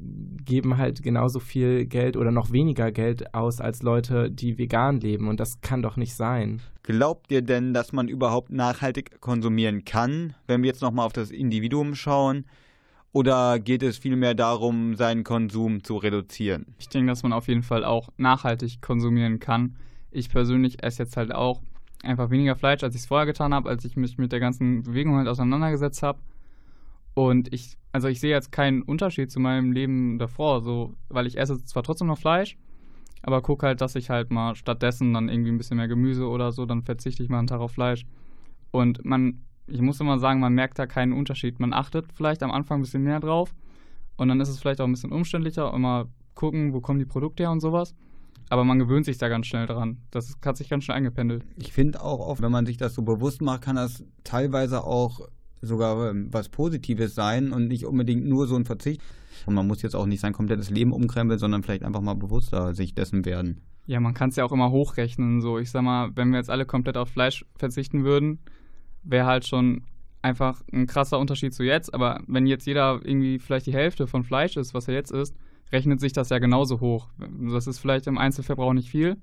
geben 0.46 0.78
halt 0.78 1.02
genauso 1.02 1.40
viel 1.40 1.86
Geld 1.86 2.16
oder 2.18 2.32
noch 2.32 2.52
weniger 2.52 2.92
Geld 2.92 3.34
aus 3.34 3.60
als 3.60 3.82
Leute, 3.82 4.30
die 4.30 4.58
vegan 4.58 5.00
leben. 5.00 5.28
Und 5.28 5.40
das 5.40 5.62
kann 5.62 5.82
doch 5.82 5.98
nicht 5.98 6.14
sein. 6.14 6.62
Glaubt 6.84 7.32
ihr 7.32 7.42
denn, 7.42 7.74
dass 7.74 7.92
man 7.92 8.08
überhaupt 8.08 8.52
nachhaltig 8.52 9.20
konsumieren 9.20 9.86
kann, 9.86 10.36
wenn 10.46 10.62
wir 10.62 10.68
jetzt 10.68 10.82
nochmal 10.82 11.06
auf 11.06 11.14
das 11.14 11.32
Individuum 11.32 11.96
schauen? 11.96 12.46
Oder 13.12 13.60
geht 13.60 13.82
es 13.82 13.98
vielmehr 13.98 14.36
darum, 14.36 14.96
seinen 14.96 15.24
Konsum 15.24 15.84
zu 15.84 15.98
reduzieren? 15.98 16.76
Ich 16.78 16.90
denke, 16.90 17.10
dass 17.10 17.24
man 17.24 17.34
auf 17.34 17.48
jeden 17.48 17.64
Fall 17.64 17.84
auch 17.84 18.10
nachhaltig 18.18 18.82
konsumieren 18.82 19.40
kann. 19.40 19.78
Ich 20.12 20.30
persönlich 20.30 20.84
esse 20.84 21.04
jetzt 21.04 21.18
halt 21.18 21.34
auch 21.34 21.62
einfach 22.04 22.30
weniger 22.30 22.56
Fleisch, 22.56 22.84
als 22.84 22.96
ich 22.96 23.02
es 23.02 23.08
vorher 23.08 23.26
getan 23.26 23.54
habe, 23.54 23.70
als 23.70 23.86
ich 23.86 23.96
mich 23.98 24.18
mit 24.18 24.32
der 24.32 24.40
ganzen 24.40 24.84
Bewegung 24.84 25.18
halt 25.18 25.28
auseinandergesetzt 25.28 26.04
habe. 26.04 26.20
Und 27.14 27.52
ich, 27.54 27.78
also 27.92 28.08
ich 28.08 28.20
sehe 28.20 28.30
jetzt 28.30 28.52
keinen 28.52 28.84
Unterschied 28.84 29.32
zu 29.32 29.40
meinem 29.40 29.72
Leben 29.72 30.20
davor, 30.20 30.62
so, 30.62 30.94
weil 31.10 31.26
ich 31.26 31.38
esse 31.38 31.64
zwar 31.66 31.82
trotzdem 31.82 32.08
noch 32.08 32.20
Fleisch, 32.20 32.58
aber 33.24 33.42
gucke 33.42 33.66
halt, 33.66 33.82
dass 33.82 33.96
ich 33.96 34.10
halt 34.10 34.30
mal 34.30 34.56
stattdessen 34.56 35.14
dann 35.14 35.28
irgendwie 35.28 35.52
ein 35.52 35.58
bisschen 35.58 35.78
mehr 35.78 35.88
Gemüse 35.88 36.28
oder 36.28 36.52
so, 36.52 36.66
dann 36.66 36.84
verzichte 36.84 37.24
ich 37.24 37.30
mal 37.30 37.40
einen 37.40 37.48
Tag 37.48 37.60
auf 37.60 37.72
Fleisch. 37.72 38.06
Und 38.70 39.04
man, 39.04 39.42
ich 39.66 39.82
muss 39.82 40.00
immer 40.00 40.20
sagen, 40.20 40.40
man 40.40 40.54
merkt 40.54 40.78
da 40.78 40.86
keinen 40.86 41.14
Unterschied. 41.14 41.60
Man 41.60 41.74
achtet 41.74 42.06
vielleicht 42.14 42.44
am 42.44 42.52
Anfang 42.52 42.80
ein 42.80 42.84
bisschen 42.84 43.04
mehr 43.04 43.20
drauf 43.20 43.56
und 44.18 44.28
dann 44.28 44.40
ist 44.40 44.50
es 44.50 44.60
vielleicht 44.60 44.80
auch 44.82 44.86
ein 44.86 44.92
bisschen 44.92 45.12
umständlicher, 45.12 45.74
immer 45.74 46.08
gucken, 46.36 46.74
wo 46.74 46.82
kommen 46.82 47.00
die 47.00 47.06
Produkte 47.06 47.44
her 47.44 47.52
und 47.52 47.62
sowas. 47.62 47.96
Aber 48.50 48.64
man 48.64 48.80
gewöhnt 48.80 49.06
sich 49.06 49.18
da 49.18 49.28
ganz 49.28 49.48
schnell 49.48 49.68
dran. 49.68 49.98
Das 50.12 50.38
hat 50.44 50.58
sich 50.58 50.70
ganz 50.70 50.86
schnell 50.86 50.98
eingependelt. 50.98 51.44
Ich 51.58 51.74
finde 51.74 52.02
auch 52.02 52.20
oft, 52.20 52.42
wenn 52.42 52.52
man 52.52 52.66
sich 52.66 52.78
das 52.78 52.94
so 52.94 53.02
bewusst 53.02 53.42
macht, 53.42 53.62
kann 53.62 53.76
das 53.76 54.04
teilweise 54.24 54.84
auch 54.84 55.28
sogar 55.62 56.12
ähm, 56.12 56.28
was 56.32 56.50
Positives 56.50 57.16
sein 57.16 57.52
und 57.52 57.68
nicht 57.68 57.86
unbedingt 57.86 58.26
nur 58.26 58.48
so 58.48 58.56
ein 58.56 58.66
Verzicht. 58.66 59.02
Und 59.46 59.54
man 59.54 59.68
muss 59.68 59.82
jetzt 59.82 59.96
auch 59.96 60.06
nicht 60.06 60.20
sein 60.20 60.34
komplettes 60.34 60.70
Leben 60.70 60.92
umkrempeln, 60.92 61.40
sondern 61.40 61.64
vielleicht 61.64 61.84
einfach 61.84 62.02
mal 62.02 62.16
bewusster 62.16 62.74
sich 62.74 62.96
dessen 62.96 63.26
werden. 63.26 63.62
Ja, 63.86 64.00
man 64.00 64.14
kann 64.14 64.30
es 64.30 64.36
ja 64.36 64.44
auch 64.44 64.52
immer 64.52 64.72
hochrechnen. 64.72 65.42
So, 65.42 65.60
ich 65.60 65.72
sag 65.72 65.82
mal, 65.84 66.12
wenn 66.16 66.30
wir 66.30 66.38
jetzt 66.38 66.50
alle 66.50 66.66
komplett 66.66 66.98
auf 66.98 67.10
Fleisch 67.10 67.46
verzichten 67.58 68.04
würden, 68.04 68.40
wäre 69.04 69.26
halt 69.26 69.48
schon 69.48 69.84
einfach 70.22 70.62
ein 70.72 70.88
krasser 70.88 71.20
Unterschied 71.20 71.54
zu 71.54 71.64
jetzt. 71.64 71.94
Aber 71.94 72.22
wenn 72.28 72.48
jetzt 72.48 72.66
jeder 72.66 73.00
irgendwie 73.04 73.40
vielleicht 73.40 73.68
die 73.68 73.74
Hälfte 73.74 74.08
von 74.08 74.24
Fleisch 74.24 74.58
ist, 74.58 74.74
was 74.74 74.88
er 74.88 74.94
jetzt 74.94 75.12
isst, 75.12 75.36
rechnet 75.72 76.00
sich 76.00 76.14
das 76.14 76.30
ja 76.30 76.40
genauso 76.40 76.80
hoch. 76.80 77.08
Das 77.52 77.68
ist 77.68 77.80
vielleicht 77.80 78.08
im 78.08 78.18
Einzelverbrauch 78.18 78.74
nicht 78.74 78.90
viel, 78.90 79.18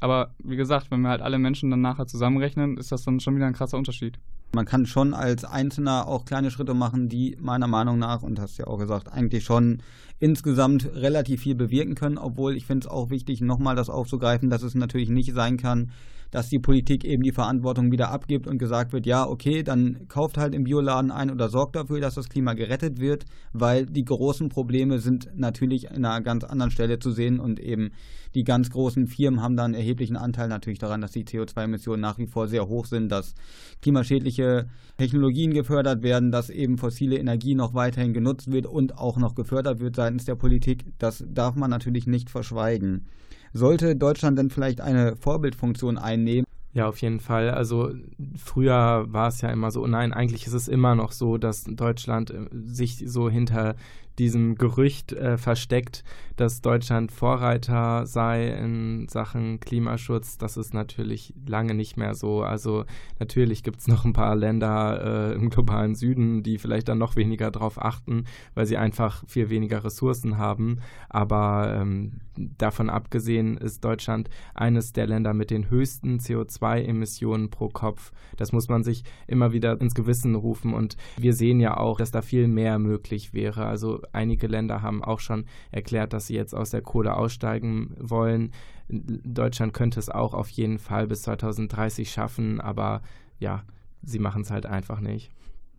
aber 0.00 0.34
wie 0.42 0.56
gesagt, 0.56 0.90
wenn 0.90 1.02
wir 1.02 1.10
halt 1.10 1.20
alle 1.20 1.38
Menschen 1.38 1.70
dann 1.70 1.80
nachher 1.80 2.06
zusammenrechnen, 2.06 2.76
ist 2.76 2.92
das 2.92 3.04
dann 3.04 3.20
schon 3.20 3.36
wieder 3.36 3.46
ein 3.46 3.52
krasser 3.52 3.76
Unterschied. 3.76 4.18
Man 4.52 4.64
kann 4.64 4.86
schon 4.86 5.14
als 5.14 5.44
Einzelner 5.44 6.08
auch 6.08 6.24
kleine 6.24 6.50
Schritte 6.50 6.74
machen, 6.74 7.08
die 7.08 7.36
meiner 7.40 7.68
Meinung 7.68 7.98
nach, 7.98 8.22
und 8.22 8.40
hast 8.40 8.58
ja 8.58 8.66
auch 8.66 8.78
gesagt, 8.78 9.12
eigentlich 9.12 9.44
schon 9.44 9.82
insgesamt 10.18 10.90
relativ 10.94 11.42
viel 11.42 11.54
bewirken 11.54 11.94
können, 11.94 12.18
obwohl 12.18 12.56
ich 12.56 12.66
finde 12.66 12.86
es 12.86 12.90
auch 12.90 13.10
wichtig, 13.10 13.42
nochmal 13.42 13.76
das 13.76 13.90
aufzugreifen, 13.90 14.50
dass 14.50 14.62
es 14.62 14.74
natürlich 14.74 15.08
nicht 15.08 15.32
sein 15.34 15.56
kann, 15.56 15.92
dass 16.30 16.48
die 16.48 16.58
Politik 16.58 17.04
eben 17.04 17.22
die 17.22 17.32
Verantwortung 17.32 17.90
wieder 17.90 18.10
abgibt 18.10 18.46
und 18.46 18.58
gesagt 18.58 18.92
wird, 18.92 19.06
ja, 19.06 19.26
okay, 19.26 19.62
dann 19.62 20.06
kauft 20.08 20.38
halt 20.38 20.54
im 20.54 20.64
Bioladen 20.64 21.10
ein 21.10 21.30
oder 21.30 21.48
sorgt 21.48 21.76
dafür, 21.76 22.00
dass 22.00 22.14
das 22.14 22.28
Klima 22.28 22.54
gerettet 22.54 23.00
wird, 23.00 23.24
weil 23.52 23.86
die 23.86 24.04
großen 24.04 24.48
Probleme 24.48 24.98
sind 24.98 25.28
natürlich 25.34 25.90
an 25.90 26.04
einer 26.04 26.20
ganz 26.22 26.44
anderen 26.44 26.70
Stelle 26.70 26.98
zu 26.98 27.10
sehen 27.10 27.40
und 27.40 27.58
eben 27.58 27.90
die 28.34 28.44
ganz 28.44 28.70
großen 28.70 29.06
Firmen 29.08 29.42
haben 29.42 29.56
da 29.56 29.64
einen 29.64 29.74
erheblichen 29.74 30.16
Anteil 30.16 30.48
natürlich 30.48 30.78
daran, 30.78 31.00
dass 31.00 31.10
die 31.10 31.24
CO2-Emissionen 31.24 32.00
nach 32.00 32.18
wie 32.18 32.26
vor 32.26 32.46
sehr 32.46 32.68
hoch 32.68 32.86
sind, 32.86 33.10
dass 33.10 33.34
klimaschädliche 33.82 34.68
Technologien 34.98 35.52
gefördert 35.52 36.02
werden, 36.02 36.30
dass 36.30 36.48
eben 36.50 36.78
fossile 36.78 37.18
Energie 37.18 37.54
noch 37.54 37.74
weiterhin 37.74 38.12
genutzt 38.12 38.52
wird 38.52 38.66
und 38.66 38.96
auch 38.98 39.16
noch 39.16 39.34
gefördert 39.34 39.80
wird 39.80 39.96
seitens 39.96 40.24
der 40.24 40.36
Politik. 40.36 40.84
Das 40.98 41.24
darf 41.28 41.56
man 41.56 41.70
natürlich 41.70 42.06
nicht 42.06 42.30
verschweigen. 42.30 43.06
Sollte 43.52 43.96
Deutschland 43.96 44.38
denn 44.38 44.50
vielleicht 44.50 44.80
eine 44.80 45.16
Vorbildfunktion 45.16 45.98
einnehmen? 45.98 46.46
Ja, 46.72 46.88
auf 46.88 46.98
jeden 46.98 47.18
Fall. 47.18 47.50
Also 47.50 47.92
früher 48.36 49.06
war 49.08 49.28
es 49.28 49.40
ja 49.40 49.50
immer 49.50 49.72
so, 49.72 49.86
nein, 49.86 50.12
eigentlich 50.12 50.46
ist 50.46 50.52
es 50.52 50.68
immer 50.68 50.94
noch 50.94 51.10
so, 51.10 51.36
dass 51.36 51.64
Deutschland 51.64 52.30
äh, 52.30 52.46
sich 52.66 53.02
so 53.06 53.28
hinter 53.28 53.74
diesem 54.20 54.56
Gerücht 54.56 55.12
äh, 55.12 55.38
versteckt, 55.38 56.04
dass 56.36 56.60
Deutschland 56.60 57.10
Vorreiter 57.10 58.06
sei 58.06 58.48
in 58.48 59.08
Sachen 59.08 59.60
Klimaschutz. 59.60 60.36
Das 60.36 60.58
ist 60.58 60.74
natürlich 60.74 61.34
lange 61.46 61.74
nicht 61.74 61.96
mehr 61.96 62.14
so. 62.14 62.42
Also 62.42 62.84
natürlich 63.18 63.62
gibt 63.62 63.80
es 63.80 63.88
noch 63.88 64.04
ein 64.04 64.12
paar 64.12 64.36
Länder 64.36 65.32
äh, 65.32 65.34
im 65.34 65.48
globalen 65.48 65.94
Süden, 65.94 66.42
die 66.42 66.58
vielleicht 66.58 66.88
dann 66.88 66.98
noch 66.98 67.16
weniger 67.16 67.50
darauf 67.50 67.82
achten, 67.82 68.24
weil 68.54 68.66
sie 68.66 68.76
einfach 68.76 69.24
viel 69.26 69.48
weniger 69.48 69.84
Ressourcen 69.84 70.36
haben. 70.36 70.80
Aber 71.08 71.74
ähm, 71.78 72.20
davon 72.36 72.90
abgesehen 72.90 73.56
ist 73.56 73.84
Deutschland 73.84 74.28
eines 74.54 74.92
der 74.92 75.06
Länder 75.06 75.34
mit 75.34 75.50
den 75.50 75.70
höchsten 75.70 76.18
CO2-Emissionen 76.18 77.50
pro 77.50 77.68
Kopf. 77.68 78.12
Das 78.36 78.52
muss 78.52 78.68
man 78.68 78.82
sich 78.82 79.04
immer 79.26 79.52
wieder 79.52 79.80
ins 79.80 79.94
Gewissen 79.94 80.34
rufen. 80.34 80.74
Und 80.74 80.96
wir 81.16 81.34
sehen 81.34 81.60
ja 81.60 81.76
auch, 81.76 81.98
dass 81.98 82.10
da 82.10 82.22
viel 82.22 82.48
mehr 82.48 82.78
möglich 82.78 83.34
wäre. 83.34 83.66
Also 83.66 84.00
einige 84.12 84.46
Länder 84.46 84.82
haben 84.82 85.02
auch 85.02 85.20
schon 85.20 85.44
erklärt, 85.70 86.12
dass 86.12 86.26
sie 86.26 86.34
jetzt 86.34 86.54
aus 86.54 86.70
der 86.70 86.82
Kohle 86.82 87.16
aussteigen 87.16 87.94
wollen. 87.98 88.52
Deutschland 88.88 89.72
könnte 89.72 90.00
es 90.00 90.08
auch 90.08 90.34
auf 90.34 90.48
jeden 90.48 90.78
Fall 90.78 91.06
bis 91.06 91.22
2030 91.22 92.10
schaffen, 92.10 92.60
aber 92.60 93.02
ja, 93.38 93.62
sie 94.02 94.18
machen 94.18 94.42
es 94.42 94.50
halt 94.50 94.66
einfach 94.66 95.00
nicht. 95.00 95.30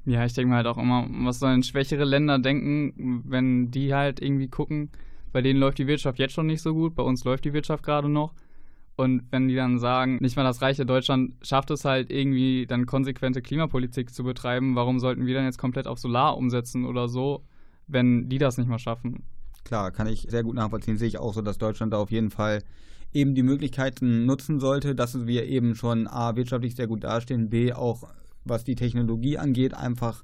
Ja, 0.05 0.25
ich 0.25 0.34
denke 0.34 0.49
mir 0.49 0.55
halt 0.55 0.67
auch 0.67 0.77
immer, 0.77 1.05
was 1.09 1.39
sollen 1.39 1.61
schwächere 1.61 2.05
Länder 2.05 2.39
denken, 2.39 3.23
wenn 3.25 3.69
die 3.69 3.93
halt 3.93 4.21
irgendwie 4.21 4.47
gucken, 4.47 4.89
bei 5.32 5.41
denen 5.41 5.59
läuft 5.59 5.77
die 5.77 5.88
Wirtschaft 5.88 6.19
jetzt 6.19 6.34
schon 6.34 6.47
nicht 6.47 6.61
so 6.61 6.73
gut, 6.73 6.95
bei 6.95 7.03
uns 7.03 7.23
läuft 7.23 7.45
die 7.45 7.53
Wirtschaft 7.53 7.84
gerade 7.84 8.09
noch. 8.09 8.34
Und 8.95 9.23
wenn 9.32 9.47
die 9.47 9.55
dann 9.55 9.79
sagen, 9.79 10.17
nicht 10.19 10.36
mal 10.36 10.43
das 10.43 10.61
reiche 10.61 10.86
Deutschland 10.86 11.34
schafft 11.41 11.71
es 11.71 11.86
halt 11.86 12.11
irgendwie 12.11 12.65
dann 12.67 12.86
konsequente 12.86 13.41
Klimapolitik 13.41 14.13
zu 14.13 14.23
betreiben, 14.23 14.75
warum 14.75 14.99
sollten 14.99 15.25
wir 15.25 15.34
dann 15.34 15.45
jetzt 15.45 15.57
komplett 15.57 15.88
auf 15.88 15.99
Solar 15.99 16.38
umsetzen 16.38 16.86
oder 16.86 17.07
so, 17.07 17.43
wenn 17.88 18.29
die 18.29 18.38
das 18.38 18.57
nicht 18.57 18.67
mal 18.67 18.79
schaffen? 18.79 19.23
Klar, 19.63 19.91
kann 19.91 20.07
ich 20.07 20.27
sehr 20.29 20.43
gut 20.43 20.55
nachvollziehen. 20.55 20.97
Sehe 20.97 21.07
ich 21.07 21.17
auch 21.17 21.34
so, 21.34 21.41
dass 21.41 21.57
Deutschland 21.57 21.93
da 21.93 21.97
auf 21.97 22.11
jeden 22.11 22.32
Fall 22.32 22.63
eben 23.13 23.36
die 23.36 23.43
Möglichkeiten 23.43 24.25
nutzen 24.25 24.59
sollte, 24.59 24.95
dass 24.95 25.27
wir 25.27 25.45
eben 25.45 25.75
schon 25.75 26.07
A, 26.07 26.36
wirtschaftlich 26.36 26.75
sehr 26.75 26.88
gut 26.88 27.03
dastehen, 27.03 27.49
B, 27.49 27.73
auch 27.73 28.03
was 28.45 28.63
die 28.63 28.75
Technologie 28.75 29.38
angeht, 29.38 29.73
einfach 29.73 30.23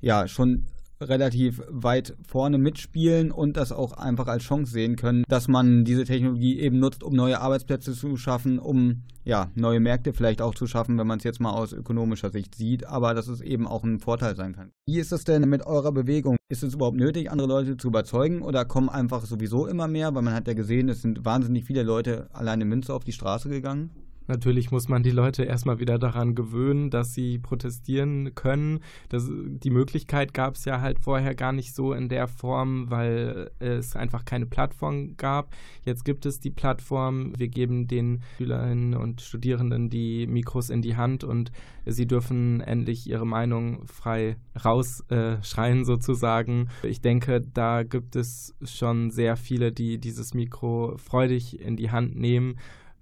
ja 0.00 0.26
schon 0.26 0.66
relativ 1.08 1.62
weit 1.68 2.16
vorne 2.26 2.58
mitspielen 2.58 3.30
und 3.30 3.56
das 3.56 3.72
auch 3.72 3.92
einfach 3.92 4.26
als 4.26 4.42
Chance 4.42 4.72
sehen 4.72 4.96
können, 4.96 5.24
dass 5.28 5.48
man 5.48 5.84
diese 5.84 6.04
Technologie 6.04 6.58
eben 6.58 6.78
nutzt, 6.78 7.02
um 7.02 7.14
neue 7.14 7.40
Arbeitsplätze 7.40 7.92
zu 7.92 8.16
schaffen, 8.16 8.58
um 8.58 9.02
ja, 9.24 9.50
neue 9.54 9.80
Märkte 9.80 10.12
vielleicht 10.12 10.42
auch 10.42 10.54
zu 10.54 10.66
schaffen, 10.66 10.98
wenn 10.98 11.06
man 11.06 11.18
es 11.18 11.24
jetzt 11.24 11.40
mal 11.40 11.52
aus 11.52 11.72
ökonomischer 11.72 12.30
Sicht 12.30 12.54
sieht, 12.54 12.86
aber 12.86 13.14
dass 13.14 13.28
es 13.28 13.40
eben 13.40 13.66
auch 13.66 13.82
ein 13.82 13.98
Vorteil 13.98 14.36
sein 14.36 14.54
kann. 14.54 14.70
Wie 14.86 14.98
ist 14.98 15.12
es 15.12 15.24
denn 15.24 15.48
mit 15.48 15.66
eurer 15.66 15.92
Bewegung? 15.92 16.36
Ist 16.50 16.62
es 16.62 16.74
überhaupt 16.74 16.98
nötig, 16.98 17.30
andere 17.30 17.48
Leute 17.48 17.76
zu 17.76 17.88
überzeugen 17.88 18.42
oder 18.42 18.64
kommen 18.66 18.90
einfach 18.90 19.24
sowieso 19.24 19.66
immer 19.66 19.88
mehr, 19.88 20.14
weil 20.14 20.22
man 20.22 20.34
hat 20.34 20.46
ja 20.46 20.54
gesehen, 20.54 20.90
es 20.90 21.00
sind 21.00 21.24
wahnsinnig 21.24 21.64
viele 21.64 21.82
Leute 21.82 22.28
alleine 22.32 22.64
in 22.64 22.68
Münster 22.68 22.94
auf 22.94 23.04
die 23.04 23.12
Straße 23.12 23.48
gegangen? 23.48 23.90
Natürlich 24.26 24.70
muss 24.70 24.88
man 24.88 25.02
die 25.02 25.10
Leute 25.10 25.44
erstmal 25.44 25.80
wieder 25.80 25.98
daran 25.98 26.34
gewöhnen, 26.34 26.90
dass 26.90 27.12
sie 27.12 27.38
protestieren 27.38 28.34
können. 28.34 28.80
Das, 29.08 29.30
die 29.30 29.70
Möglichkeit 29.70 30.32
gab 30.32 30.54
es 30.54 30.64
ja 30.64 30.80
halt 30.80 30.98
vorher 30.98 31.34
gar 31.34 31.52
nicht 31.52 31.74
so 31.74 31.92
in 31.92 32.08
der 32.08 32.26
Form, 32.26 32.90
weil 32.90 33.50
es 33.58 33.96
einfach 33.96 34.24
keine 34.24 34.46
Plattform 34.46 35.16
gab. 35.16 35.54
Jetzt 35.84 36.04
gibt 36.04 36.24
es 36.24 36.40
die 36.40 36.50
Plattform. 36.50 37.32
Wir 37.36 37.48
geben 37.48 37.86
den 37.86 38.22
Schülerinnen 38.38 38.94
und 38.94 39.20
Studierenden 39.20 39.90
die 39.90 40.26
Mikros 40.26 40.70
in 40.70 40.80
die 40.80 40.96
Hand 40.96 41.22
und 41.22 41.52
sie 41.84 42.06
dürfen 42.06 42.60
endlich 42.60 43.08
ihre 43.08 43.26
Meinung 43.26 43.86
frei 43.86 44.36
rausschreien 44.64 45.80
äh, 45.82 45.84
sozusagen. 45.84 46.68
Ich 46.82 47.02
denke, 47.02 47.42
da 47.42 47.82
gibt 47.82 48.16
es 48.16 48.54
schon 48.64 49.10
sehr 49.10 49.36
viele, 49.36 49.70
die 49.70 49.98
dieses 49.98 50.32
Mikro 50.32 50.96
freudig 50.96 51.60
in 51.60 51.76
die 51.76 51.90
Hand 51.90 52.16
nehmen 52.16 52.56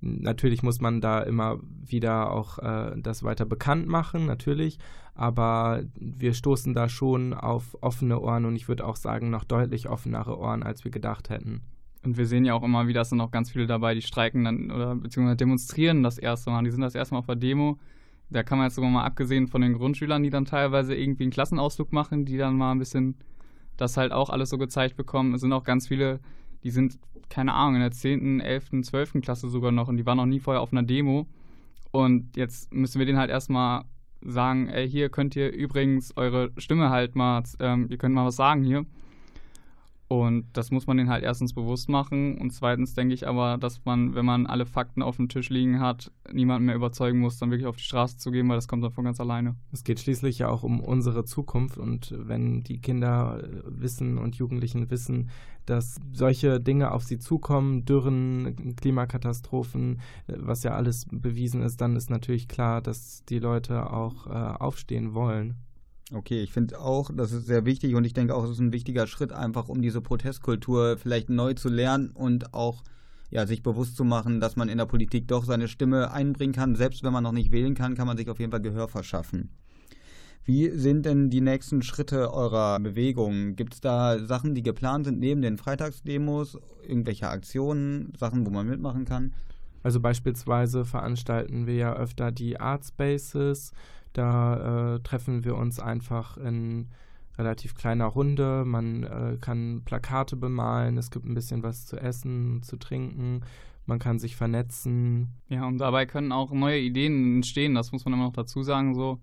Natürlich 0.05 0.63
muss 0.63 0.81
man 0.81 1.01
da 1.01 1.21
immer 1.21 1.61
wieder 1.63 2.33
auch 2.33 2.59
äh, 2.59 2.93
das 2.97 3.23
weiter 3.23 3.47
bekannt 3.47 3.87
machen, 3.87 4.27
natürlich, 4.27 4.79
aber 5.15 5.85
wir 5.95 6.35
stoßen 6.35 6.75
da 6.75 6.89
schon 6.89 7.33
auf 7.33 7.77
offene 7.81 8.21
Ohren 8.21 8.45
und 8.45 8.57
ich 8.57 8.67
würde 8.67 8.85
auch 8.85 8.97
sagen, 8.97 9.31
noch 9.31 9.45
deutlich 9.45 9.89
offenere 9.89 10.39
Ohren, 10.39 10.65
als 10.65 10.83
wir 10.85 10.91
gedacht 10.91 11.31
hätten. 11.31 11.63
Und 12.05 12.19
wir 12.19 12.27
sehen 12.27 12.45
ja 12.45 12.55
auch 12.55 12.65
immer 12.65 12.89
wieder, 12.89 13.03
es 13.03 13.11
sind 13.11 13.21
auch 13.21 13.31
ganz 13.31 13.53
viele 13.53 13.69
dabei, 13.69 13.95
die 13.95 14.03
streiken 14.03 14.45
dann 14.45 14.73
oder 14.73 14.97
beziehungsweise 14.97 15.37
demonstrieren 15.37 16.03
das 16.03 16.19
erste 16.19 16.51
Mal. 16.51 16.65
Die 16.65 16.73
sind 16.73 16.81
das 16.81 16.97
erste 16.97 17.15
Mal 17.15 17.21
auf 17.21 17.27
der 17.27 17.37
Demo. 17.37 17.79
Da 18.29 18.43
kann 18.43 18.59
man 18.59 18.67
jetzt 18.67 18.75
sogar 18.75 18.91
mal 18.91 19.05
abgesehen 19.05 19.47
von 19.47 19.61
den 19.61 19.75
Grundschülern, 19.75 20.23
die 20.23 20.31
dann 20.31 20.45
teilweise 20.45 20.97
irgendwie 20.97 21.23
einen 21.23 21.31
Klassenausflug 21.31 21.93
machen, 21.93 22.25
die 22.25 22.39
dann 22.39 22.57
mal 22.57 22.73
ein 22.73 22.79
bisschen 22.79 23.17
das 23.77 23.97
halt 23.97 24.11
auch 24.13 24.31
alles 24.31 24.51
so 24.51 24.59
gezeigt 24.59 24.97
bekommen. 24.97 25.35
Es 25.35 25.43
sind 25.43 25.53
auch 25.53 25.65
ganz 25.65 25.87
viele, 25.89 26.21
die 26.65 26.71
sind 26.71 26.99
keine 27.33 27.55
Ahnung, 27.55 27.77
in 27.77 27.81
der 27.81 27.93
10., 27.93 28.41
11., 28.41 28.83
12. 28.83 29.23
Klasse 29.23 29.49
sogar 29.49 29.73
noch 29.73 29.89
und 29.89 29.97
die 29.97 30.05
waren 30.05 30.19
noch 30.19 30.27
nie 30.27 30.39
vorher 30.41 30.61
auf 30.61 30.73
einer 30.73 30.83
Demo. 30.83 31.27
Und 31.91 32.37
jetzt 32.37 32.73
müssen 32.75 32.99
wir 32.99 33.07
denen 33.07 33.19
halt 33.19 33.31
erstmal 33.31 33.85
sagen, 34.21 34.69
ey, 34.69 34.89
hier 34.89 35.09
könnt 35.09 35.35
ihr 35.35 35.51
übrigens 35.51 36.17
eure 36.17 36.53
Stimme 36.59 36.91
halt 36.91 37.17
mal, 37.17 37.43
ähm, 37.59 37.87
ihr 37.91 37.97
könnt 37.97 38.15
mal 38.15 38.27
was 38.27 38.37
sagen 38.37 38.63
hier. 38.65 38.85
Und 40.13 40.45
das 40.53 40.71
muss 40.71 40.87
man 40.87 40.99
denen 40.99 41.09
halt 41.09 41.25
erstens 41.25 41.55
bewusst 41.55 41.89
machen 41.89 42.37
und 42.37 42.53
zweitens 42.53 42.93
denke 42.93 43.15
ich 43.15 43.27
aber, 43.27 43.57
dass 43.57 43.83
man, 43.87 44.15
wenn 44.15 44.27
man 44.27 44.47
alle 44.47 44.67
Fakten 44.67 45.01
auf 45.01 45.17
dem 45.17 45.31
Tisch 45.31 45.49
liegen 45.49 45.81
hat, 45.81 46.13
niemanden 46.31 46.67
mehr 46.67 46.75
überzeugen 46.75 47.19
muss, 47.19 47.39
dann 47.39 47.51
wirklich 47.51 47.67
auf 47.67 47.77
die 47.77 47.85
Straße 47.85 48.19
zu 48.19 48.31
gehen, 48.31 48.47
weil 48.47 48.57
das 48.57 48.69
kommt 48.69 48.85
dann 48.85 48.93
von 48.93 49.07
ganz 49.07 49.21
alleine. 49.21 49.57
Es 49.73 49.85
geht 49.85 50.01
schließlich 50.01 50.39
ja 50.39 50.51
auch 50.51 50.65
um 50.65 50.81
unsere 50.81 51.25
Zukunft 51.25 51.79
und 51.79 52.15
wenn 52.15 52.63
die 52.63 52.79
Kinder 52.79 53.43
äh, 53.43 53.63
wissen 53.65 54.19
und 54.19 54.37
Jugendlichen 54.37 54.91
wissen, 54.91 55.31
dass 55.65 55.99
solche 56.13 56.61
Dinge 56.61 56.93
auf 56.93 57.05
sie 57.05 57.19
zukommen, 57.19 57.87
Dürren, 57.87 58.77
Klimakatastrophen, 58.77 60.01
äh, 60.27 60.35
was 60.37 60.63
ja 60.63 60.73
alles 60.73 61.07
bewiesen 61.11 61.63
ist, 61.63 61.81
dann 61.81 61.97
ist 61.97 62.11
natürlich 62.11 62.49
klar, 62.49 62.83
dass 62.83 63.25
die 63.25 63.39
Leute 63.39 63.91
auch 63.91 64.27
äh, 64.27 64.31
aufstehen 64.31 65.15
wollen. 65.15 65.57
Okay, 66.15 66.43
ich 66.43 66.53
finde 66.53 66.79
auch, 66.79 67.11
das 67.15 67.33
ist 67.33 67.47
sehr 67.47 67.65
wichtig 67.65 67.95
und 67.95 68.05
ich 68.05 68.13
denke 68.13 68.35
auch, 68.35 68.45
es 68.45 68.51
ist 68.51 68.59
ein 68.59 68.73
wichtiger 68.73 69.07
Schritt, 69.07 69.33
einfach 69.33 69.69
um 69.69 69.81
diese 69.81 70.03
Protestkultur 70.03 70.99
vielleicht 70.99 71.31
neu 71.31 71.55
zu 71.55 71.71
lernen 71.71 72.11
und 72.11 72.53
auch 72.53 72.83
ja, 73.31 73.47
sich 73.47 73.63
bewusst 73.63 73.97
zu 73.97 74.05
machen, 74.05 74.39
dass 74.39 74.57
man 74.57 74.69
in 74.69 74.77
der 74.77 74.85
Politik 74.85 75.27
doch 75.27 75.45
seine 75.45 75.67
Stimme 75.67 76.13
einbringen 76.13 76.53
kann. 76.53 76.77
Selbst 76.77 77.03
wenn 77.03 77.15
man 77.15 77.23
noch 77.23 77.33
nicht 77.33 77.51
wählen 77.51 77.75
kann, 77.75 77.95
kann 77.95 78.07
man 78.07 78.19
sich 78.19 78.29
auf 78.29 78.39
jeden 78.39 78.53
Fall 78.53 78.61
Gehör 78.61 78.89
verschaffen. 78.89 79.49
Wie 80.45 80.69
sind 80.71 81.07
denn 81.07 81.31
die 81.31 81.41
nächsten 81.41 81.83
Schritte 81.83 82.35
eurer 82.35 82.79
Bewegung? 82.79 83.57
Gibt 83.57 83.75
es 83.75 83.81
da 83.81 84.19
Sachen, 84.19 84.55
die 84.55 84.63
geplant 84.63 85.07
sind 85.07 85.19
neben 85.19 85.41
den 85.41 85.57
Freitagsdemos, 85.57 86.59
irgendwelche 86.87 87.29
Aktionen, 87.29 88.13
Sachen, 88.19 88.45
wo 88.45 88.51
man 88.51 88.67
mitmachen 88.67 89.07
kann? 89.07 89.33
Also 89.83 89.99
beispielsweise 90.01 90.85
veranstalten 90.85 91.67
wir 91.67 91.75
ja 91.75 91.95
öfter 91.95 92.33
die 92.33 92.61
Art 92.61 92.85
Spaces, 92.85 93.73
da 94.13 94.95
äh, 94.95 95.01
treffen 95.01 95.45
wir 95.45 95.57
uns 95.57 95.79
einfach 95.79 96.37
in 96.37 96.89
relativ 97.39 97.75
kleiner 97.75 98.07
Runde. 98.07 98.65
Man 98.65 99.05
äh, 99.05 99.39
kann 99.41 99.83
Plakate 99.85 100.37
bemalen, 100.37 100.99
es 100.99 101.11
gibt 101.11 101.25
ein 101.25 101.35
bisschen 101.35 101.63
was 101.63 101.87
zu 101.87 101.97
essen, 101.97 102.63
zu 102.63 102.77
trinken. 102.77 103.43
Man 103.87 103.99
kann 103.99 104.19
sich 104.19 104.37
vernetzen. 104.37 105.29
Ja, 105.49 105.67
und 105.67 105.79
dabei 105.79 106.07
können 106.07 106.31
auch 106.31 106.53
neue 106.53 106.79
Ideen 106.79 107.37
entstehen. 107.37 107.75
Das 107.75 107.91
muss 107.91 108.05
man 108.05 108.15
immer 108.15 108.25
noch 108.25 108.33
dazu 108.33 108.63
sagen. 108.63 108.95
So, 108.95 109.21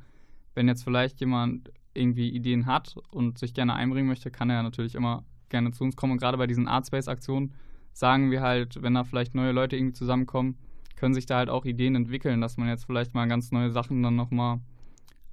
wenn 0.54 0.68
jetzt 0.68 0.84
vielleicht 0.84 1.20
jemand 1.20 1.72
irgendwie 1.94 2.30
Ideen 2.30 2.66
hat 2.66 2.96
und 3.12 3.38
sich 3.38 3.54
gerne 3.54 3.74
einbringen 3.76 4.08
möchte, 4.08 4.32
kann 4.32 4.50
er 4.50 4.64
natürlich 4.64 4.96
immer 4.96 5.24
gerne 5.50 5.72
zu 5.72 5.84
uns 5.84 5.96
kommen. 5.96 6.14
Und 6.14 6.20
gerade 6.20 6.38
bei 6.38 6.48
diesen 6.48 6.68
Artspace-Aktionen 6.68 7.54
sagen 7.94 8.32
wir 8.32 8.42
halt, 8.42 8.82
wenn 8.82 8.94
da 8.94 9.04
vielleicht 9.04 9.34
neue 9.34 9.52
Leute 9.52 9.76
irgendwie 9.76 9.94
zusammenkommen, 9.94 10.58
können 10.96 11.14
sich 11.14 11.26
da 11.26 11.38
halt 11.38 11.50
auch 11.50 11.66
Ideen 11.66 11.96
entwickeln, 11.96 12.42
dass 12.42 12.58
man 12.58 12.68
jetzt 12.68 12.86
vielleicht 12.86 13.14
mal 13.14 13.28
ganz 13.28 13.52
neue 13.52 13.72
Sachen 13.72 14.04
dann 14.04 14.16
nochmal 14.16 14.60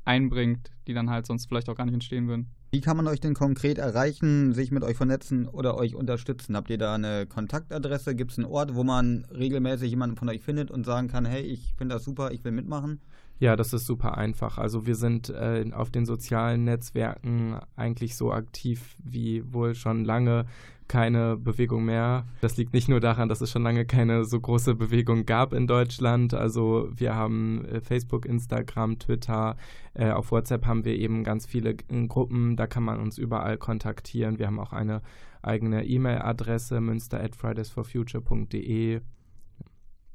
einbringt, 0.07 0.71
die 0.87 0.95
dann 0.95 1.11
halt 1.11 1.27
sonst 1.27 1.47
vielleicht 1.47 1.69
auch 1.69 1.75
gar 1.75 1.85
nicht 1.85 1.95
entstehen 1.95 2.29
würden. 2.29 2.49
Wie 2.73 2.81
kann 2.81 2.97
man 2.97 3.07
euch 3.07 3.21
denn 3.21 3.35
konkret 3.35 3.79
erreichen, 3.79 4.53
sich 4.53 4.71
mit 4.71 4.83
euch 4.83 4.97
vernetzen 4.97 5.49
oder 5.49 5.77
euch 5.77 5.95
unterstützen? 5.95 6.57
Habt 6.57 6.71
ihr 6.71 6.79
da 6.79 6.95
eine 6.95 7.27
Kontaktadresse? 7.27 8.15
Gibt 8.15 8.33
es 8.33 8.39
einen 8.39 8.47
Ort, 8.47 8.75
wo 8.75 8.85
man 8.85 9.25
regelmäßig 9.33 9.91
jemanden 9.91 10.17
von 10.17 10.29
euch 10.29 10.43
findet 10.43 10.71
und 10.71 10.85
sagen 10.85 11.09
kann, 11.09 11.25
hey, 11.25 11.43
ich 11.43 11.75
finde 11.77 11.95
das 11.95 12.05
super, 12.05 12.33
ich 12.33 12.45
will 12.45 12.53
mitmachen? 12.53 13.01
Ja, 13.39 13.55
das 13.55 13.73
ist 13.73 13.87
super 13.87 14.17
einfach. 14.17 14.57
Also 14.57 14.87
wir 14.87 14.95
sind 14.95 15.29
äh, 15.29 15.65
auf 15.73 15.91
den 15.91 16.07
sozialen 16.07 16.65
Netzwerken 16.65 17.59
eigentlich 17.77 18.17
so 18.17 18.33
aktiv 18.33 18.97
wie 19.05 19.53
wohl 19.53 19.75
schon 19.75 20.05
lange 20.05 20.47
keine 20.89 21.37
Bewegung 21.37 21.85
mehr. 21.85 22.27
Das 22.41 22.57
liegt 22.57 22.73
nicht 22.73 22.89
nur 22.89 23.01
daran, 23.01 23.29
dass 23.29 23.41
es 23.41 23.51
schon 23.51 23.63
lange 23.63 23.85
keine 23.85 24.25
so 24.25 24.41
große 24.41 24.75
Bewegung 24.75 25.27
gab 25.27 25.53
in 25.53 25.67
Deutschland. 25.67 26.33
Also 26.33 26.89
wir 26.95 27.15
haben 27.15 27.65
äh, 27.67 27.81
Facebook, 27.81 28.25
Instagram, 28.25 28.99
Twitter, 28.99 29.57
äh, 29.95 30.11
auf 30.11 30.31
WhatsApp 30.31 30.67
haben 30.67 30.85
wir 30.85 30.97
eben 30.97 31.25
ganz 31.25 31.47
viele 31.47 31.75
Gruppen, 31.75 32.57
da 32.57 32.67
kann 32.67 32.85
man 32.85 33.01
uns 33.01 33.19
überall 33.19 33.59
kontaktieren. 33.59 34.39
Wir 34.39 34.47
haben 34.47 34.61
auch 34.61 34.73
eine 34.73 35.03
eigene 35.43 35.85
E-Mail-Adresse 35.87 36.81
münster 36.81 37.23
at 37.23 37.37
fridaysforfuture.de. 37.37 39.01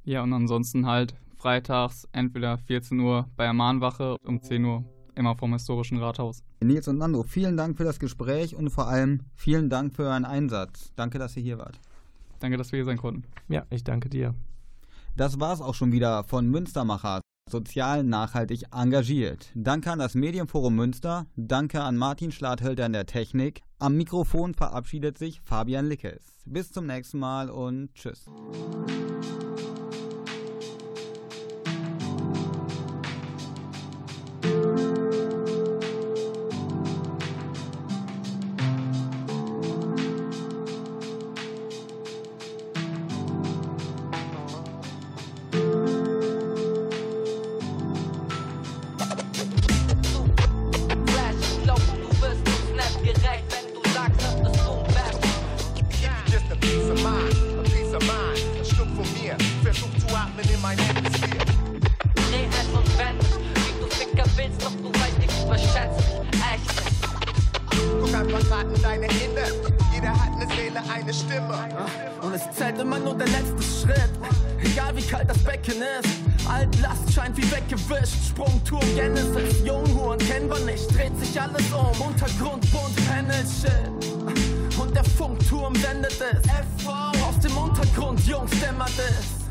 Ja, 0.04 0.24
und 0.24 0.34
ansonsten 0.34 0.88
halt 0.88 1.16
freitags 1.42 2.08
entweder 2.12 2.58
14 2.60 3.00
Uhr 3.00 3.28
bei 3.36 3.46
der 3.46 3.54
Mahnwache, 3.54 4.16
um 4.24 4.42
10 4.42 4.64
Uhr 4.64 4.86
immer 5.16 5.36
vom 5.36 5.54
historischen 5.54 5.98
Rathaus. 5.98 6.44
Nils 6.62 6.88
und 6.88 7.00
Nando, 7.00 7.24
vielen 7.24 7.58
Dank 7.58 7.78
für 7.78 7.84
das 7.84 8.00
Gespräch 8.00 8.56
und 8.56 8.70
vor 8.70 8.88
allem 8.88 9.22
vielen 9.34 9.70
Dank 9.70 9.96
für 9.96 10.04
euren 10.04 10.26
Einsatz. 10.26 10.94
Danke, 10.96 11.18
dass 11.18 11.36
ihr 11.36 11.44
hier 11.44 11.58
wart. 11.58 11.80
Danke, 12.40 12.58
dass 12.58 12.72
wir 12.72 12.78
hier 12.78 12.86
sein 12.86 12.98
konnten. 12.98 13.24
Ja, 13.50 13.66
ich 13.72 13.84
danke 13.84 14.08
dir. 14.08 14.36
Das 15.18 15.40
war's 15.40 15.62
auch 15.62 15.76
schon 15.76 15.92
wieder 15.92 16.24
von 16.24 16.48
Münstermacher. 16.48 17.22
Sozial 17.50 18.04
nachhaltig 18.04 18.66
engagiert. 18.72 19.52
Danke 19.56 19.92
an 19.92 20.00
das 20.00 20.14
Medienforum 20.14 20.76
Münster. 20.76 21.26
Danke 21.36 21.82
an 21.82 21.98
Martin 21.98 22.32
Schlathölter 22.32 22.86
in 22.86 22.94
der 22.94 23.08
Technik. 23.08 23.62
Am 23.80 23.98
Mikrofon 23.98 24.54
verabschiedet 24.54 25.18
sich 25.18 25.42
Fabian 25.42 25.88
Lickes. 25.88 26.44
Bis 26.46 26.72
zum 26.72 26.86
nächsten 26.86 27.20
Mal 27.20 27.50
und 27.50 27.94
tschüss. 27.96 28.26
Hat 70.88 70.96
eine 70.96 71.14
Stimme. 71.14 71.68
Und 72.22 72.34
es 72.34 72.44
zählt 72.56 72.80
immer 72.80 73.00
nur 73.00 73.16
der 73.16 73.28
letzte 73.28 73.62
Schritt. 73.62 74.12
Egal 74.64 74.96
wie 74.96 75.02
kalt 75.02 75.30
das 75.30 75.40
Becken 75.40 75.82
ist. 76.00 76.10
Altlast 76.48 77.14
scheint 77.14 77.36
wie 77.38 77.50
weggewischt. 77.52 78.30
Sprungturm, 78.30 78.86
Genesis, 78.96 79.66
Junghuren 79.66 80.20
kennen 80.20 80.50
wir 80.50 80.60
nicht. 80.60 80.96
Dreht 80.96 81.18
sich 81.20 81.40
alles 81.40 81.64
um. 81.72 82.08
Untergrund, 82.08 82.70
bunt, 82.72 83.08
Panel, 83.08 83.44
Shit. 83.46 84.80
Und 84.80 84.96
der 84.96 85.04
Funkturm 85.04 85.76
sendet 85.76 86.14
es. 86.20 86.42
FV 86.42 86.90
aus 87.28 87.40
dem 87.42 87.58
Untergrund, 87.58 88.20
Jungs, 88.28 88.52
dämmert 88.60 88.92
es. 88.98 89.42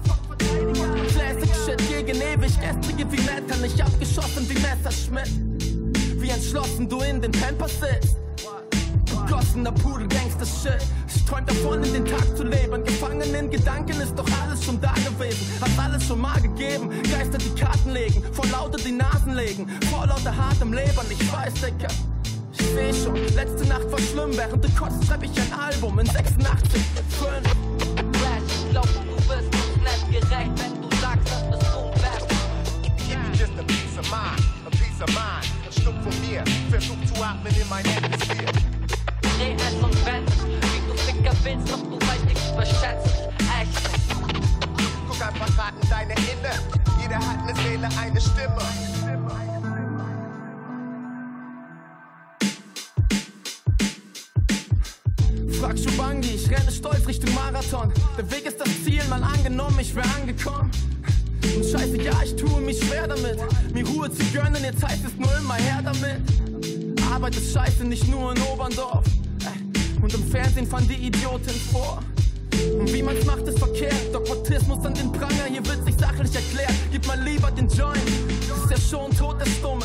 Classic 1.13 1.51
Shit 1.65 1.89
gegen 1.89 2.21
ewig. 2.21 2.53
Gestrige 2.61 3.11
wie 3.11 3.21
Meta, 3.21 3.57
nicht 3.61 3.81
abgeschossen 3.81 4.49
wie 4.49 4.59
Messerschmidt. 4.61 5.31
Wie 6.21 6.31
entschlossen 6.31 6.89
du 6.89 7.01
in 7.01 7.21
den 7.21 7.33
Pampers 7.33 7.73
sitzt. 7.81 8.17
Begossener 9.07 9.73
Pudel, 9.73 10.07
Gangster-Shit. 10.09 10.83
Ich 10.83 11.00
träum 11.31 11.47
davon, 11.47 11.83
in 11.85 11.93
den 11.93 12.05
Tag 12.05 12.37
zu 12.37 12.45
leben. 12.45 12.85
Gefangen 12.85 13.35
in 13.35 13.51
Gedanken 13.51 14.01
ist 14.01 14.15
doch 14.17 14.27
alles 14.43 14.65
schon 14.65 14.81
da 14.81 14.93
gewesen. 14.93 15.47
Hat 15.61 15.71
alles 15.79 16.07
schon 16.07 16.21
mal 16.21 16.41
gegeben. 16.41 16.91
Geister 17.11 17.39
die 17.39 17.61
Karten 17.61 17.91
legen, 17.91 18.23
vor 18.33 18.47
lauter 18.47 18.79
die 18.79 18.93
Nasen 18.93 19.35
legen. 19.35 19.67
Vor 19.91 20.07
lauter 20.07 20.37
hart 20.37 20.61
im 20.61 20.73
Leben, 20.73 21.07
ich 21.09 21.33
weiß, 21.33 21.55
Digga. 21.55 21.89
Ich 22.53 22.67
seh 22.67 23.05
schon, 23.05 23.17
letzte 23.35 23.67
Nacht 23.67 23.91
war 23.91 23.99
schlimm. 23.99 24.37
Während 24.37 24.65
du 24.65 24.69
kotzt, 24.71 25.07
schreib 25.07 25.23
ich 25.23 25.31
ein 25.41 25.53
Album 25.59 25.99
in 25.99 26.07
86, 26.07 26.83
5. 27.19 27.31
Ich 28.47 28.71
glaub, 28.71 28.87
du 28.87 29.17
bist 29.17 29.51
nicht 29.53 30.29
gerecht, 30.29 30.51
wenn 30.57 30.83
du 30.83 30.97
sagst, 30.97 31.29
dass 31.29 31.61
es 31.61 31.75
unwert 31.75 32.29
Give 33.07 33.19
me 33.19 33.37
just 33.37 33.53
a 33.59 33.63
piece 33.65 33.99
of 33.99 34.11
mind, 34.11 34.41
a 34.67 34.71
piece 34.71 35.01
of 35.03 35.09
mind. 35.09 35.47
Ein 35.67 35.73
Stück 35.73 35.95
von 36.03 36.29
mir, 36.29 36.45
versuch 36.71 36.97
zu 37.13 37.23
atmen 37.23 37.53
in 37.55 37.69
mein 37.69 37.85
Atmosphäre. 37.87 38.53
Dreh 39.23 39.55
es 39.55 39.83
und 39.83 40.07
wend, 40.07 40.70
Ficker 41.21 41.37
willst, 41.43 41.71
doch 41.71 41.83
du 41.83 41.97
weißt, 42.07 42.25
ich 42.33 42.53
überschätze 42.53 43.29
echt. 43.61 43.91
Guck 45.07 45.27
einfach 45.27 45.59
raten 45.59 45.89
deine 45.91 46.15
Hände. 46.15 46.51
Jeder 47.03 47.17
hat 47.17 47.39
eine 47.43 47.55
Seele, 47.57 47.89
eine 48.01 48.21
Stimme. 48.21 48.59
Frag 55.61 55.79
Schubangi, 55.79 56.29
ich 56.29 56.51
renne 56.51 56.73
stolz 56.73 57.07
Richtung 57.07 57.35
Marathon. 57.35 57.93
Der 58.17 58.31
Weg 58.31 58.47
ist 58.47 58.59
das 58.59 58.69
Ziel, 58.85 59.03
mal 59.11 59.23
angenommen, 59.23 59.79
ich 59.79 59.95
wär 59.95 60.05
angekommen. 60.19 60.71
Und 61.55 61.65
scheiße, 61.65 62.01
ja, 62.01 62.15
ich 62.25 62.35
tue 62.37 62.61
mich 62.63 62.79
schwer 62.83 63.07
damit. 63.07 63.39
Mir 63.75 63.87
Ruhe 63.87 64.11
zu 64.11 64.25
gönnen, 64.33 64.63
jetzt 64.65 64.83
heißt 64.83 65.05
es 65.05 65.15
nur 65.17 65.37
immer 65.37 65.55
her 65.55 65.83
damit. 65.85 66.23
Arbeit 67.13 67.37
ist 67.37 67.53
scheiße, 67.53 67.85
nicht 67.85 68.09
nur 68.09 68.35
in 68.35 68.41
Oberndorf. 68.43 69.05
Und 70.03 70.15
im 70.15 70.27
Fernsehen 70.31 70.67
fand 70.67 70.91
die 70.91 71.07
Idiotin 71.07 71.55
vor. 71.73 72.03
Und 72.79 72.93
wie 72.93 73.03
man's 73.03 73.25
macht, 73.25 73.47
ist 73.47 73.59
verkehrt. 73.59 73.95
Dogmatismus 74.13 74.85
an 74.85 74.95
den 74.95 75.13
Pranger, 75.13 75.45
hier 75.49 75.65
wird 75.67 75.85
sich 75.85 75.95
sachlich 75.97 76.35
erklärt. 76.35 76.73
Gib 76.91 77.07
mal 77.07 77.21
lieber 77.23 77.51
den 77.51 77.69
Joint. 77.69 77.99
Ist 78.07 78.71
ja 78.71 78.77
schon 78.79 79.11
tot, 79.17 79.41
der 79.41 79.47
Stumme. 79.47 79.85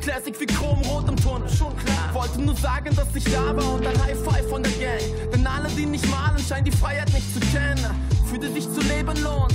Classic 0.00 0.38
wie 0.38 0.46
Chromrot 0.46 1.08
im 1.08 1.16
Tunnel, 1.16 1.48
schon 1.48 1.76
klar. 1.76 2.12
Wollte 2.12 2.40
nur 2.42 2.56
sagen, 2.56 2.94
dass 2.94 3.08
ich 3.14 3.24
da 3.24 3.56
war 3.56 3.74
und 3.74 3.86
ein 3.86 4.02
High 4.02 4.18
Five 4.18 4.48
von 4.48 4.62
der 4.62 4.72
Gang. 4.72 5.00
Denn 5.32 5.46
alle, 5.46 5.68
die 5.70 5.86
nicht 5.86 6.08
malen, 6.10 6.38
scheinen 6.38 6.64
die 6.64 6.72
Freiheit 6.72 7.12
nicht 7.12 7.32
zu 7.32 7.40
kennen. 7.40 7.84
Fühlte 8.26 8.52
sich 8.52 8.64
zu 8.64 8.80
leben 8.80 9.16
lohnt. 9.22 9.54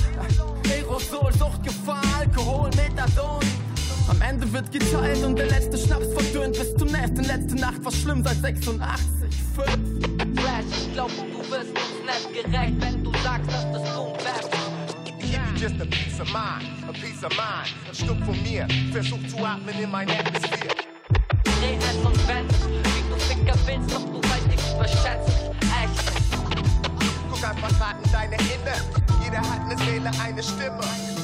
Aerosol, 0.70 1.32
Suchtgefahr, 1.34 2.01
Alkohol, 2.20 2.70
Methadon. 2.76 3.41
Am 4.10 4.22
Ende 4.22 4.51
wird 4.51 4.72
geteilt 4.72 5.24
und 5.24 5.38
der 5.38 5.47
letzte 5.47 5.78
Schnaps 5.78 6.07
verdünnt 6.14 6.57
bis 6.57 6.76
zum 6.76 6.88
nächsten. 6.88 7.24
Letzte 7.24 7.55
Nacht 7.55 7.86
war 7.86 7.91
schlimm 7.91 8.24
seit 8.24 8.38
86, 8.41 9.30
5. 9.55 9.68
Flash, 10.36 10.66
ich 10.72 10.93
glaub, 10.93 11.10
du 11.10 11.38
bist 11.38 11.70
uns 11.70 12.34
nicht 12.34 12.43
gerecht, 12.43 12.74
wenn 12.80 13.03
du 13.03 13.12
sagst, 13.24 13.51
dass 13.51 13.72
das 13.72 13.89
Give 15.20 15.39
me 15.41 15.60
just 15.60 15.80
a 15.80 15.86
piece 15.86 16.20
of 16.20 16.28
mind, 16.34 16.66
a 16.88 16.93
piece 16.93 17.24
of 17.24 17.32
mind. 17.38 17.70
Ein 17.88 17.93
Stück 17.93 18.26
von 18.26 18.41
mir, 18.41 18.68
versuch 18.91 19.20
zu 19.28 19.45
atmen 19.45 19.78
in 19.78 19.91
mein 19.91 20.10
Atmosphäre. 20.10 20.74
Dreh 21.43 21.78
es 21.78 21.95
und 22.03 22.28
wend, 22.28 22.51
wie 22.84 23.10
du 23.10 23.20
Ficker 23.20 23.60
willst, 23.68 23.93
doch 23.93 24.05
du 24.05 24.18
weißt, 24.28 24.47
ich 24.55 24.76
überschätze 24.76 25.51
echt. 25.84 26.12
Guck 27.30 27.47
einfach 27.47 27.80
raten 27.80 28.10
deine 28.12 28.38
Hände. 28.38 28.74
Jeder 29.24 29.39
hat 29.39 29.62
eine 29.66 29.78
Seele, 29.78 30.12
eine 30.24 30.41
Stimme. 30.41 31.18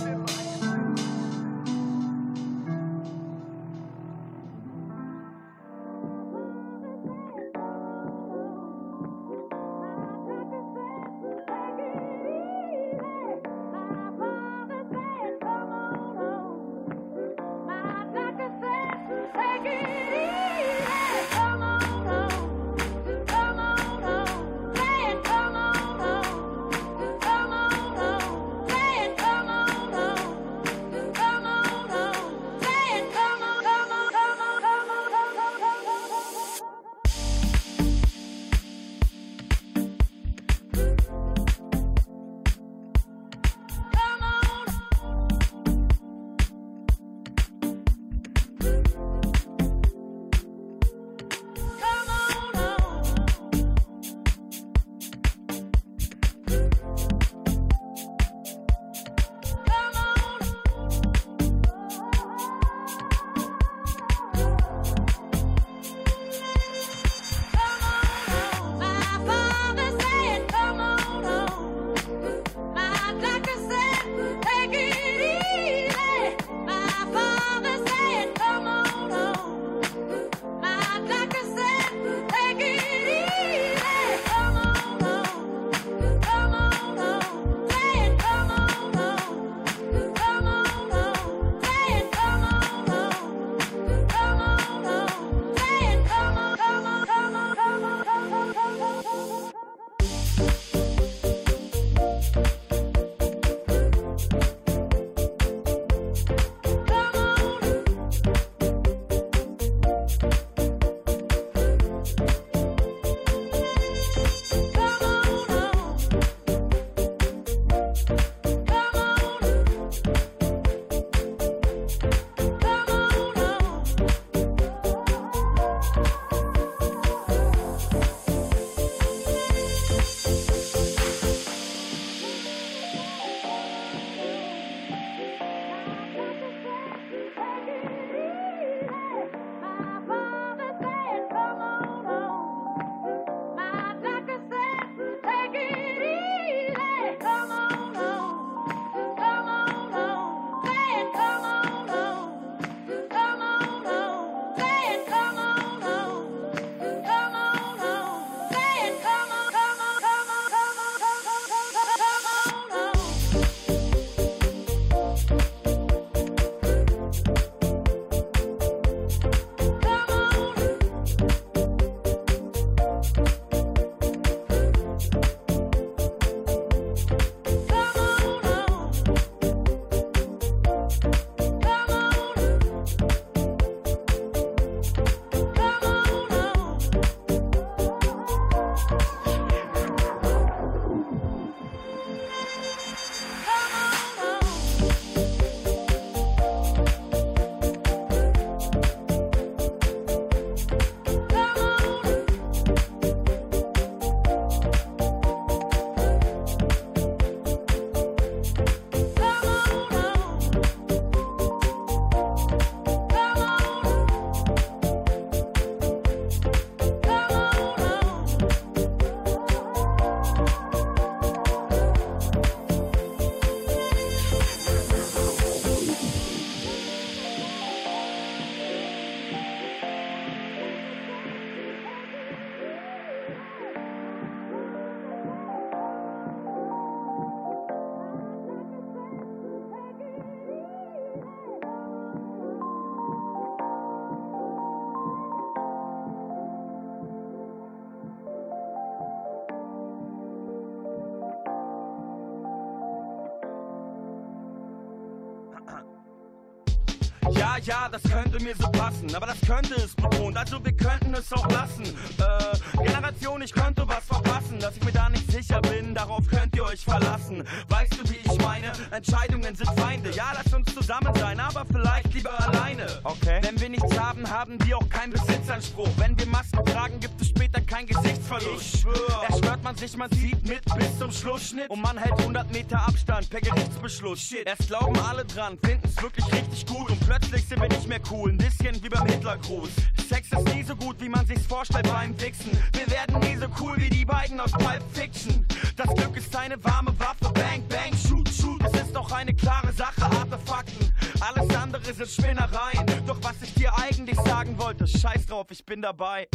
Ja, 257.65 257.89
das 257.89 258.03
könnte 258.03 258.39
mir 258.43 258.53
so 258.55 258.69
passen, 258.69 259.15
aber 259.15 259.25
das 259.25 259.41
könnte 259.41 259.73
es 259.73 259.95
betont, 259.95 260.37
also 260.37 260.63
wir 260.63 260.71
könnten 260.71 261.15
es 261.15 261.33
auch 261.33 261.49
lassen. 261.49 261.83
Äh, 261.83 262.83
Generation, 262.85 263.41
ich 263.41 263.51
könnte 263.51 263.87
was 263.87 264.05
verpassen, 264.05 264.59
dass 264.59 264.77
ich 264.77 264.83
mir 264.83 264.91
da 264.91 265.09
nicht 265.09 265.31
sicher 265.31 265.61
bin, 265.61 265.95
darauf 265.95 266.27
könnt 266.27 266.55
ihr 266.55 266.63
euch 266.63 266.83
verlassen. 266.83 267.43
Weißt 267.69 267.93
du, 267.93 268.07
wie 268.11 268.17
ich 268.17 268.37
meine? 268.39 268.71
Entscheidungen 268.91 269.55
sind 269.55 269.69
Feinde, 269.79 270.11
ja, 270.11 270.31
lass 270.35 270.53
uns 270.53 270.75
zusammen 270.75 271.11
sein, 271.15 271.39
aber 271.39 271.65
vielleicht 271.65 272.13
lieber 272.13 272.39
alleine. 272.39 272.85
Okay. 273.03 273.39
Wenn 273.41 273.59
wir 273.59 273.69
nichts 273.69 273.97
haben, 273.97 274.29
haben 274.29 274.63
wir 274.63 274.77
auch 274.77 274.89
keinen 274.89 275.13
Besitzanspruch. 275.13 275.89
Wenn 275.97 276.17
wir 276.19 276.27
Masken 276.27 276.63
tragen, 276.65 276.99
gibt 276.99 277.19
es 277.19 277.29
später 277.29 277.61
kein 277.61 277.87
Gesichtsverlust. 277.87 278.75
Ich 278.75 278.81
schwör. 278.81 279.23
Erschwört 279.55 279.63
man 279.63 279.75
sich, 279.77 279.95
man 279.95 280.11
sieht 280.11 280.47
mit 280.49 280.65
bis 280.77 280.99
zum 280.99 281.11
Schlussschnitt 281.11 281.69
und 281.69 281.81
man 281.81 281.97
hält 281.97 282.19
100 282.19 282.51
Meter 282.51 282.77
Abstand 282.77 283.29
per 283.29 283.39
Gerichtsbeschluss. 283.39 284.19
Shit, 284.19 284.45
erst 284.45 284.67
glauben 284.67 284.99
alle 284.99 285.23
dran, 285.23 285.57
finden 285.63 285.87
es 285.87 286.01
wirklich 286.03 286.25
richtig 286.29 286.65
gut 286.65 286.89
und 286.89 286.99
plötzlich 286.99 287.47
sind 287.47 287.61
wir 287.61 287.69
nicht 287.69 287.87
mehr 287.87 288.01
cool. 288.11 288.31
Ein 288.31 288.37
bisschen 288.37 288.83
wie 288.83 288.89
beim 288.89 289.05
Hitlergruß. 289.05 289.69
Sex 290.09 290.27
ist 290.29 290.53
nie 290.53 290.61
so 290.63 290.75
gut, 290.75 290.99
wie 290.99 291.07
man 291.07 291.25
sich's 291.25 291.45
vorstellt 291.45 291.87
beim 291.87 292.19
Wichsen. 292.19 292.51
Wir 292.73 292.89
werden 292.91 293.17
nie 293.19 293.37
so 293.37 293.45
cool 293.61 293.77
wie 293.77 293.89
die 293.89 294.03
beiden 294.03 294.41
aus 294.41 294.51
Pulp 294.51 294.83
Fiction. 294.91 295.45
Das 295.77 295.87
Glück 295.95 296.17
ist 296.17 296.35
eine 296.35 296.61
warme 296.61 296.93
Waffe, 296.99 297.31
bang, 297.33 297.63
bang, 297.69 297.93
shoot, 297.95 298.27
shoot. 298.27 298.61
Es 298.61 298.81
ist 298.81 298.93
doch 298.93 299.09
eine 299.13 299.33
klare 299.33 299.71
Sache, 299.71 300.01
harte 300.01 300.37
Fakten. 300.39 300.93
Alles 301.21 301.55
andere 301.55 301.93
sind 301.93 302.09
Spinnereien. 302.09 302.85
Doch 303.07 303.19
was 303.21 303.41
ich 303.41 303.53
dir 303.53 303.71
eigentlich 303.77 304.19
sagen 304.19 304.57
wollte, 304.57 304.85
scheiß 304.85 305.27
drauf, 305.27 305.47
ich 305.49 305.65
bin 305.65 305.81
dabei. 305.81 306.27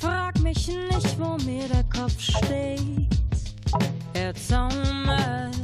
Frag 0.00 0.40
mich 0.40 0.66
nicht, 0.68 1.18
wo 1.18 1.36
mir 1.44 1.68
der 1.68 1.84
Kopf 1.84 2.18
steht. 2.18 3.08
Er 4.14 4.34
zaumelt. 4.34 5.56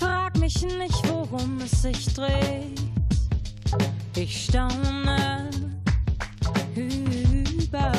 Frag 0.00 0.38
mich 0.38 0.62
nicht, 0.62 1.08
worum 1.08 1.58
es 1.62 1.82
sich 1.82 2.06
dreht. 2.14 2.80
Ich 4.16 4.44
staune 4.46 5.50
über 6.74 7.92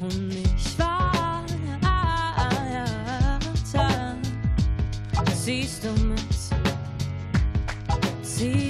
und 0.00 0.32
ich 0.32 0.78
warte. 0.78 1.54
Siehst 5.34 5.84
du 5.84 5.90
mich? 6.04 6.20
Siehst 8.22 8.69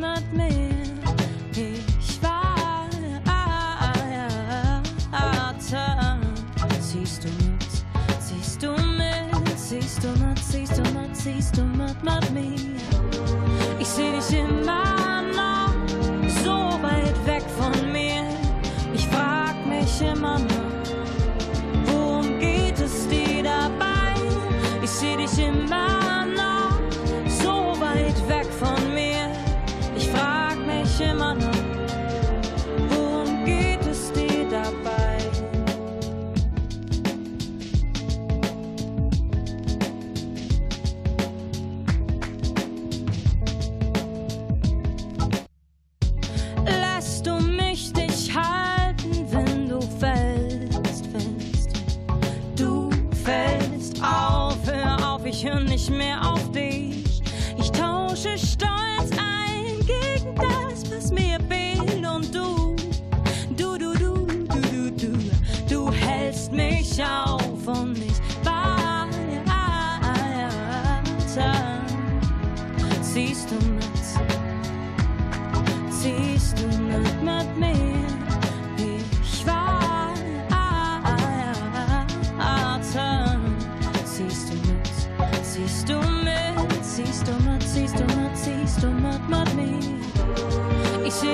mit 0.00 0.32
mir? 0.32 0.70
Ich 2.00 2.22
warte. 2.22 2.60
Siehst 6.80 7.22
du 7.24 7.28
mit? 7.28 7.64
Siehst 8.18 8.62
du 8.62 8.70
mit? 8.72 9.58
Siehst 9.58 10.02
du 10.02 10.08
mit? 10.08 10.38
Siehst 10.38 10.78
du 10.78 10.82
mit? 10.82 11.16
Siehst 11.16 11.56
du 11.56 11.62
mit, 11.62 12.02
mit 12.02 12.30
mir? 12.32 12.76
Ich 13.78 13.86
seh 13.86 14.10
dich 14.10 14.38
immer 14.38 15.22
noch 15.22 15.74
so 16.44 16.82
weit 16.82 17.14
weg 17.26 17.44
von 17.58 17.92
mir. 17.92 18.24
Ich 18.94 19.06
frag 19.06 19.54
mich 19.66 20.00
immer 20.00 20.38
noch, 20.38 21.92
worum 21.92 22.38
geht 22.40 22.80
es 22.80 23.06
dir 23.08 23.42
dabei? 23.42 24.14
Ich 24.82 24.90
seh 24.90 25.16
dich 25.16 25.38
immer 25.38 25.99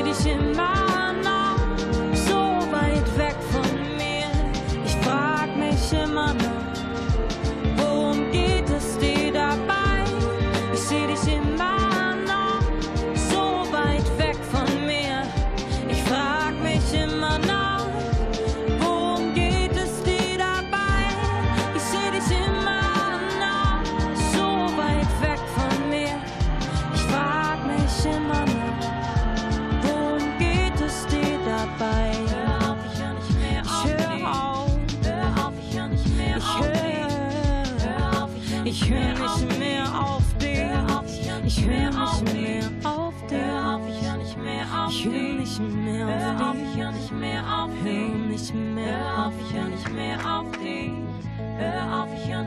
mir? 0.06 0.12
Ich 0.12 0.75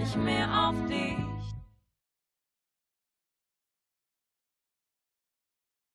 nicht 0.09 0.25
mehr 0.25 0.47
auf 0.67 0.68